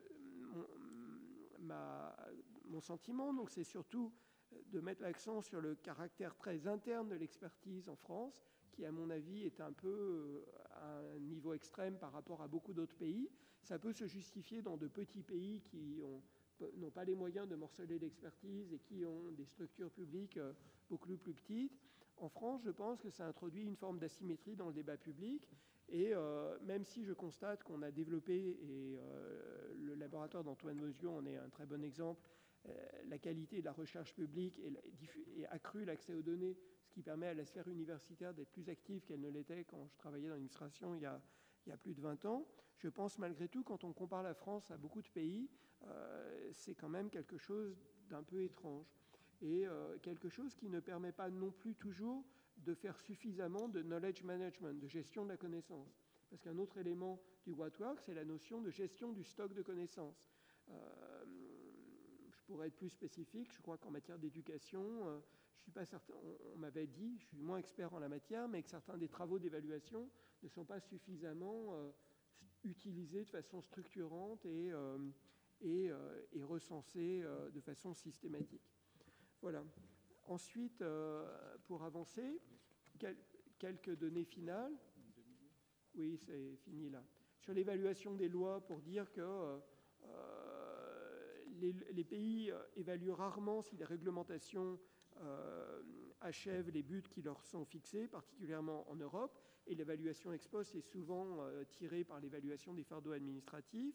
[1.59, 1.75] mon,
[2.65, 4.13] mon sentiment, c'est surtout
[4.67, 8.43] de mettre l'accent sur le caractère très interne de l'expertise en France,
[8.73, 12.73] qui, à mon avis, est un peu à un niveau extrême par rapport à beaucoup
[12.73, 13.31] d'autres pays.
[13.63, 16.03] Ça peut se justifier dans de petits pays qui
[16.77, 20.53] n'ont pas les moyens de morceler l'expertise et qui ont des structures publiques euh,
[20.89, 21.73] beaucoup plus petites.
[22.17, 25.49] En France, je pense que ça introduit une forme d'asymétrie dans le débat public.
[25.89, 31.11] Et euh, même si je constate qu'on a développé, et euh, le laboratoire d'Antoine Mosio
[31.11, 32.21] en est un très bon exemple,
[33.09, 36.57] la qualité de la recherche publique et, accru l'accès aux données,
[36.95, 40.29] qui permet à la sphère universitaire d'être plus active qu'elle ne l'était quand je travaillais
[40.29, 42.47] dans l'administration il y a plus de 20 ans.
[42.79, 45.51] Je pense malgré tout, quand on compare la France à beaucoup de pays,
[45.87, 47.77] euh, c'est quand même quelque chose
[48.09, 48.87] d'un peu étrange.
[49.43, 52.25] Et euh, quelque chose qui ne permet pas non plus toujours
[52.59, 55.99] de faire suffisamment de knowledge management, de gestion de la connaissance.
[56.31, 60.25] Parce qu'un autre élément du Work, c'est la notion de gestion du stock de connaissances.
[60.69, 61.25] Euh,
[62.31, 65.23] je pourrais être plus spécifique, je crois qu'en matière d'éducation,
[65.65, 66.15] suis pas certain,
[66.55, 69.39] on, m'avait dit, je suis moins expert en la matière, mais que certains des travaux
[69.39, 70.11] d'évaluation
[70.43, 71.91] ne sont pas suffisamment euh,
[72.65, 74.99] utilisés de façon structurante et, euh,
[75.65, 78.75] euh, recensés de façon systématique.
[79.41, 79.65] Voilà.
[80.27, 80.85] Ensuite,
[81.67, 82.41] pour avancer,
[83.59, 84.75] quelques données finales.
[85.95, 87.03] Oui, c'est fini là.
[87.41, 89.61] Sur l'évaluation des lois, pour dire que
[91.57, 94.79] les, pays évaluent rarement si les réglementations
[95.23, 95.83] euh,
[96.21, 100.81] achèvent les buts qui leur sont fixés, particulièrement en Europe, et l'évaluation ex post est
[100.81, 103.95] souvent euh, tirée par l'évaluation des fardeaux administratifs,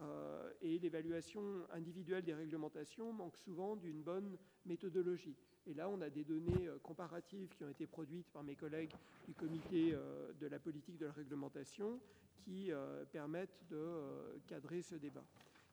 [0.00, 1.42] euh, et l'évaluation
[1.72, 5.36] individuelle des réglementations manque souvent d'une bonne méthodologie.
[5.66, 8.92] Et là, on a des données comparatives qui ont été produites par mes collègues
[9.26, 9.94] du comité
[10.40, 12.00] de la politique de la réglementation
[12.38, 12.70] qui
[13.12, 15.24] permettent de cadrer ce débat.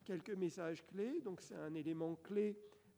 [0.04, 2.58] Quelques messages clés, donc c'est un élément clé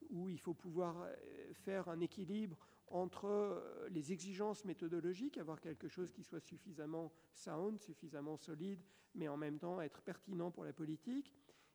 [0.09, 1.15] où il faut pouvoir euh,
[1.53, 2.57] faire un équilibre
[2.87, 8.81] entre euh, les exigences méthodologiques, avoir quelque chose qui soit suffisamment sound, suffisamment solide,
[9.15, 11.33] mais en même temps être pertinent pour la politique.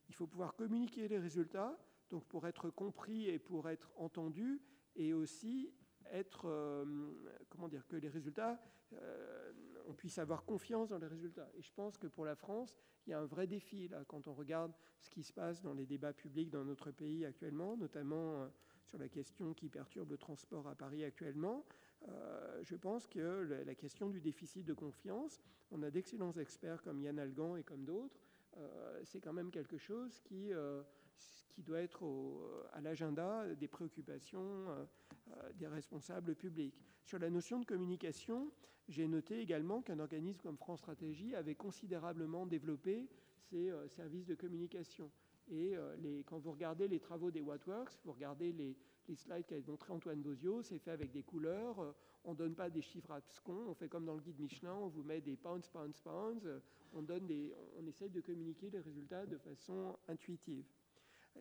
[0.09, 1.78] Il faut pouvoir communiquer les résultats,
[2.11, 4.61] donc pour être compris et pour être entendu,
[4.97, 5.73] et aussi
[6.13, 6.87] être,
[7.49, 8.61] comment dire, que les résultats,
[9.87, 11.49] on puisse avoir confiance dans les résultats.
[11.57, 12.77] Et je pense que pour la France,
[13.07, 15.75] il y a un vrai défi là quand on regarde ce qui se passe dans
[15.75, 18.49] les débats publics dans notre pays actuellement, notamment
[18.85, 21.65] sur la question qui perturbe le transport à Paris actuellement.
[22.09, 25.41] Euh, je pense que la question du déficit de confiance,
[25.71, 28.21] on a d'excellents experts comme Yann Algan et comme d'autres,
[28.57, 30.83] euh, c'est quand même quelque chose qui, euh,
[31.49, 32.05] qui doit être
[32.73, 34.67] à l'agenda des préoccupations
[35.55, 36.74] des responsables publics.
[37.05, 38.51] Sur la notion de communication,
[38.89, 43.09] j'ai noté également qu'un organisme comme France Stratégie avait considérablement développé
[43.51, 45.11] ses services de communication.
[45.51, 48.77] Et les, quand vous regardez les travaux des Wattworks, vous regardez les,
[49.09, 51.78] les slides qu'a montré Antoine Bozio, c'est fait avec des couleurs.
[51.81, 51.93] Euh,
[52.24, 53.66] on ne donne pas des chiffres abscons.
[53.69, 56.48] On fait comme dans le guide Michelin, on vous met des pounds, pounds, pounds.
[56.94, 60.65] On, donne des, on essaye de communiquer les résultats de façon intuitive.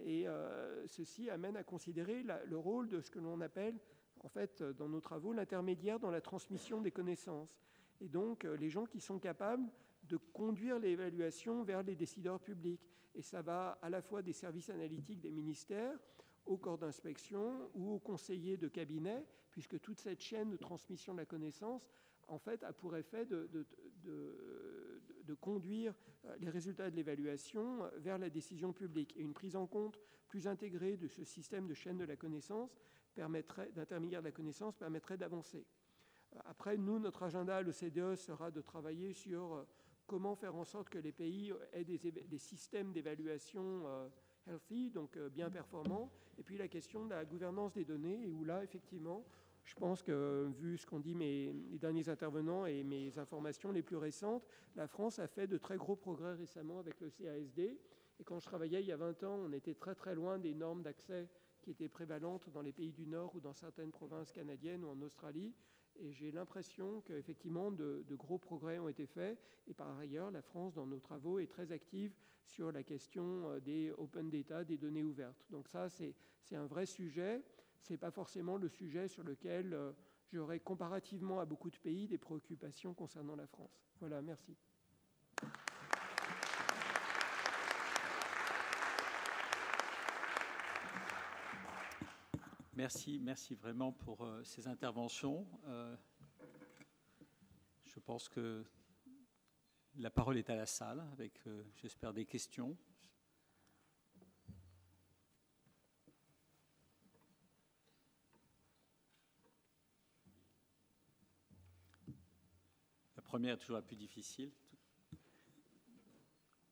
[0.02, 3.80] Et euh, ceci amène à considérer le rôle de ce que l'on appelle,
[4.20, 7.56] en fait, dans nos travaux, l'intermédiaire dans la transmission des connaissances.
[8.02, 9.70] Et donc, euh, les gens qui sont capables
[10.04, 12.82] de conduire l'évaluation vers les décideurs publics.
[13.16, 15.98] Et ça va à la fois des services analytiques des ministères,
[16.46, 21.20] au corps d'inspection ou aux conseillers de cabinet, puisque toute cette chaîne de transmission de
[21.20, 21.90] la connaissance,
[22.28, 23.48] en fait, a pour effet de,
[25.40, 29.16] conduire euh, les résultats de l'évaluation vers la décision publique.
[29.18, 32.76] Et une prise en compte plus intégrée de ce système de chaîne de la connaissance,
[33.14, 35.66] permettrait, d'intermédiaire la connaissance, permettrait d'avancer.
[36.46, 39.64] Après, nous, notre agenda à l'OCDE sera de travailler sur euh,
[40.08, 44.08] comment faire en sorte que les pays aient des, systèmes d'évaluation euh,
[44.48, 46.12] healthy, donc euh, bien performant.
[46.38, 49.24] Et puis la question de la gouvernance des données, où là, effectivement,
[49.64, 53.98] je pense que, vu ce qu'ont dit mes, derniers intervenants et mes informations les plus
[53.98, 54.46] récentes,
[54.76, 57.78] la France a fait de très gros progrès récemment avec le CASD.
[58.20, 60.54] Et quand je travaillais il y a 20 ans, on était très très loin des
[60.54, 61.30] normes d'accès
[61.62, 65.02] qui étaient prévalentes dans les pays du Nord ou dans certaines provinces canadiennes ou en
[65.02, 65.54] Australie.
[65.96, 69.38] Et j'ai l'impression qu'effectivement, de, de, gros progrès ont été faits.
[69.68, 72.14] Et par ailleurs, la France, dans nos travaux, est très active
[72.46, 75.46] sur la question euh, des open data, des données ouvertes.
[75.50, 76.16] Donc ça, c'est
[76.52, 77.42] un vrai sujet.
[77.84, 79.92] Ce n'est pas forcément le sujet sur lequel euh,
[80.32, 83.84] j'aurais, comparativement à beaucoup de pays, des préoccupations concernant la France.
[84.00, 84.56] Voilà, merci.
[92.74, 95.46] Merci, merci vraiment pour euh, ces interventions.
[97.86, 98.64] je pense que
[99.98, 102.78] la parole est à la salle avec, euh, j'espère, des questions.
[113.34, 114.52] Première est toujours la plus difficile.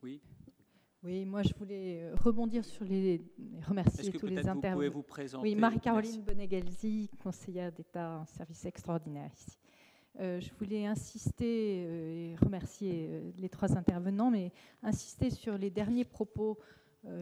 [0.04, 0.22] Oui.
[1.02, 3.20] Oui, moi je voulais euh, rebondir sur les
[3.68, 4.88] remercier tous les intervenants.
[4.92, 5.42] Vous vous présenter?
[5.42, 9.58] Oui, Marie-Caroline Bonegalzi, conseillère d'État en service extraordinaire ici.
[10.20, 14.52] Euh, je voulais insister euh, et remercier euh, les trois intervenants, mais
[14.84, 16.60] insister sur les derniers propos.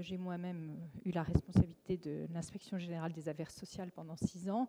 [0.02, 0.76] J'ai moi-même
[1.06, 4.68] eu la responsabilité de l'inspection générale des affaires sociales pendant six ans.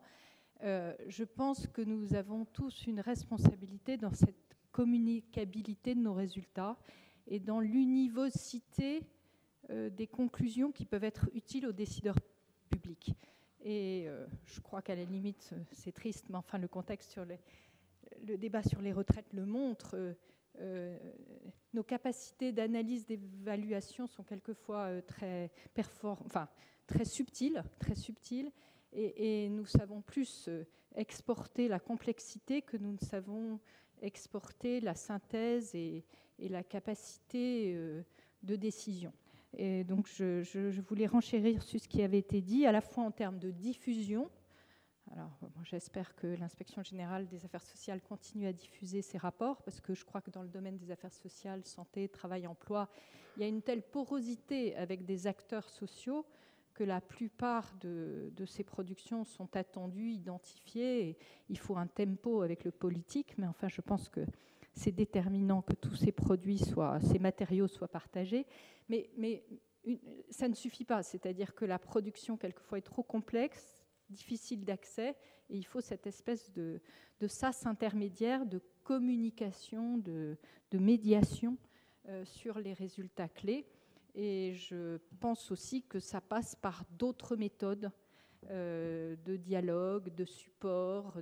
[0.62, 4.39] je pense que nous avons tous une responsabilité dans cette
[4.72, 6.76] communicabilité de nos résultats
[7.26, 9.02] et dans l'univocité
[9.68, 12.18] des conclusions qui peuvent être utiles aux décideurs
[12.70, 13.14] publics.
[13.62, 14.08] Et
[14.46, 17.38] je crois qu'à la limite, c'est triste, mais enfin, le contexte sur les,
[18.26, 20.12] le débat sur les retraites le montre, euh,
[20.60, 20.98] euh,
[21.72, 25.50] nos capacités d'analyse, d'évaluation sont quelquefois euh, très,
[26.02, 26.48] enfin,
[26.86, 28.50] très subtiles, très subtiles
[28.92, 30.50] et, nous savons plus
[30.96, 33.60] exporter la complexité que nous ne savons
[34.00, 36.04] exporter la synthèse et,
[36.38, 37.76] la capacité
[38.42, 39.12] de décision.
[39.58, 43.04] Et donc je, je, voulais renchérir sur ce qui avait été dit, à la fois
[43.04, 44.30] en termes de diffusion,
[45.12, 49.92] alors, j'espère que l'inspection générale des affaires sociales continue à diffuser ces rapports, parce que
[49.92, 52.88] je crois que dans le domaine des affaires sociales, santé, travail, emploi,
[53.36, 56.24] il y a une telle porosité avec des acteurs sociaux
[56.80, 61.18] que la plupart de, ces productions sont attendues, identifiées.
[61.50, 64.24] Il faut un tempo avec le politique, mais enfin, je pense que
[64.72, 68.46] c'est déterminant que tous ces produits soient, ces matériaux soient partagés.
[68.88, 69.44] Mais,
[70.30, 75.18] ça ne suffit pas, c'est-à-dire que la production quelquefois est trop complexe difficile d'accès.
[75.50, 76.80] Et il faut cette espèce de,
[77.20, 80.38] de sas intermédiaire de communication, de,
[80.70, 81.58] de médiation
[82.08, 83.66] euh, sur les résultats clés.
[84.14, 87.90] Et je pense aussi que ça passe par d'autres méthodes
[88.48, 91.18] euh, de dialogue, de support,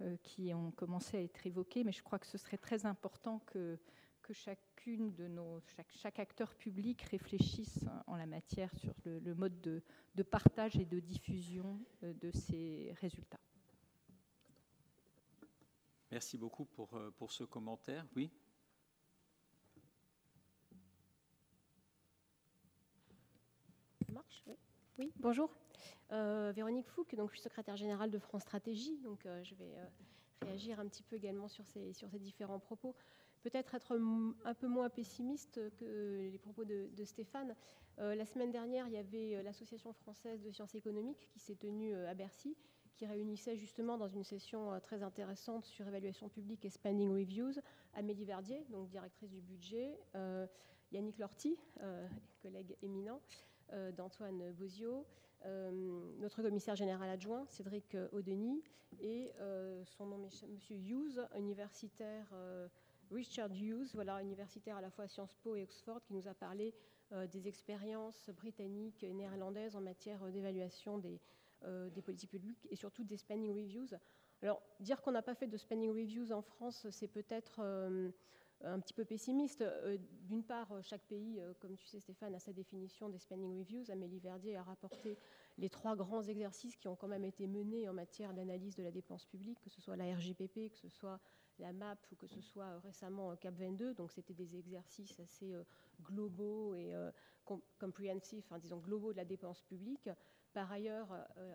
[0.00, 1.84] euh, qui ont commencé à être évoquées.
[1.84, 3.78] Mais je crois que ce serait très important que,
[4.22, 9.60] que chacune de nos, chaque, chaque, acteur public réfléchisse en la matière sur le, mode
[9.60, 9.82] de,
[10.14, 13.40] de, partage et de diffusion euh, de ces résultats.
[16.10, 18.06] Merci beaucoup pour, pour ce commentaire.
[18.14, 18.30] Oui
[24.98, 25.12] oui.
[25.16, 25.50] bonjour.
[26.10, 28.96] Véronique Fouque, donc, je suis secrétaire générale de France Stratégie.
[29.04, 29.74] Donc, je vais
[30.42, 32.94] réagir un petit peu également sur ces, différents propos
[33.46, 33.96] peut-être être
[34.44, 37.54] un peu moins pessimiste que les propos de, Stéphane.
[37.98, 41.54] Euh, la semaine dernière, il y avait euh, l'Association française de sciences économiques qui s'est
[41.54, 42.56] tenue euh, à Bercy,
[42.96, 47.52] qui réunissait justement dans une session très intéressante sur évaluation publique et spending reviews
[47.94, 49.98] Amélie Verdier, donc directrice du budget,
[50.92, 51.58] Yannick Lorty,
[52.40, 53.20] collègue éminent,
[53.96, 55.06] d'Antoine Bozio,
[55.44, 58.62] notre commissaire général adjoint, Cédric Audeny,
[59.00, 59.32] et
[59.84, 60.58] son nom est M.
[60.70, 62.32] Hughes, universitaire
[63.10, 66.74] Richard Hughes, voilà, universitaire à la fois Sciences Po et Oxford, qui nous a parlé
[67.12, 71.20] euh, des expériences britanniques et néerlandaises en matière euh, d'évaluation des,
[71.64, 73.86] euh, des, politiques publiques et surtout des spending reviews.
[74.42, 77.60] Alors, dire qu'on n'a pas fait de spending reviews en France, c'est peut-être
[78.66, 79.64] un petit peu pessimiste.
[80.22, 83.90] D'une part, chaque pays, comme tu sais Stéphane, a sa définition des spending reviews.
[83.90, 85.16] Amélie Verdier a rapporté
[85.58, 88.90] les trois grands exercices qui ont quand même été menés en matière d'analyse de la
[88.90, 91.20] dépense publique, que ce soit la RGPP, que ce soit
[91.58, 93.94] la MAP ou que ce soit euh, récemment euh, CAP 22.
[93.94, 95.64] Donc c'était des exercices assez euh,
[96.02, 96.92] globaux et
[97.78, 100.10] compréhensifs, enfin, disons globaux de la dépense publique.
[100.52, 101.08] Par ailleurs,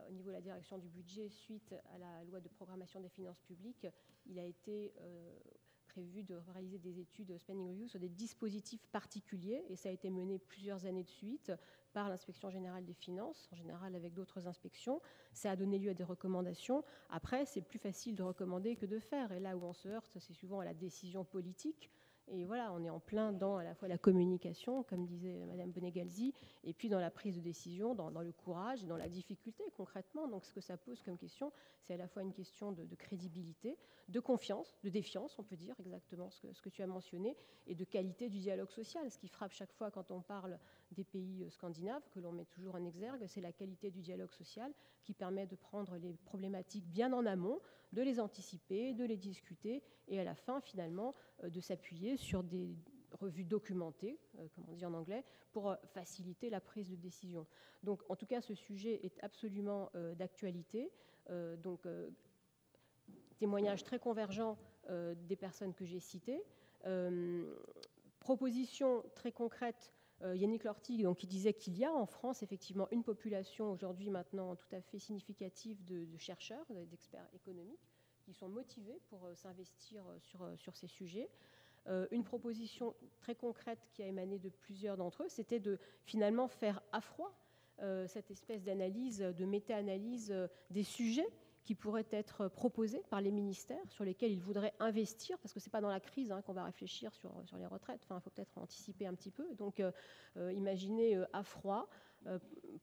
[0.08, 3.42] au niveau de la direction du budget, suite à la loi de programmation des finances
[3.42, 3.88] publiques,
[4.26, 4.94] il a été
[5.92, 10.10] prévu de réaliser des études spending review sur des dispositifs particuliers et ça a été
[10.10, 11.52] mené plusieurs années de suite
[11.92, 15.02] par l'inspection générale des finances, en général avec d'autres inspections.
[15.34, 16.86] Ça a donné lieu à des recommandations.
[17.10, 19.34] Après, c'est plus facile de recommander que de faire.
[19.34, 21.92] Et là où on se heurte, c'est souvent à la décision politique.
[22.34, 25.72] Et voilà, on est en plein dans à la fois la communication, comme disait Madame
[25.72, 26.34] Benegalzi,
[26.64, 30.30] et puis dans la prise de décision, dans, le courage et dans la difficulté concrètement.
[30.30, 31.52] Donc ce que ça pose comme question,
[31.82, 33.78] c'est à la fois une question de, crédibilité,
[34.08, 37.36] de confiance, de défiance, on peut dire exactement ce que tu as mentionné,
[37.68, 39.12] et de qualité du dialogue social.
[39.12, 40.58] Ce qui frappe chaque fois quand on parle
[40.92, 44.32] des pays euh, scandinaves, que l'on met toujours en exergue, c'est la qualité du dialogue
[44.32, 44.74] social
[45.04, 47.60] qui permet de prendre les problématiques bien en amont,
[47.94, 52.44] de les anticiper, de les discuter, et à la fin, finalement, euh, de s'appuyer sur
[52.44, 52.76] des
[53.12, 57.46] revues documentées, euh, comme on dit en anglais, pour faciliter la prise de décision.
[57.84, 60.90] Donc, en tout cas, ce sujet est absolument d'actualité.
[61.58, 61.86] donc,
[63.38, 64.56] témoignage très convergent
[64.88, 66.42] des personnes que j'ai citées.
[68.22, 69.92] propositions très concrètes
[70.24, 74.56] Yannick Lortig, donc, qui disait qu'il y a en France effectivement une population aujourd'hui maintenant
[74.56, 77.90] tout à fait significative de, chercheurs, d'experts économiques,
[78.22, 81.30] qui sont motivés pour euh, s'investir euh, sur, sur ces sujets.
[82.12, 86.82] une proposition très concrète qui a émané de plusieurs d'entre eux, c'était de finalement faire
[86.92, 87.34] à froid
[88.06, 90.32] cette espèce d'analyse, de méta-analyse
[90.70, 91.28] des sujets
[91.64, 95.68] qui pourraient être proposés par les ministères sur lesquels ils voudraient investir, parce que ce
[95.68, 98.58] n'est pas dans la crise hein, qu'on va réfléchir sur, les retraites, il faut peut-être
[98.58, 99.54] anticiper un petit peu.
[99.56, 99.92] Donc euh,
[100.38, 101.88] euh, imaginez euh, à froid,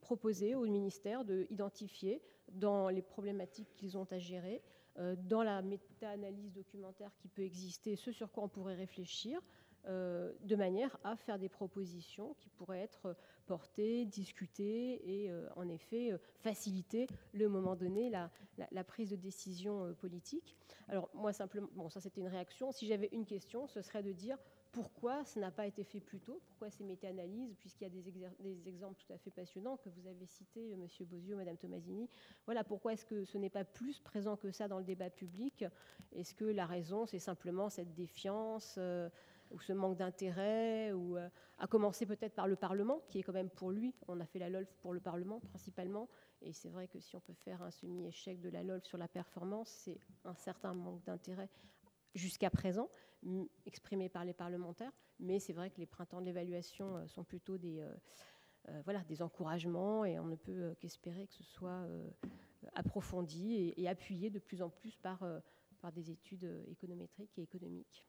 [0.01, 4.61] proposer au ministère d'identifier dans les problématiques qu'ils ont à gérer,
[5.17, 9.41] dans la méta-analyse documentaire qui peut exister, ce sur quoi on pourrait réfléchir,
[9.87, 13.17] de manière à faire des propositions qui pourraient être
[13.49, 19.85] porter, discuter et euh, en effet euh, faciliter le moment donné la, prise de décision
[19.85, 20.55] euh, politique.
[20.87, 24.13] Alors moi simplement, bon ça c'était une réaction, si j'avais une question, ce serait de
[24.13, 24.37] dire
[24.71, 27.91] pourquoi ça n'a pas été fait plus tôt, pourquoi ces méta-analyses, puisqu'il y a
[28.39, 32.11] des, exemples tout à fait passionnants que vous avez cités, Monsieur Bozio, Madame Tomasini.
[32.45, 35.65] Voilà, pourquoi est-ce que ce n'est pas plus présent que ça dans le débat public?
[36.13, 38.79] Est-ce que la raison, c'est simplement cette défiance
[39.51, 43.33] ou ce manque d'intérêt, ou euh, à commencer peut-être par le Parlement, qui est quand
[43.33, 46.09] même pour lui, on a fait la LOLF pour le Parlement principalement,
[46.43, 49.09] et c'est vrai que si on peut faire un semi-échec de la LOLF sur la
[49.09, 51.49] performance, c'est un certain manque d'intérêt
[52.15, 52.91] jusqu'à présent,
[53.67, 57.59] exprimé par les parlementaires, mais c'est vrai que les printemps de l'évaluation euh, sont plutôt
[57.59, 61.87] des, euh, voilà, des encouragements, et on ne peut qu'espérer que ce soit
[62.75, 65.25] approfondi et, et, appuyé de plus en plus par,
[65.81, 68.05] par des études économétriques et économiques.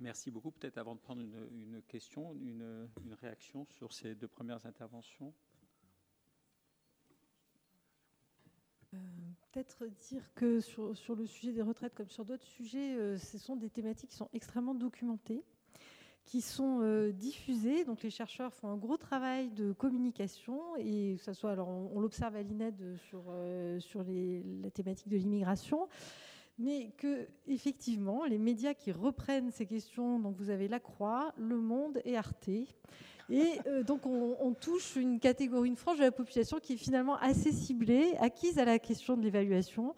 [0.00, 0.50] Merci beaucoup.
[0.50, 2.88] Peut-être avant de prendre une, question, une,
[3.20, 5.34] réaction sur ces deux premières interventions.
[8.94, 8.96] Euh,
[9.52, 13.56] peut-être dire que sur, le sujet des retraites, comme sur d'autres sujets, euh, ce sont
[13.56, 15.44] des thématiques qui sont extrêmement documentées,
[16.24, 17.84] qui sont euh, diffusées.
[17.84, 22.00] Donc les chercheurs font un gros travail de communication, et que ce soit, alors on,
[22.00, 25.88] l'observe à l'INED sur, la thématique de l'immigration
[26.58, 31.56] mais que effectivement les médias qui reprennent ces questions, donc vous avez La Croix, Le
[31.56, 36.58] Monde et Arte, Et euh, donc on, touche une catégorie, une frange de la population
[36.58, 39.94] qui est finalement assez ciblée, acquise à la question de l'évaluation.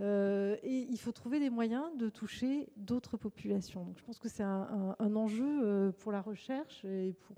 [0.00, 3.84] Euh, et il faut trouver des moyens de toucher d'autres populations.
[3.84, 7.36] Donc je pense que c'est un, enjeu pour la recherche et pour,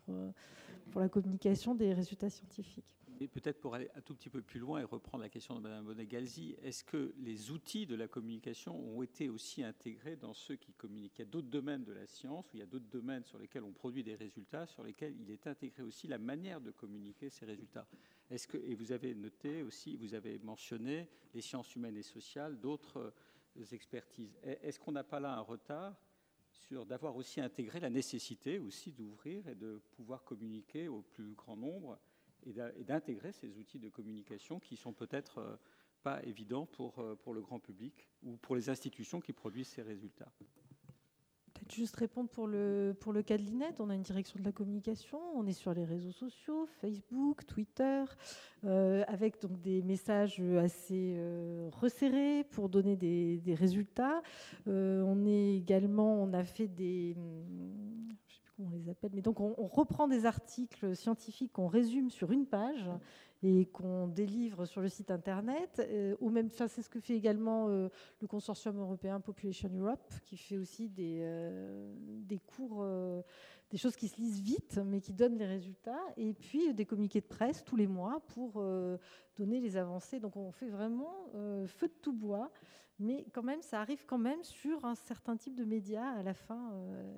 [0.91, 2.97] pour la communication des résultats scientifiques.
[3.17, 5.87] Peut-être pour aller un tout petit peu plus loin et reprendre la question de Mme
[5.87, 10.75] Bonnet-Galzi, est-ce que les outils de la communication ont été aussi intégrés dans ceux qui
[10.75, 13.25] communiquent Il y a d'autres domaines de la science, ou il y a d'autres domaines
[13.25, 16.71] sur lesquels on produit des résultats, sur lesquels il est intégré aussi la manière de
[16.71, 17.87] communiquer ces résultats.
[18.31, 23.15] Et vous avez noté aussi, vous avez mentionné les sciences humaines et sociales, d'autres
[23.57, 24.37] euh, expertises.
[24.43, 25.97] Est-ce qu'on n'a pas là un retard
[26.53, 31.57] sur d'avoir aussi intégré la nécessité aussi d'ouvrir et de pouvoir communiquer au plus grand
[31.57, 31.99] nombre
[32.47, 35.57] et d'intégrer ces outils de communication qui sont peut-être euh,
[36.03, 39.83] pas évidents pour, euh, pour le grand public ou pour les institutions qui produisent ces
[39.83, 40.31] résultats.
[41.55, 43.75] Peut-être juste répondre pour le, pour le cas de l'INET.
[43.79, 48.05] On a une direction de la communication, on est sur les réseaux sociaux, Facebook, Twitter,
[48.65, 51.19] euh, avec donc des messages assez
[51.73, 54.23] resserrés pour donner des, résultats.
[54.67, 57.17] on est également, on a fait des,
[58.59, 62.89] on les appelle, mais donc on, reprend des articles scientifiques qu'on résume sur une page
[63.43, 67.69] et qu'on délivre sur le site internet, euh, même ça c'est ce que fait également
[67.69, 67.89] euh,
[68.21, 72.85] le consortium européen Population Europe, qui fait aussi des, euh, des cours,
[73.71, 77.21] des choses qui se lisent vite, mais qui donnent les résultats, et puis des communiqués
[77.21, 78.63] de presse tous les mois pour
[79.37, 80.21] donner les avancées.
[80.21, 81.15] Donc on fait vraiment
[81.67, 82.51] feu de tout bois
[82.99, 86.33] mais quand même, ça arrive quand même sur un certain type de médias à la
[86.33, 86.73] fin.
[86.73, 87.15] Euh,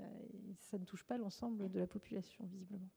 [0.59, 2.89] ça ne touche pas l'ensemble de la population, visiblement.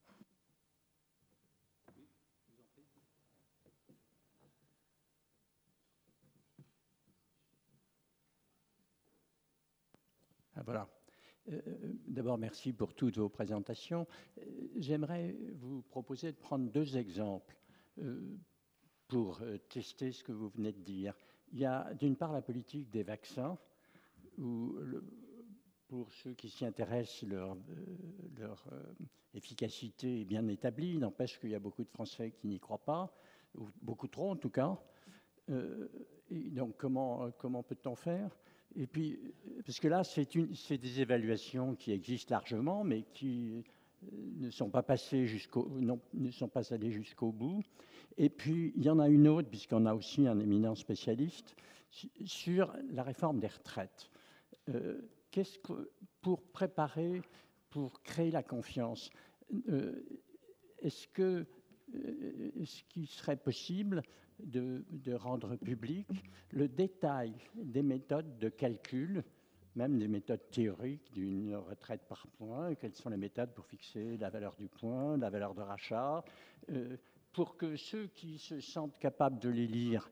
[10.56, 11.01] Ah, voilà.
[11.50, 11.62] Euh,
[12.08, 14.08] d'abord, merci pour toutes vos présentations.
[14.38, 14.42] Euh,
[14.78, 17.58] j'aimerais vous proposer de prendre deux exemples
[19.08, 21.14] pour tester ce que vous venez de dire.
[21.52, 23.58] Il y a d'une part la politique des vaccins,
[24.38, 24.78] où
[25.92, 28.94] pour ceux qui s'y intéressent, leur, euh, euh,
[29.34, 30.98] efficacité est bien établie.
[30.98, 33.14] N'empêche qu'il y a beaucoup de Français qui n'y croient pas,
[33.56, 34.82] ou beaucoup trop en tout cas.
[35.50, 35.90] Euh,
[36.30, 38.40] et donc comment peut-on faire?
[38.76, 39.20] Et puis,
[39.66, 43.64] parce que là, c'est des évaluations qui existent largement, mais qui
[44.12, 45.70] ne sont pas passées jusqu'au,
[46.14, 47.62] ne sont pas allées jusqu'au bout.
[48.18, 51.56] Et puis, il y en a une autre, puisqu'on a aussi un éminent spécialiste,
[52.26, 54.10] sur la réforme des retraites.
[54.70, 55.92] Euh, qu'est-ce que,
[56.22, 57.22] pour préparer,
[57.70, 59.10] pour créer la confiance,
[59.70, 60.04] euh,
[60.80, 61.46] est-ce que
[61.94, 64.02] euh, ce qu'il serait possible
[64.46, 66.08] de, rendre public
[66.52, 69.24] le détail des méthodes de calcul,
[69.76, 74.30] même des méthodes théoriques d'une retraite par point, quelles sont les méthodes pour fixer la
[74.30, 76.24] valeur du point, la valeur de rachat,
[77.34, 80.10] pour que ceux qui se sentent capables de les lire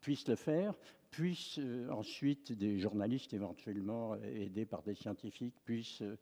[0.00, 0.74] puissent le faire,
[1.10, 6.16] puissent euh, ensuite, des journalistes éventuellement aidés par des scientifiques, puissent euh,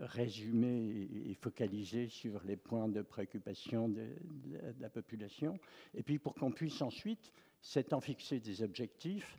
[0.00, 4.06] résumer et, focaliser sur les points de préoccupation de,
[4.80, 5.58] la population.
[5.94, 9.38] Et puis pour qu'on puisse ensuite, s'étant fixé des objectifs,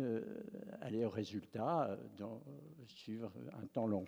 [0.00, 0.42] euh,
[0.80, 2.42] aller au résultat dans,
[2.86, 4.04] sur un temps long.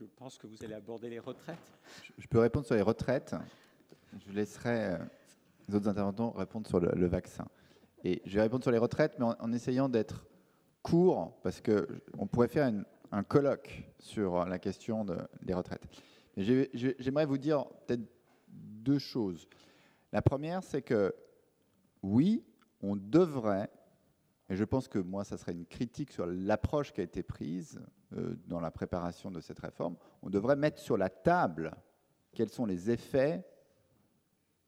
[0.00, 1.72] Je pense que vous allez aborder les retraites.
[2.18, 3.34] Je, peux répondre sur les retraites.
[4.26, 4.98] Je laisserai euh,
[5.68, 7.46] les autres intervenants répondre sur le, vaccin.
[8.04, 10.26] Et je vais répondre sur les retraites, mais en, essayant d'être
[10.88, 12.72] court, parce qu'on pourrait faire
[13.10, 15.04] un colloque sur la question
[15.42, 15.86] des retraites.
[16.36, 18.02] J'aimerais vous dire peut-être
[18.48, 19.48] deux choses.
[20.12, 21.14] La première, c'est que
[22.02, 22.44] oui,
[22.80, 23.70] on devrait
[24.50, 27.80] et je pense que moi, ça serait une critique sur l'approche qui a été prise
[28.14, 29.96] euh, dans la préparation de cette réforme.
[30.22, 31.76] On devrait mettre sur la table
[32.32, 33.44] quels sont les effets,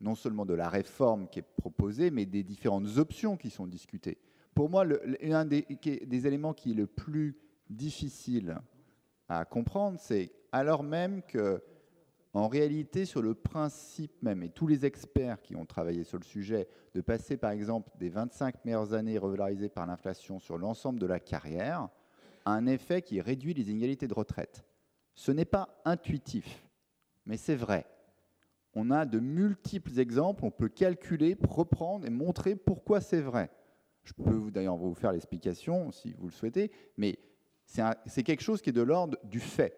[0.01, 4.18] non seulement de la réforme qui est proposée, mais des différentes options qui sont discutées.
[4.55, 7.36] Pour moi, l'un des, des éléments qui est le plus
[7.68, 8.59] difficile
[9.28, 11.62] à comprendre, c'est alors même que
[12.32, 16.24] en réalité, sur le principe même, et tous les experts qui ont travaillé sur le
[16.24, 21.06] sujet, de passer par exemple des 25 meilleures années revalorisées par l'inflation sur l'ensemble de
[21.06, 21.89] la carrière,
[22.44, 24.64] a un effet qui réduit les inégalités de retraite.
[25.14, 26.64] Ce n'est pas intuitif,
[27.27, 27.85] mais c'est vrai.
[28.74, 33.51] On a de multiples exemples, on peut calculer, reprendre et montrer pourquoi c'est vrai.
[34.05, 37.18] Je peux d'ailleurs vous faire l'explication si vous le souhaitez, mais
[37.64, 39.77] c'est quelque chose qui est de l'ordre du fait.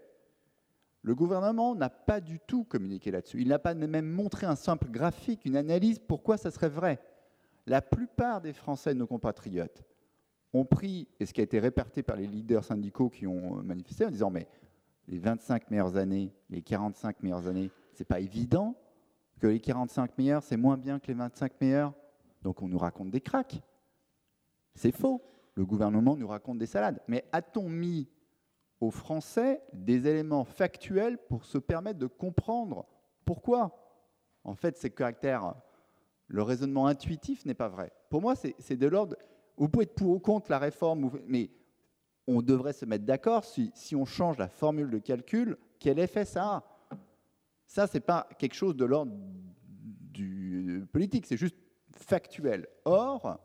[1.02, 3.40] Le gouvernement n'a pas du tout communiqué là-dessus.
[3.40, 7.00] Il n'a pas même montré un simple graphique, une analyse pourquoi ça serait vrai.
[7.66, 9.82] La plupart des Français, nos compatriotes,
[10.52, 14.04] ont pris, et ce qui a été réparti par les leaders syndicaux qui ont manifesté,
[14.04, 14.46] en disant mais
[15.08, 18.76] les 25 meilleures années, les 45 meilleures années, c'est pas évident
[19.40, 21.92] que les 45 meilleures, c'est moins bien que les 25 meilleures.
[22.42, 23.60] Donc on nous raconte des cracks.
[24.74, 25.22] C'est faux.
[25.54, 27.00] Le gouvernement nous raconte des salades.
[27.08, 28.08] Mais a-t-on mis
[28.80, 32.86] aux Français des éléments factuels pour se permettre de comprendre
[33.24, 33.78] pourquoi?
[34.44, 35.54] En fait, ces caractères,
[36.26, 37.92] le raisonnement intuitif n'est pas vrai.
[38.10, 39.16] Pour moi, c'est de l'ordre.
[39.56, 41.50] Vous pouvez être pour ou contre la réforme, mais
[42.26, 46.44] on devrait se mettre d'accord si, on change la formule de calcul, quel effet ça
[46.44, 46.96] a?
[47.66, 49.12] Ça, c'est pas quelque chose de l'ordre
[50.12, 51.56] du politique, c'est juste
[51.96, 52.66] factuel.
[52.84, 53.40] Or,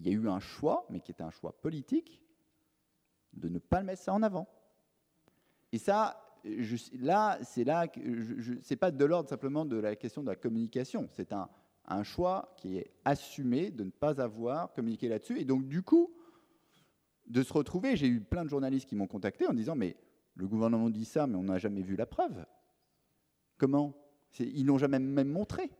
[0.00, 2.22] il y a eu un choix, mais qui était un choix politique,
[3.34, 4.48] de ne pas mettre ça en avant.
[5.72, 8.00] Et ça, je, là, c'est là que
[8.62, 11.06] c'est pas de l'ordre simplement de la question de la communication.
[11.12, 11.48] C'est un,
[11.86, 15.38] un, choix qui est assumé de ne pas avoir communiqué là-dessus.
[15.38, 16.10] Et donc, du coup,
[17.26, 19.96] de se retrouver, j'ai eu plein de journalistes qui m'ont contacté en disant mais
[20.34, 22.46] le gouvernement dit ça, mais on n'a jamais vu la preuve.
[23.58, 23.94] Comment?
[24.38, 25.70] Ils n'ont jamais même montré.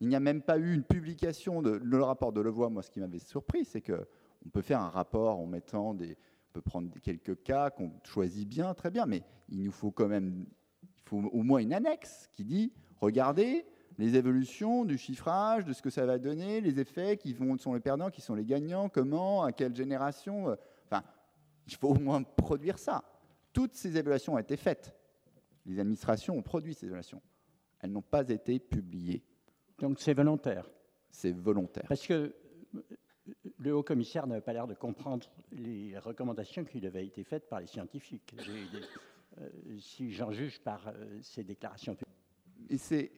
[0.00, 2.70] Il n'y a même pas eu une publication de, le rapport de Levoix.
[2.70, 4.06] Moi, ce qui m'avait surpris, c'est que
[4.46, 8.46] on peut faire un rapport en mettant des, on peut prendre quelques cas qu'on choisit
[8.46, 10.46] bien, très bien, mais il nous faut quand même,
[10.82, 13.64] il faut au moins une annexe qui dit, regardez
[13.98, 17.80] les évolutions du chiffrage, de ce que ça va donner, les effets qui sont les
[17.80, 20.50] perdants, qui sont les gagnants, comment, à quelle génération.
[20.50, 20.56] Euh,
[20.86, 21.02] enfin,
[21.66, 23.04] il faut au moins produire ça.
[23.52, 24.94] Toutes ces évaluations ont été faites.
[25.64, 27.22] Les administrations ont produit ces évaluations.
[27.80, 29.22] Elles n'ont pas été publiées.
[29.80, 30.68] Donc c'est volontaire.
[31.10, 31.84] C'est volontaire.
[31.88, 32.34] Parce que
[33.58, 37.48] le haut commissaire n'avait pas l'air de comprendre les recommandations qui lui avaient été faites
[37.48, 38.34] par les scientifiques.
[39.40, 39.48] Euh,
[39.80, 41.96] si j'en juge par euh, ces déclarations.
[42.70, 43.10] Et c'est,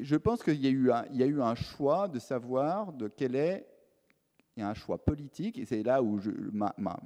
[0.00, 2.92] je pense qu'il y, a eu un, il y a eu un choix de savoir
[2.92, 3.68] de quel est,
[4.56, 6.98] il y a un choix politique, et c'est là où je, ma, ma,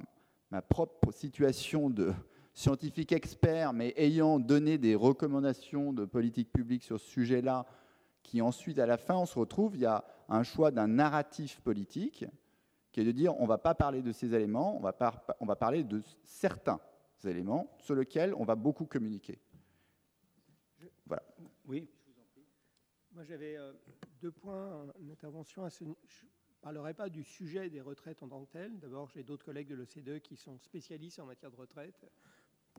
[0.49, 2.11] ma propre situation de
[2.53, 7.67] scientifique expert, mais ayant donné des recommandations de politique publique sur ce sujet-là,
[8.25, 11.61] qui ensuite, à la fin, on se retrouve, il y a un choix d'un narratif
[11.61, 12.25] politique,
[12.91, 15.83] qui est de dire on ne va pas parler de ces éléments, on va, parler
[15.83, 16.79] de certains
[17.23, 19.39] éléments sur lesquels on va beaucoup communiquer.
[21.05, 21.23] Voilà.
[21.65, 22.45] Oui, je vous en prie.
[23.11, 23.73] Moi, j'avais euh,
[24.21, 25.69] deux points d'intervention.
[25.69, 25.93] Je ne
[26.61, 28.79] parlerai pas du sujet des retraites en tant que tel.
[28.79, 32.05] D'abord, j'ai d'autres collègues de l'OCDE qui sont spécialistes en matière de retraite,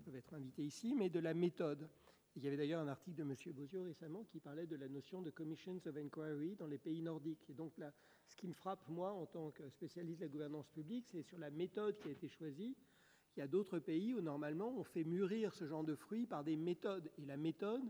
[0.04, 1.88] peuvent être invités ici, mais de la méthode.
[2.36, 3.34] Il y avait d'ailleurs un article de M.
[3.54, 7.48] Bozio récemment qui parlait de la notion de Commissions of Inquiry dans les pays nordiques.
[7.48, 7.94] Et donc là,
[8.26, 11.38] ce qui me frappe, moi, en tant que spécialiste de la gouvernance publique, c'est sur
[11.38, 12.76] la méthode qui a été choisie.
[13.34, 16.44] Il y a d'autres pays où, normalement, on fait mûrir ce genre de fruits par
[16.44, 17.10] des méthodes.
[17.16, 17.82] Et la méthode,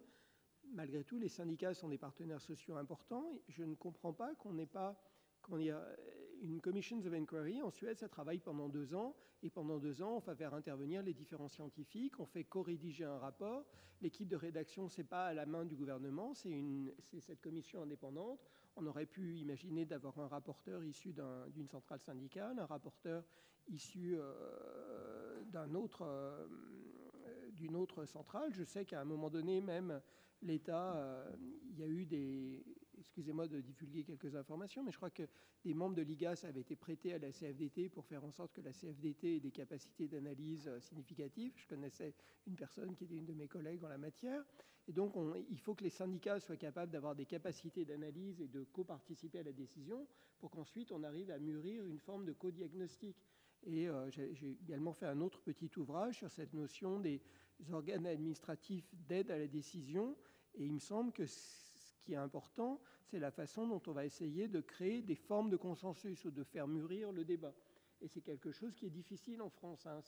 [0.72, 3.42] malgré tout, les syndicats sont des partenaires sociaux importants.
[3.48, 4.96] Je ne comprends pas qu'on n'ait pas
[6.42, 7.62] une Commissions of Inquiry.
[7.62, 9.14] En Suède, ça travaille pendant deux ans.
[9.42, 12.18] Et pendant deux ans, on va faire intervenir les différents scientifiques.
[12.18, 13.64] On fait co-rédiger un rapport.
[14.02, 18.40] L'équipe de rédaction, c'est pas à la main du gouvernement, c'est cette commission indépendante.
[18.76, 23.24] On aurait pu imaginer d'avoir un rapporteur issu d'une un, centrale syndicale, un rapporteur
[23.68, 25.42] issu euh,
[25.74, 26.46] autre, euh,
[27.52, 28.52] d'une autre centrale.
[28.52, 30.00] Je sais qu'à un moment donné, même
[30.42, 31.34] l'État, euh,
[31.70, 32.64] il y a eu des,
[33.06, 35.22] excusez-moi de divulguer quelques informations, mais je crois que
[35.64, 38.60] des membres de l'IGAS avaient été prêtés à la CFDT pour faire en sorte que
[38.60, 41.52] la CFDT ait des capacités d'analyse euh, significatives.
[41.56, 42.14] Je connaissais
[42.46, 44.44] une personne qui était une de mes collègues en la matière.
[44.88, 48.48] Et donc, on, il faut que les syndicats soient capables d'avoir des capacités d'analyse et
[48.48, 50.06] de co-participer à la décision
[50.38, 53.16] pour qu'ensuite on arrive à mûrir une forme de co-diagnostic.
[53.64, 57.20] Et euh, j'ai également fait un autre petit ouvrage sur cette notion des
[57.72, 60.16] organes administratifs d'aide à la décision.
[60.54, 61.24] Et il me semble que
[62.06, 65.56] qui est important, c'est la façon dont on va essayer de créer des formes de
[65.56, 67.52] consensus ou de faire mûrir le débat.
[68.00, 69.86] Et c'est quelque chose qui est difficile en France.
[69.86, 70.00] Hein.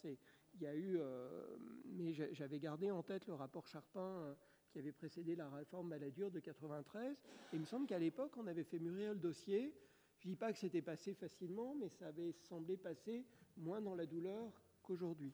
[0.54, 1.56] Il y a eu, euh,
[1.86, 4.34] mais j'avais gardé en tête le rapport Charpin euh,
[4.70, 7.16] qui avait précédé la réforme Balladur de 93.
[7.16, 9.74] Et il me semble qu'à l'époque, on avait fait mûrir le dossier.
[10.20, 13.24] Je ne dis pas que c'était passé facilement, mais ça avait semblé passer
[13.56, 14.52] moins dans la douleur
[14.82, 15.32] qu'aujourd'hui.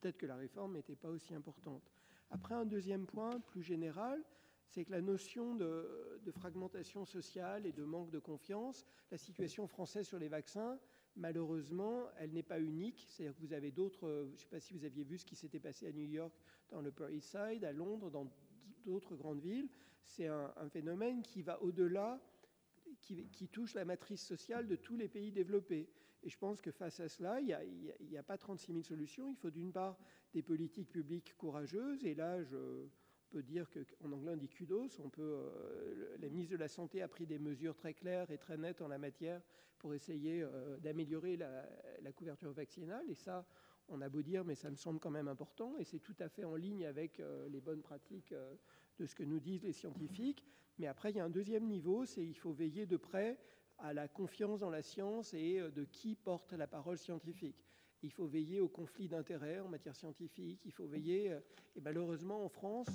[0.00, 1.90] Peut-être que la réforme n'était pas aussi importante.
[2.30, 4.22] Après, un deuxième point plus général,
[4.68, 10.06] c'est que la notion de, fragmentation sociale et de manque de confiance, la situation française
[10.06, 10.78] sur les vaccins,
[11.14, 13.06] malheureusement, elle n'est pas unique.
[13.08, 15.36] C'est-à-dire que vous avez d'autres, je ne sais pas si vous aviez vu ce qui
[15.36, 16.32] s'était passé à New York,
[16.70, 18.30] dans le Upper East Side, à Londres, dans
[18.84, 19.68] d'autres grandes villes.
[20.04, 22.20] C'est un, phénomène qui va au-delà,
[23.00, 25.88] qui, qui, touche la matrice sociale de tous les pays développés.
[26.22, 29.30] Et je pense que face à cela, il n'y a, a, pas 36 000 solutions.
[29.30, 29.98] Il faut d'une part
[30.32, 32.04] des politiques publiques courageuses.
[32.04, 32.86] Et là, je
[33.26, 37.08] peut dire qu'en anglais on dit kudos, on euh, la ministre de la Santé a
[37.08, 39.42] pris des mesures très claires et très nettes en la matière
[39.78, 43.44] pour essayer euh, d'améliorer la, couverture vaccinale et ça,
[43.88, 46.28] On a beau dire, mais ça me semble quand même important, et c'est tout à
[46.28, 48.34] fait en ligne avec les bonnes pratiques
[48.98, 50.44] de ce que nous disent les scientifiques.
[50.78, 53.38] Mais après, il y a un deuxième niveau, c'est il faut veiller de près
[53.78, 57.64] à la confiance dans la science et de qui porte la parole scientifique.
[58.02, 60.60] Il faut veiller au conflit d'intérêts en matière scientifique.
[60.64, 61.36] Il faut veiller,
[61.74, 62.88] et malheureusement en France,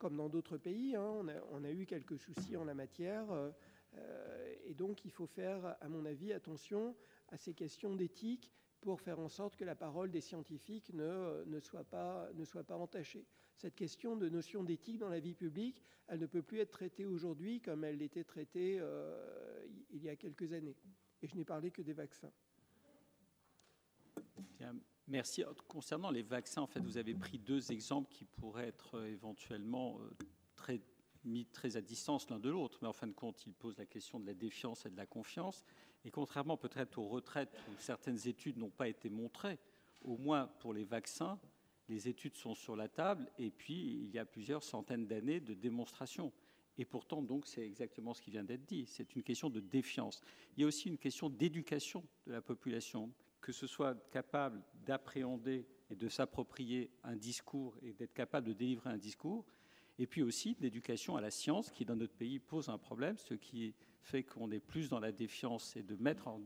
[0.00, 1.22] comme dans d'autres pays, hein,
[1.52, 3.30] on, a, eu quelques soucis en la matière.
[3.30, 6.96] Euh, et donc, il faut faire, à mon avis, attention
[7.28, 8.50] à ces questions d'éthique
[8.80, 12.30] pour faire en sorte que la parole des scientifiques ne, soit, pas,
[12.70, 13.26] entachée.
[13.56, 17.04] Cette question de notion d'éthique dans la vie publique, elle ne peut plus être traitée
[17.04, 20.76] aujourd'hui comme elle était traitée euh, il y a quelques années.
[21.20, 22.32] Et je n'ai parlé que des vaccins.
[25.10, 25.44] Merci.
[25.68, 29.98] Concernant les vaccins, en fait, vous avez pris deux exemples qui pourraient être euh, éventuellement
[30.00, 30.78] euh,
[31.24, 33.86] mis très à distance l'un de l'autre, mais en fin de compte, il pose la
[33.86, 35.64] question de la défiance et de la confiance.
[36.04, 39.58] Et contrairement peut-être aux retraites où certaines études n'ont pas été montrées,
[40.00, 41.38] au moins pour les vaccins,
[41.90, 45.52] les études sont sur la table et puis il y a plusieurs centaines d'années de
[45.52, 46.32] démonstrations.
[46.78, 48.86] Et pourtant, donc, c'est exactement ce qui vient d'être dit.
[48.86, 50.22] C'est une question de défiance.
[50.56, 55.66] Il y a aussi une question d'éducation de la population, que ce soit capable d'appréhender
[55.90, 59.44] et de s'approprier un discours et d'être capable de délivrer un discours,
[59.98, 63.34] et puis aussi l'éducation à la science, qui dans notre pays pose un problème, ce
[63.34, 66.40] qui fait qu'on est plus dans la défiance et de mettre en,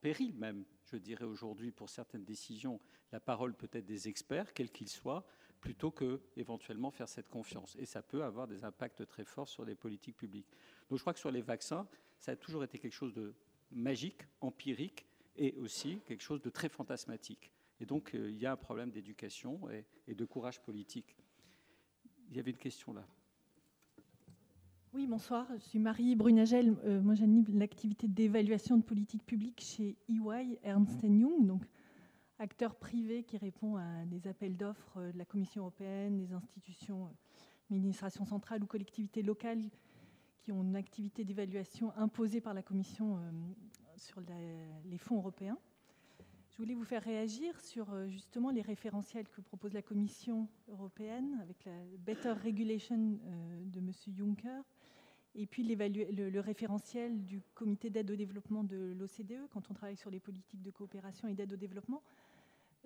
[0.00, 2.80] péril même, je dirais aujourd'hui, pour certaines décisions,
[3.10, 5.26] la parole peut-être des experts, quels qu'ils soient,
[5.60, 7.76] plutôt que éventuellement faire cette confiance.
[7.76, 10.46] Et ça peut avoir des impacts très forts sur les politiques publiques.
[10.88, 11.88] Donc je crois que sur les vaccins,
[12.20, 13.34] ça a toujours été quelque chose de
[13.72, 15.06] magique, empirique,
[15.40, 17.50] et aussi quelque chose de très fantasmatique.
[17.80, 21.16] Et donc euh, il y a un problème d'éducation et, et de courage politique.
[22.30, 23.04] Il y avait une question là.
[24.92, 25.46] Oui, bonsoir.
[25.56, 26.76] Je suis Marie Brunagel.
[26.84, 31.62] Euh, moi, j'anime l'activité d'évaluation de politique publique chez EY, Ernst Young, donc
[32.40, 37.08] acteur privé qui répond à des appels d'offres euh, de la Commission européenne, des institutions,
[37.70, 39.62] administrations centrales ou collectivités locales
[40.40, 43.20] qui ont une activité d'évaluation imposée par la Commission
[44.00, 44.20] sur
[44.84, 45.58] les fonds européens.
[46.50, 51.38] Je voulais vous faire réagir sur euh, justement les référentiels que propose la Commission européenne
[51.42, 53.92] avec la Better Regulation euh, de M.
[54.14, 54.62] Juncker
[55.36, 60.10] et puis le, référentiel du comité d'aide au développement de l'OCDE quand on travaille sur
[60.10, 62.02] les politiques de coopération et d'aide au développement.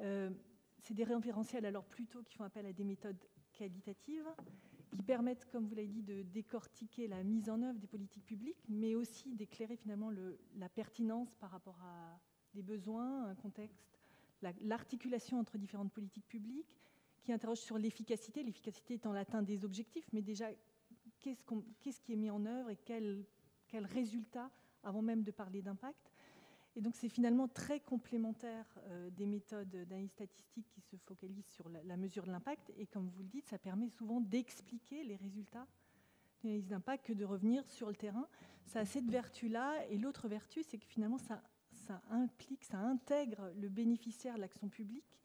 [0.01, 0.31] Euh,
[0.79, 3.17] c'est des référentiels alors plutôt qui font appel à des méthodes
[3.55, 4.29] qualitatives
[4.95, 8.63] qui permettent, comme vous l'avez dit, de décortiquer la mise en œuvre des politiques publiques,
[8.69, 12.21] mais aussi d'éclairer finalement le, la pertinence par rapport à
[12.55, 13.99] des besoins, un contexte,
[14.61, 16.81] l'articulation entre différentes politiques publiques,
[17.25, 20.47] qui interroge sur l'efficacité, l'efficacité étant l'atteinte des objectifs, mais déjà,
[21.19, 23.25] qu'est-ce qui est mis en œuvre et quels
[23.67, 24.53] quel résultats,
[24.85, 26.14] avant même de parler d'impact.
[26.77, 31.69] Et donc, c'est finalement très complémentaire euh, des méthodes d'analyse statistique qui se focalisent sur
[31.69, 32.73] la, mesure de l'impact.
[32.77, 35.67] Et comme vous le dites, ça permet souvent d'expliquer les résultats
[36.43, 38.27] d'analyse d'impact que de revenir sur le terrain.
[38.67, 39.87] Ça a cette vertu-là.
[39.89, 41.43] Et l'autre vertu, c'est que finalement, ça
[42.11, 45.21] implique, ça intègre le bénéficiaire de l'action publique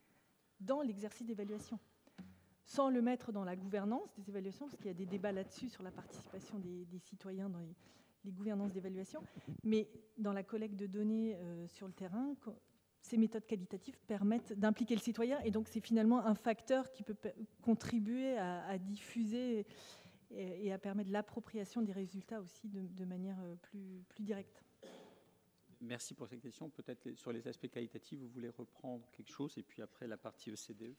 [0.59, 1.79] dans l'exercice d'évaluation,
[2.65, 5.69] sans le mettre dans la gouvernance des évaluations, parce qu'il y a des débats là-dessus
[5.69, 7.75] sur la participation des, citoyens dans les,
[8.25, 9.23] gouvernances d'évaluation,
[9.63, 9.87] mais
[10.17, 12.35] dans la collecte de données euh, sur le terrain,
[13.01, 17.15] ces méthodes qualitatives permettent d'impliquer le citoyen, et donc c'est finalement un facteur qui peut
[17.61, 19.65] contribuer à, diffuser
[20.31, 24.63] et, à permettre l'appropriation des résultats aussi de, de manière euh, plus, plus directe.
[25.81, 26.69] Merci pour cette question.
[26.69, 30.51] Peut-être sur les aspects qualitatifs, vous voulez reprendre quelque chose et puis après la partie
[30.51, 30.93] ECDE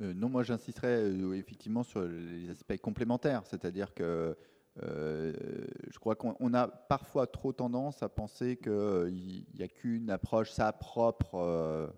[0.00, 4.36] euh, Non, moi j'insisterai euh, effectivement sur les aspects complémentaires, c'est-à-dire que
[4.82, 5.32] euh,
[5.90, 10.72] je crois qu'on a parfois trop tendance à penser qu'il n'y a qu'une approche, sa
[10.72, 11.92] propre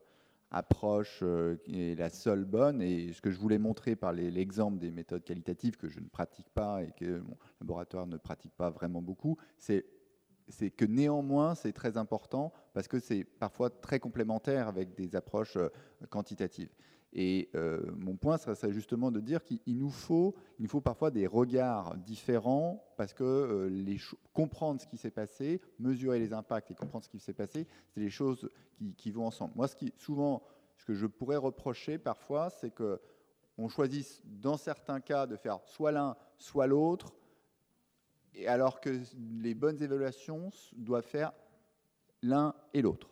[0.51, 1.23] approche
[1.65, 2.83] qui est la seule bonne.
[2.83, 6.49] Et ce que je voulais montrer par l'exemple des méthodes qualitatives que je ne pratique
[6.51, 9.85] pas et que mon laboratoire ne pratique pas vraiment beaucoup, c'est
[10.77, 15.69] que néanmoins, c'est très important parce que c'est parfois très complémentaire avec des approches euh,
[16.09, 16.71] quantitatives.
[17.13, 21.11] Et euh, mon point serait justement de dire qu'il nous faut, il nous faut parfois
[21.11, 23.97] des regards différents parce que euh,
[24.33, 28.01] comprendre ce qui s'est passé, mesurer les impacts et comprendre ce qui s'est passé, c'est
[28.01, 28.49] les choses
[28.97, 29.53] qui, vont ensemble.
[29.57, 30.43] Moi, ce qui, souvent,
[30.77, 33.01] ce que je pourrais reprocher parfois, c'est que
[33.59, 37.13] on choisisse dans certains cas de faire soit l'un, soit l'autre,
[38.47, 39.01] alors que
[39.43, 41.33] les bonnes évaluations doivent faire
[42.23, 43.10] l'un et l'autre.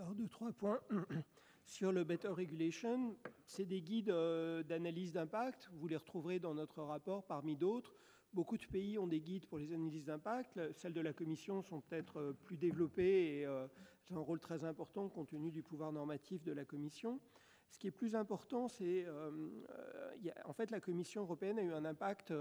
[0.00, 0.80] Alors, deux, trois points.
[1.66, 3.14] Sur le Better Regulation,
[3.44, 5.68] c'est des guides euh, d'analyse d'impact.
[5.74, 7.94] Vous les retrouverez dans notre rapport parmi d'autres
[8.32, 10.58] Beaucoup de pays ont des guides pour les analyses d'impact.
[10.72, 15.28] Celles de la Commission sont peut-être plus développées et ont un rôle très important compte
[15.28, 17.20] tenu du pouvoir normatif de la Commission.
[17.68, 19.04] Ce qui est plus important, c'est
[20.44, 22.32] en fait la Commission européenne a eu un impact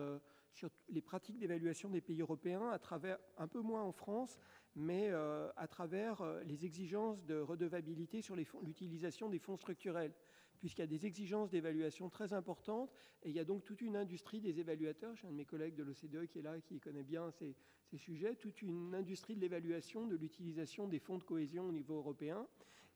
[0.52, 4.38] sur les pratiques d'évaluation des pays européens, à travers, un peu moins en France,
[4.76, 10.14] mais euh, à travers euh, les exigences de redevabilité sur l'utilisation des fonds structurels,
[10.60, 12.92] puisqu'il y a des exigences d'évaluation très importantes,
[13.24, 15.76] et il y a donc toute une industrie des évaluateurs, j'ai un de mes collègues
[15.76, 17.56] de l'OCDE qui est là, qui connaît bien ces,
[17.86, 21.96] ces sujets, toute une industrie de l'évaluation de l'utilisation des fonds de cohésion au niveau
[21.96, 22.48] européen,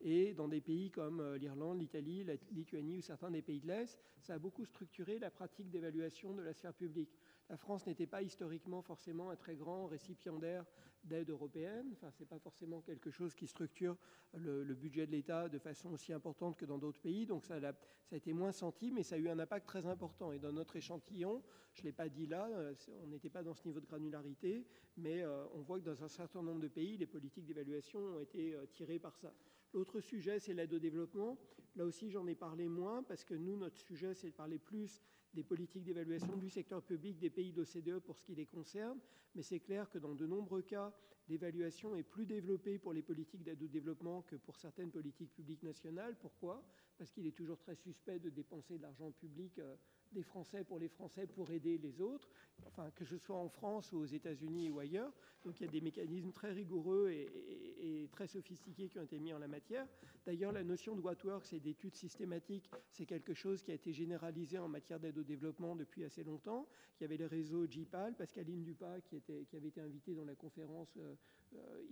[0.04, 3.68] et dans des pays comme euh, l'Irlande, l'Italie, la Lituanie ou certains des pays de
[3.68, 7.18] l'Est, ça a beaucoup structuré la pratique d'évaluation de la sphère publique.
[7.49, 10.65] La France n'était pas historiquement forcément un très grand récipiendaire
[11.03, 11.90] d'aide européenne.
[11.94, 13.98] Enfin, ce n'est pas forcément quelque chose qui structure
[14.34, 17.26] le, budget de l'État de façon aussi importante que dans d'autres pays.
[17.26, 17.76] Donc ça a, ça
[18.14, 20.32] a, été moins senti, mais ça a eu un impact très important.
[20.32, 21.44] Et dans notre échantillon,
[21.74, 24.65] je ne l'ai pas dit là, euh, on n'était pas dans ce niveau de granularité,
[24.98, 28.20] mais euh, on voit que dans un certain nombre de pays, les politiques d'évaluation ont
[28.20, 29.34] été euh, tirées par ça.
[29.74, 31.38] L'autre sujet, c'est l'aide au développement.
[31.76, 35.02] Là aussi, j'en ai parlé moins parce que nous, notre sujet, c'est de parler plus
[35.34, 39.00] des politiques d'évaluation du secteur public des pays d'OCDE pour ce qui les concerne,
[39.34, 40.94] mais c'est clair que dans de nombreux cas,
[41.28, 45.64] l'évaluation est plus développée pour les politiques d'aide au développement que pour certaines politiques publiques
[45.64, 46.16] nationales.
[46.20, 46.64] Pourquoi?
[46.98, 49.76] Parce qu'il est toujours très suspect de dépenser de l'argent public euh,
[50.14, 52.30] des Français pour les Français pour aider les autres,
[52.68, 55.11] enfin que ce soit en France ou aux États-Unis ou ailleurs.
[55.44, 59.34] Donc il y a des mécanismes très rigoureux et, très sophistiqués qui ont été mis
[59.34, 59.88] en la matière.
[60.26, 63.91] D'ailleurs, la notion de what works et d'études systématiques, c'est quelque chose qui a été
[63.91, 66.68] généralisé en matière d'aide au développement depuis assez longtemps.
[66.99, 70.35] Il y avait le réseau GIPAL, Pascaline Dupas, qui, qui avait été invitée dans la
[70.35, 71.15] conférence euh,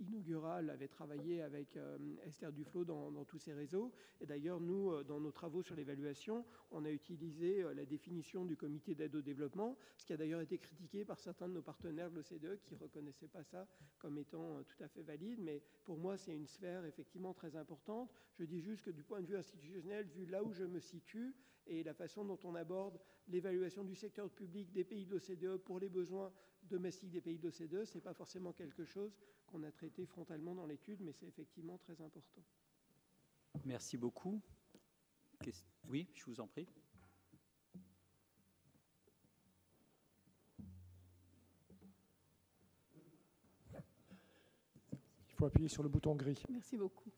[0.00, 3.92] inaugurale, avait travaillé avec euh, Esther Duflo dans, dans, tous ces réseaux.
[4.20, 8.94] Et d'ailleurs, nous, dans nos travaux sur l'évaluation, on a utilisé la définition du comité
[8.94, 12.16] d'aide au développement, ce qui a d'ailleurs été critiqué par certains de nos partenaires de
[12.16, 13.66] l'OCDE qui ne reconnaissaient pas ça
[13.98, 15.40] comme étant tout à fait valide.
[15.40, 18.10] Mais pour moi, c'est une sphère effectivement très importante.
[18.38, 21.34] Je dis juste que du point de vue institutionnel, vu là où je me situe
[21.66, 22.98] et la façon dont on aborde
[23.28, 26.32] l'évaluation du secteur public des pays de l'OCDE pour les besoins
[26.64, 29.16] domestiques des pays de l'OCDE, ce n'est pas forcément quelque chose
[29.46, 32.42] qu'on a traité frontalement dans l'étude, mais c'est effectivement très important.
[33.64, 34.40] Merci beaucoup.
[35.88, 36.66] Oui, je vous en prie.
[45.28, 46.40] Il faut appuyer sur le bouton gris.
[46.48, 47.10] Merci beaucoup.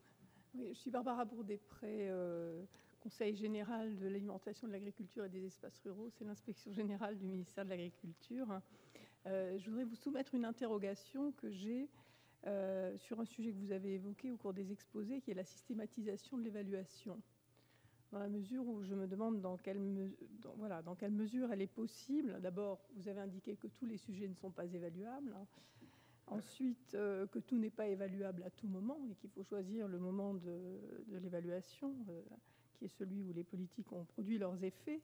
[0.55, 2.65] je suis Barbara Bourdet-Pré, euh,
[3.05, 6.09] Conseil général de l'alimentation, de l'agriculture et des espaces ruraux.
[6.09, 8.63] C'est l'inspection générale du ministère de l'Agriculture.
[9.27, 11.91] Euh, je voudrais vous soumettre une interrogation que j'ai
[12.47, 15.45] euh, sur un sujet que vous avez évoqué au cours des exposés, qui est la
[15.45, 17.21] systématisation de l'évaluation.
[18.11, 19.81] Dans la mesure où je me demande dans quelle,
[21.11, 22.41] mesure elle est possible.
[22.41, 25.35] D'abord, vous avez indiqué que tous les sujets ne sont pas évaluables.
[25.37, 25.47] Hein.
[26.29, 29.99] Ensuite, euh, que tout n'est pas évaluable à tout moment et qu'il faut choisir le
[29.99, 30.81] moment de,
[31.21, 31.95] l'évaluation,
[32.75, 35.01] qui est celui où les politiques ont produit leurs effets.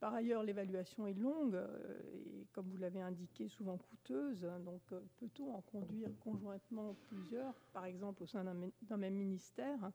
[0.00, 4.40] Par ailleurs, l'évaluation est longue euh, et, comme vous l'avez indiqué, souvent coûteuse.
[4.64, 9.92] Donc, euh, peut-on en conduire conjointement plusieurs, par exemple au sein d'un même ministère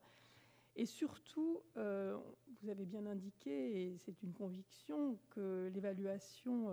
[0.76, 2.16] Et surtout, euh,
[2.62, 6.72] vous avez bien indiqué, et c'est une conviction, que l'évaluation,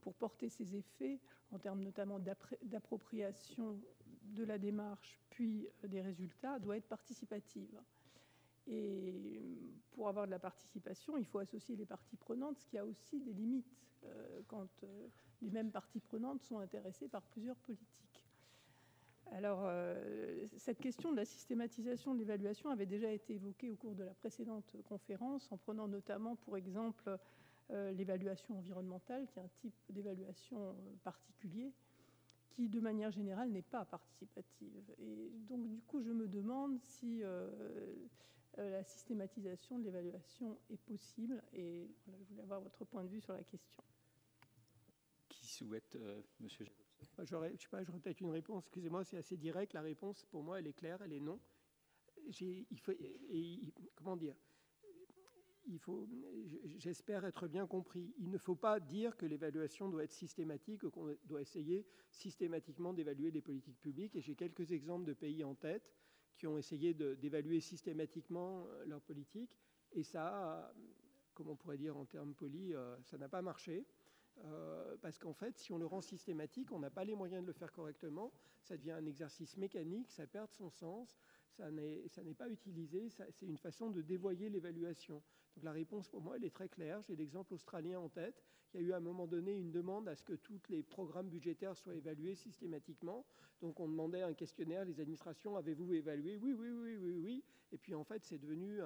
[0.00, 1.20] pour porter ses effets,
[1.52, 2.18] en termes notamment
[2.62, 3.78] d'appropriation
[4.22, 7.78] de la démarche, puis des résultats, doit être participative.
[8.68, 9.58] Et
[9.92, 13.20] pour avoir de la participation, il faut associer les parties prenantes, ce qui a aussi
[13.20, 13.66] des limites
[14.04, 15.08] euh, quand euh,
[15.42, 18.24] les mêmes parties prenantes sont intéressées par plusieurs politiques.
[19.32, 23.94] Alors, euh, cette question de la systématisation de l'évaluation avait déjà été évoquée au cours
[23.94, 27.18] de la précédente conférence, en prenant notamment pour exemple
[27.70, 30.74] l'évaluation environnementale, qui est un type d'évaluation
[31.04, 31.74] particulier,
[32.48, 34.90] qui de manière générale n'est pas participative.
[34.98, 37.22] Et donc, du coup, je me demande si
[38.58, 43.32] la systématisation de l'évaluation est possible et je voulais avoir votre point de vue sur
[43.32, 43.82] la question.
[45.28, 46.66] Qui souhaite, euh, Monsieur
[47.24, 48.64] J'aurais, je sais pas, j'aurais peut-être une réponse.
[48.64, 49.72] Excusez-moi, c'est assez direct.
[49.72, 51.40] La réponse, pour moi, elle est claire, elle est non.
[52.26, 53.60] il faut, et,
[53.96, 54.34] comment dire?
[55.66, 56.08] Il faut,
[56.78, 58.14] j'espère être bien compris.
[58.18, 62.94] Il ne faut pas dire que l'évaluation doit être systématique ou qu'on doit essayer systématiquement
[62.94, 64.16] d'évaluer les politiques publiques.
[64.16, 65.92] Et j'ai quelques exemples de pays en tête
[66.38, 69.58] qui ont essayé d'évaluer systématiquement euh, leur politique.
[69.92, 70.72] Et ça,
[71.34, 73.84] comme on pourrait dire en termes polis, euh, ça n'a pas marché.
[74.44, 77.46] Euh, parce qu'en fait, si on le rend systématique, on n'a pas les moyens de
[77.48, 78.32] le faire correctement,
[78.62, 83.58] ça devient un exercice mécanique, ça perd son sens, ça n'est pas utilisé, c'est une
[83.58, 85.20] façon de dévoyer l'évaluation.
[85.58, 87.02] Donc la réponse pour moi, elle est très claire.
[87.02, 88.44] J'ai l'exemple australien en tête.
[88.72, 90.84] Il y a eu à un moment donné une demande à ce que tous les
[90.84, 93.26] programmes budgétaires soient évalués systématiquement.
[93.60, 96.36] Donc on demandait un questionnaire, les administrations, avez-vous évalué?
[96.36, 97.44] Oui, oui, oui, oui, oui.
[97.72, 98.80] Et puis en fait, c'est devenu,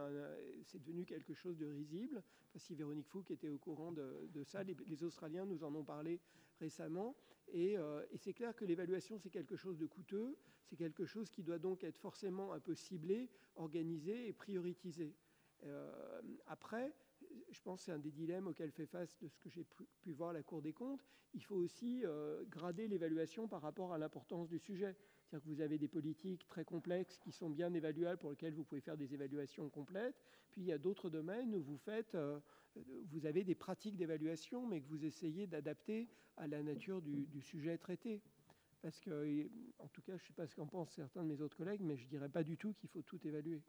[1.05, 2.23] quelque chose de risible.
[2.57, 6.21] si Véronique Fouque était au courant de, ça, les, Australiens nous en ont parlé
[6.59, 7.15] récemment.
[7.53, 10.39] Et, euh, et c'est clair que l'évaluation, c'est quelque chose de coûteux.
[10.71, 15.15] C'est quelque chose qui doit donc être forcément un peu ciblé, organisé et prioritisé.
[15.65, 16.93] Euh, après,
[17.51, 20.13] je pense que c'est un des dilemmes auxquels fait face de ce que j'ai pu,
[20.13, 21.05] voir la Cour des comptes.
[21.35, 24.97] Il faut aussi euh, grader l'évaluation par rapport à l'importance du sujet.
[25.25, 28.65] C'est-à-dire que vous avez des politiques très complexes qui sont bien évaluables, pour lesquelles vous
[28.65, 30.21] pouvez faire des évaluations complètes.
[30.51, 32.39] Puis il y a d'autres domaines où vous faites, euh,
[32.77, 37.41] vous avez des pratiques d'évaluation, mais que vous essayez d'adapter à la nature du, du,
[37.41, 38.21] sujet traité.
[38.83, 39.49] Parce que,
[39.79, 41.83] en tout cas, je ne sais pas ce qu'en pensent certains de mes autres collègues,
[41.83, 43.63] mais je ne dirais pas du tout qu'il faut tout évaluer.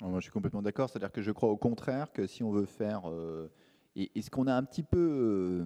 [0.00, 0.88] Moi, je suis complètement d'accord.
[0.88, 3.10] C'est-à-dire que je crois au contraire que si on veut faire.
[3.10, 3.50] Euh,
[3.96, 5.64] et, ce qu'on a un petit peu euh,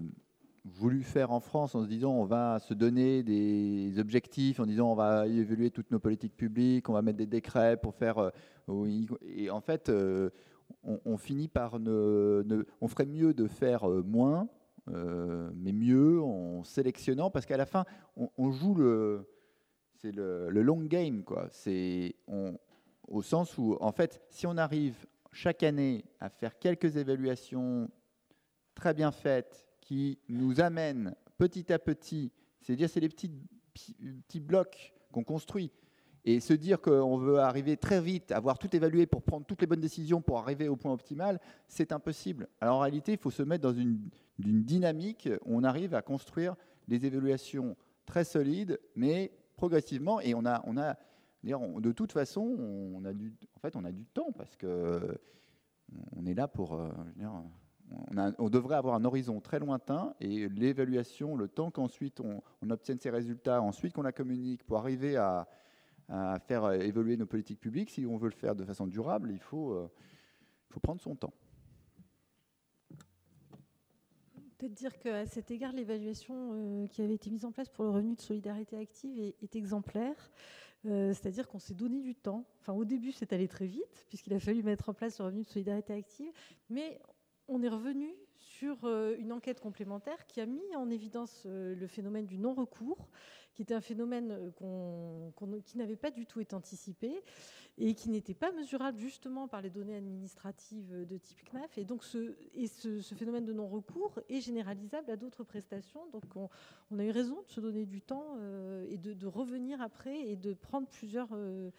[0.64, 4.90] voulu faire en France en se disant on va se donner des objectifs, en disant
[4.90, 8.18] on va évaluer toutes nos politiques publiques, on va mettre des décrets pour faire.
[8.18, 9.06] Euh,
[9.36, 9.92] et en fait,
[10.82, 14.48] on, finit par ne, On ferait mieux de faire moins,
[14.86, 17.84] mais mieux en sélectionnant, parce qu'à la fin,
[18.16, 19.28] on, joue le.
[19.96, 21.48] C'est le, le, long game, quoi.
[21.50, 22.56] C'est on,
[23.12, 27.90] au sens où, en fait, si on arrive chaque année à faire quelques évaluations
[28.74, 32.32] très bien faites qui nous amènent petit à petit,
[32.62, 33.30] c'est-à-dire c'est les petits,
[33.74, 35.70] petits blocs qu'on construit,
[36.24, 39.66] et se dire qu'on veut arriver très vite, avoir tout évalué pour prendre toutes les
[39.66, 42.48] bonnes décisions pour arriver au point optimal, c'est impossible.
[42.60, 44.08] Alors en réalité, il faut se mettre dans une,
[44.38, 46.54] une dynamique où on arrive à construire
[46.88, 47.76] des évaluations
[48.06, 50.96] très solides, mais progressivement, et on a, on a
[51.42, 55.18] de toute façon, on a du, temps parce que
[56.16, 56.74] on est là pour.
[56.74, 56.88] Euh,
[58.38, 63.10] on, devrait avoir un horizon très lointain et l'évaluation, le temps qu'ensuite on, obtienne ces
[63.10, 65.46] résultats, ensuite qu'on la communique pour arriver à,
[66.46, 69.72] faire évoluer nos politiques publiques, si on veut le faire de façon durable, il faut,
[69.72, 69.90] euh,
[70.82, 71.32] prendre son temps.
[74.58, 77.90] Peut-être dire qu'à cet égard, l'évaluation euh, qui avait été mise en place pour le
[77.90, 80.30] revenu de solidarité active est exemplaire.
[80.86, 82.44] Euh, c'est-à-dire qu'on s'est donné du temps.
[82.60, 85.42] Enfin, au début, c'est allé très vite, puisqu'il a fallu mettre en place le revenu
[85.42, 86.32] de solidarité active,
[86.68, 87.00] mais
[87.48, 88.12] on est revenu
[88.62, 93.08] sur euh, une enquête complémentaire qui a mis en évidence euh, le phénomène du non-recours,
[93.54, 94.52] qui était un phénomène
[95.64, 97.20] qui n'avait pas du tout été anticipé
[97.76, 101.76] et qui n'était pas mesurable justement par les données administratives de type CNAF.
[101.76, 102.34] Et donc ce,
[103.16, 106.06] phénomène de non-recours est généralisable à d'autres prestations.
[106.12, 110.20] Donc on, a eu raison de se donner du temps euh, et de, revenir après
[110.20, 111.72] et de prendre plusieurs, euh,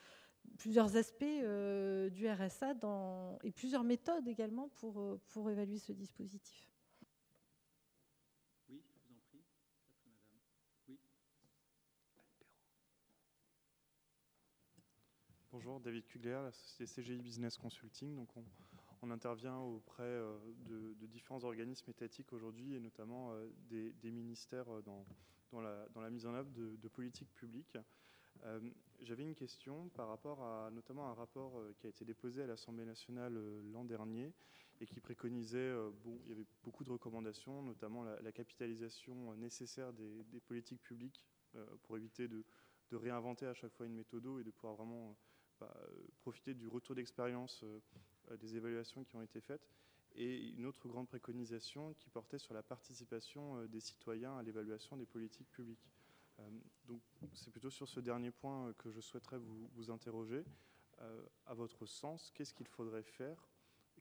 [0.58, 2.74] plusieurs aspects euh, du RSA
[3.46, 6.73] et plusieurs méthodes également pour évaluer ce dispositif.
[15.65, 18.18] Bonjour, David Kugler, la société CGI Business Consulting.
[18.18, 18.27] Donc
[19.02, 20.38] on, intervient auprès euh,
[20.68, 26.34] de, différents organismes étatiques aujourd'hui et notamment euh, des, ministères euh, dans, la, mise en
[26.34, 27.77] œuvre de, politiques publiques.
[29.03, 32.84] J'avais une question par rapport à notamment un rapport qui a été déposé à l'Assemblée
[32.84, 33.40] nationale
[33.72, 34.34] l'an dernier
[34.81, 35.73] et qui préconisait,
[36.03, 41.26] bon, il y avait beaucoup de recommandations, notamment la, capitalisation nécessaire des, politiques publiques
[41.84, 42.44] pour éviter de,
[42.91, 45.15] réinventer à chaque fois une méthode et de pouvoir vraiment
[45.64, 47.80] euh, profiter du retour d'expérience euh,
[48.31, 49.69] euh, des évaluations qui ont été faites
[50.15, 55.07] et une autre grande préconisation qui portait sur la participation des citoyens à l'évaluation des
[55.07, 55.90] politiques publiques.
[56.85, 57.02] donc
[57.34, 60.45] c'est plutôt sur ce dernier point que je souhaiterais vous, vous interroger.
[61.48, 63.49] à votre sens, qu'est-ce qu'il faudrait faire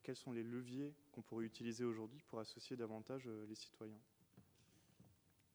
[0.02, 4.02] Quels sont les leviers qu'on pourrait utiliser aujourd'hui pour associer davantage les citoyens?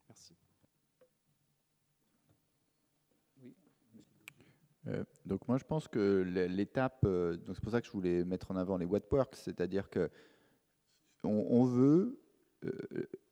[0.10, 0.36] Merci.
[4.88, 8.24] Euh, donc moi je pense que l'étape, euh, donc c'est pour ça que je voulais
[8.24, 10.10] mettre en avant les what works, c'est-à-dire que
[11.24, 12.22] on, veut
[12.64, 12.72] euh,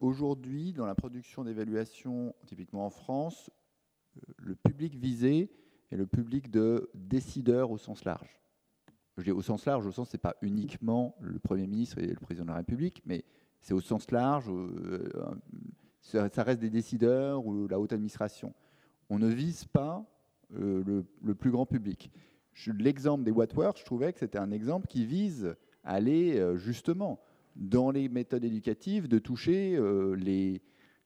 [0.01, 3.49] aujourd'hui dans la production d'évaluation, typiquement en France,
[4.37, 5.49] le public visé
[5.91, 8.41] est le public de décideurs au sens large.
[9.17, 12.19] Je dis au sens large, au sens c'est pas uniquement le Premier ministre et le
[12.19, 13.23] Président de la République, mais
[13.61, 14.51] c'est au sens large,
[16.01, 18.53] ça reste des décideurs ou la haute administration.
[19.09, 20.05] On ne vise pas
[20.53, 22.11] euh, le, plus grand public.
[22.79, 27.19] L'exemple des Wattworks, je trouvais que c'était un exemple qui vise à aller euh, justement
[27.55, 30.61] dans les méthodes éducatives, de toucher euh, les,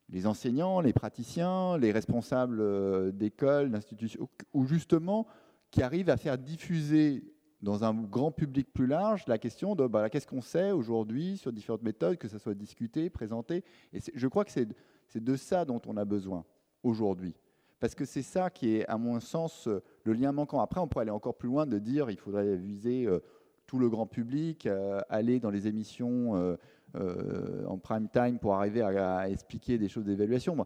[0.09, 5.27] les enseignants, les praticiens, les responsables d'écoles, d'institutions, ou justement
[5.71, 7.23] qui arrivent à faire diffuser
[7.61, 11.51] dans un grand public plus large, la question de bah, qu'est-ce qu'on sait aujourd'hui sur
[11.51, 13.63] différentes méthodes, que ça soit discuté, présenté.
[13.93, 14.67] Et je crois que c'est
[15.15, 16.45] de ça dont on a besoin
[16.83, 17.35] aujourd'hui.
[17.79, 19.67] Parce que c'est ça qui est, à mon sens,
[20.03, 20.59] le lien manquant.
[20.59, 23.19] Après, on pourrait aller encore plus loin de dire il faudrait viser euh,
[23.67, 26.57] tout le grand public, euh, aller dans les émissions
[26.95, 30.57] euh, en prime time pour arriver à, expliquer des choses d'évaluation.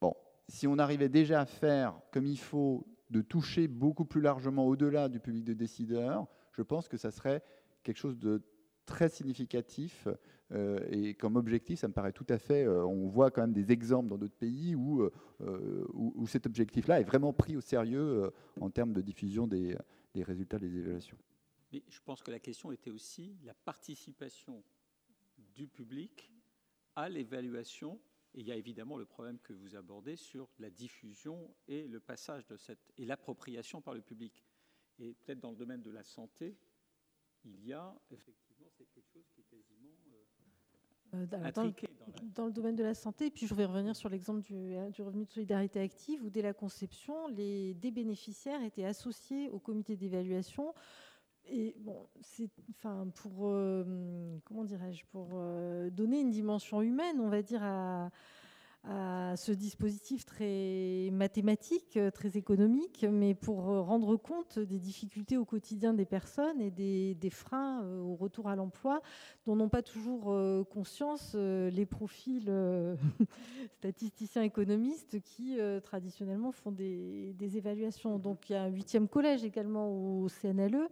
[0.00, 0.14] Bon,
[0.46, 5.08] si on arrivait déjà à faire comme il faut de toucher beaucoup plus largement au-delà
[5.08, 7.42] du public de décideurs, je pense que ça serait
[7.82, 8.42] quelque chose de
[8.86, 10.14] très significatif euh,
[10.52, 12.64] et comme objectif, ça me paraît tout à fait.
[12.64, 17.00] Euh, on voit quand même des exemples dans d'autres pays où, euh, où, cet objectif-là
[17.00, 18.30] est vraiment pris au sérieux
[18.60, 19.76] en termes de diffusion des,
[20.12, 21.18] des, résultats des évaluations.
[21.72, 24.62] Mais je pense que la question était aussi la participation
[25.54, 26.30] du public
[26.94, 28.00] à l'évaluation.
[28.34, 32.00] Et il y a évidemment le problème que vous abordez sur la diffusion et le
[32.00, 34.44] passage de cette et l'appropriation par le public.
[34.98, 36.56] Et peut-être dans le domaine de la santé,
[37.44, 39.94] il y a effectivement c'est quelque chose qui est quasiment
[41.14, 41.26] euh,
[42.34, 45.02] dans, le domaine de la santé, puis je vais revenir sur l'exemple du, euh, du,
[45.02, 49.96] revenu de solidarité active, où dès la conception, les, des bénéficiaires étaient associés au comité
[49.96, 50.74] d'évaluation.
[51.46, 55.28] Et bon, c'est, enfin, pour euh, comment dirais-je, pour
[55.90, 58.10] donner une dimension humaine, on va dire à,
[58.86, 65.94] à ce dispositif très mathématique, très économique, mais pour rendre compte des difficultés au quotidien
[65.94, 69.00] des personnes et des, freins euh, au retour à l'emploi
[69.46, 72.52] dont n'ont pas toujours euh, conscience euh, les profils
[73.78, 78.18] statisticiens économistes qui traditionnellement font des, des, évaluations.
[78.18, 80.88] Donc il y a un huitième collège également au CNLE euh,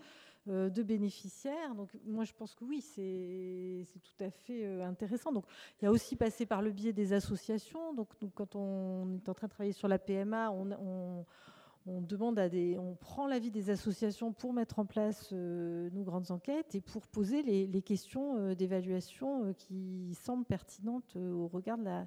[0.46, 1.74] de bénéficiaires.
[1.74, 5.32] Donc moi je pense que oui, c'est tout à fait euh, intéressant.
[5.32, 5.44] Donc
[5.80, 7.94] il y a aussi passé par le biais des associations.
[7.94, 11.24] Donc, quand on est en train de travailler sur la PMA, on,
[11.86, 16.30] demande à des, on prend l'avis des associations pour mettre en place euh, nos grandes
[16.30, 22.06] enquêtes et pour poser les, questions d'évaluation qui semblent pertinentes au regard de la,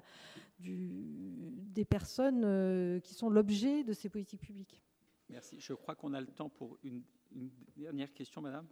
[0.60, 4.82] des personnes qui sont l'objet de ces politiques publiques.
[5.28, 5.56] Merci.
[5.60, 7.02] Je crois qu'on a le temps pour une
[7.36, 8.66] une dernière question, madame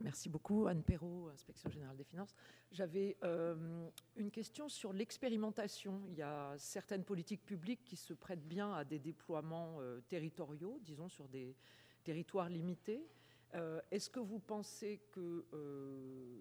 [0.00, 2.34] Merci beaucoup, Anne Perrault, Inspection générale des finances.
[2.72, 6.02] J'avais euh, une question sur l'expérimentation.
[6.08, 10.80] Il y a certaines politiques publiques qui se prêtent bien à des déploiements euh, territoriaux,
[10.82, 11.54] disons sur des
[12.02, 13.06] territoires limités.
[13.54, 15.46] Euh, est-ce que vous pensez que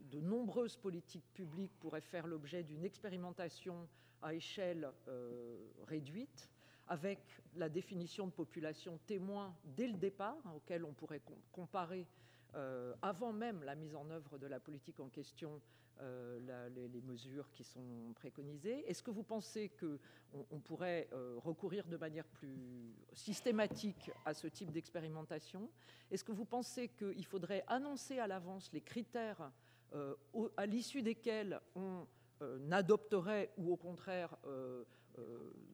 [0.09, 3.87] de nombreuses politiques publiques pourraient faire l'objet d'une expérimentation
[4.23, 4.91] à échelle
[5.87, 6.49] réduite?
[6.87, 7.19] Avec
[7.55, 11.21] la définition de population témoin dès le départ, hein, auquel on pourrait
[11.51, 12.07] comparer
[12.55, 15.61] euh, avant même la mise en œuvre de la politique en question,
[16.01, 18.83] euh, les, mesures qui sont préconisées.
[18.89, 24.47] Est-ce que vous pensez qu'on on pourrait euh, recourir de manière plus systématique à ce
[24.47, 25.69] type d'expérimentation?
[26.09, 29.51] Est-ce que vous pensez qu'il faudrait annoncer à l'avance les critères
[30.55, 32.07] à l'issue desquels on
[32.71, 35.70] adopterait ou au contraire on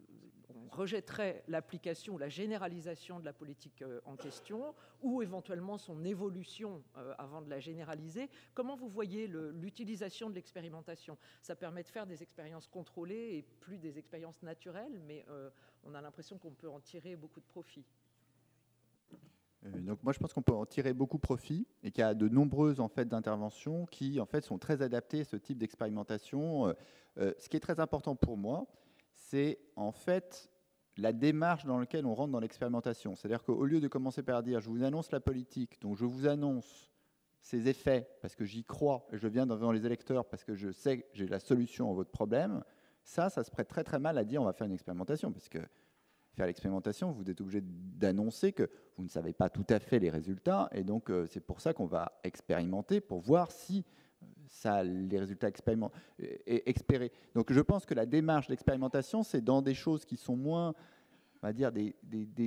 [0.71, 6.83] rejetterait l'application ou la généralisation de la politique euh, en question, ou éventuellement son évolution
[6.97, 8.29] euh, avant de la généraliser.
[8.53, 11.17] Comment vous voyez l'utilisation de l'expérimentation?
[11.41, 15.49] Ça permet de faire des expériences contrôlées et plus des expériences naturelles, mais euh,
[15.83, 17.85] on a l'impression qu'on peut en tirer beaucoup de profit.
[19.63, 22.29] Donc moi je pense qu'on peut en tirer beaucoup profit et qu'il y a de
[22.29, 26.73] nombreuses en fait d'interventions qui en fait sont très adaptées à ce type d'expérimentation.
[27.17, 28.67] ce qui est très important pour moi,
[29.09, 30.49] c'est en fait
[30.97, 33.15] la démarche dans laquelle on rentre dans l'expérimentation.
[33.15, 36.27] C'est-à-dire qu'au lieu de commencer par dire je vous annonce la politique, donc je vous
[36.27, 36.91] annonce
[37.41, 40.71] ses effets parce que j'y crois, et je viens devant les électeurs parce que je
[40.71, 42.63] sais que j'ai la solution à votre problème,
[43.03, 45.47] ça, ça se prête très très mal à dire on va faire une expérimentation parce
[45.47, 45.59] que
[46.33, 50.09] faire l'expérimentation, vous êtes obligé d'annoncer que vous ne savez pas tout à fait les
[50.09, 53.85] résultats et donc euh, c'est pour ça qu'on va expérimenter pour voir si
[54.47, 57.11] ça, les résultats expérés.
[57.35, 60.73] Donc je pense que la démarche d'expérimentation, c'est dans des choses qui sont moins,
[61.41, 61.95] on va dire, des,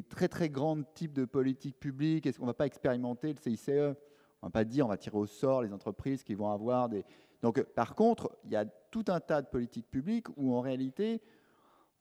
[0.09, 2.27] très très grands types de politiques publiques.
[2.27, 3.95] Est-ce qu'on ne va pas expérimenter le CICE On ne
[4.43, 7.05] va pas dire on va tirer au sort les entreprises qui vont avoir des...
[7.43, 11.23] Donc par contre, il y a tout un tas de politiques publiques où en réalité,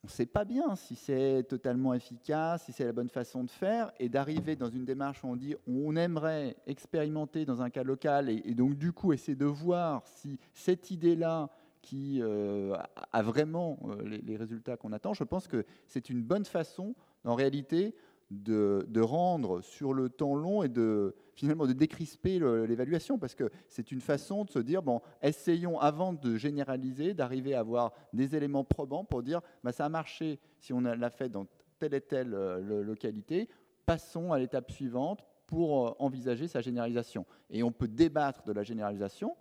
[0.02, 3.50] on ne sait pas bien si c'est totalement efficace, si c'est la bonne façon de
[3.50, 7.82] faire, et d'arriver dans une démarche où on dit on aimerait expérimenter dans un cas
[7.82, 11.50] local, et, donc du coup essayer de voir si cette idée-là
[11.82, 12.76] qui euh,
[13.12, 16.94] a vraiment euh, les, les, résultats qu'on attend, je pense que c'est une bonne façon,
[17.24, 17.94] en réalité,
[18.30, 23.90] de, rendre sur le temps long et de finalement de décrisper l'évaluation parce que c'est
[23.90, 28.64] une façon de se dire bon essayons avant de généraliser d'arriver à avoir des éléments
[28.64, 31.46] probants pour dire bah, ça a marché si on l'a fait dans
[31.78, 33.48] telle et telle euh, localité
[33.90, 37.26] passons à l'étape suivante pour euh, envisager sa généralisation.
[37.50, 39.36] Et on peut débattre de la généralisation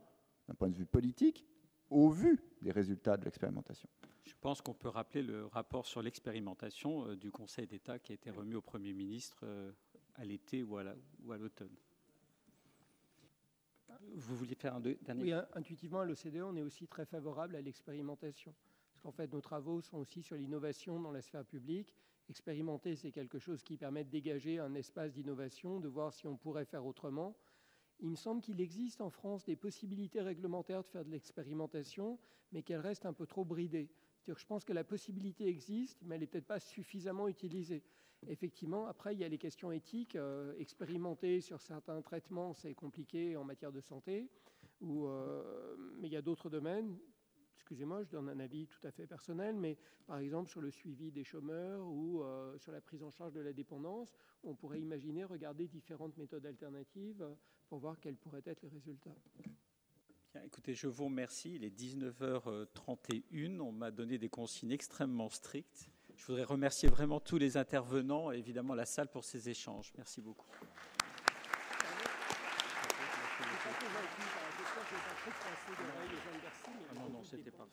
[0.48, 1.46] d'un point de vue politique
[1.92, 3.88] au vu des résultats de l'expérimentation.
[4.30, 8.16] Je pense qu'on peut rappeler le rapport sur l'expérimentation euh, du Conseil d'État qui a
[8.16, 9.72] été remis au Premier ministre euh,
[10.16, 10.84] à l'été ou à
[11.38, 11.76] l'automne.
[14.14, 17.62] Vous vouliez faire un dernier Oui, intuitivement, à l'OCDE, on est aussi très favorable à
[17.62, 18.54] l'expérimentation.
[18.92, 21.96] Parce qu'en fait, nos travaux sont aussi sur l'innovation dans la sphère publique.
[22.30, 26.38] Expérimenter, c'est quelque chose qui permet de dégager un espace d'innovation, de voir si on
[26.38, 27.36] pourrait faire autrement.
[28.00, 32.20] Il me semble qu'il existe en France des possibilités réglementaires de faire de l'expérimentation,
[32.52, 33.90] mais qu'elles restent un peu trop bridées.
[34.28, 37.84] Je pense que la possibilité existe, mais elle n'est peut-être pas suffisamment utilisée.
[38.28, 40.16] Effectivement, après, il y a les questions éthiques.
[40.16, 44.30] Euh, expérimenter sur certains traitements, c'est compliqué en matière de santé,
[44.84, 46.98] euh, mais il y a d'autres domaines.
[47.56, 49.78] Excusez-moi, je donne un avis tout à fait personnel, mais
[50.08, 53.42] par exemple sur le suivi des chômeurs ou euh, sur la prise en charge de
[53.42, 57.26] la dépendance, on pourrait imaginer regarder différentes méthodes alternatives
[57.68, 59.16] pour voir quels pourraient être les résultats.
[60.46, 61.56] Écoutez, je vous remercie.
[61.56, 63.60] Il est 19h31.
[63.60, 65.90] On m'a donné des consignes extrêmement strictes.
[66.16, 69.94] Je voudrais remercier vraiment tous les intervenants et évidemment la salle pour ces échanges.
[69.98, 70.48] Merci beaucoup.
[76.96, 77.72] non, non, c'était parfait.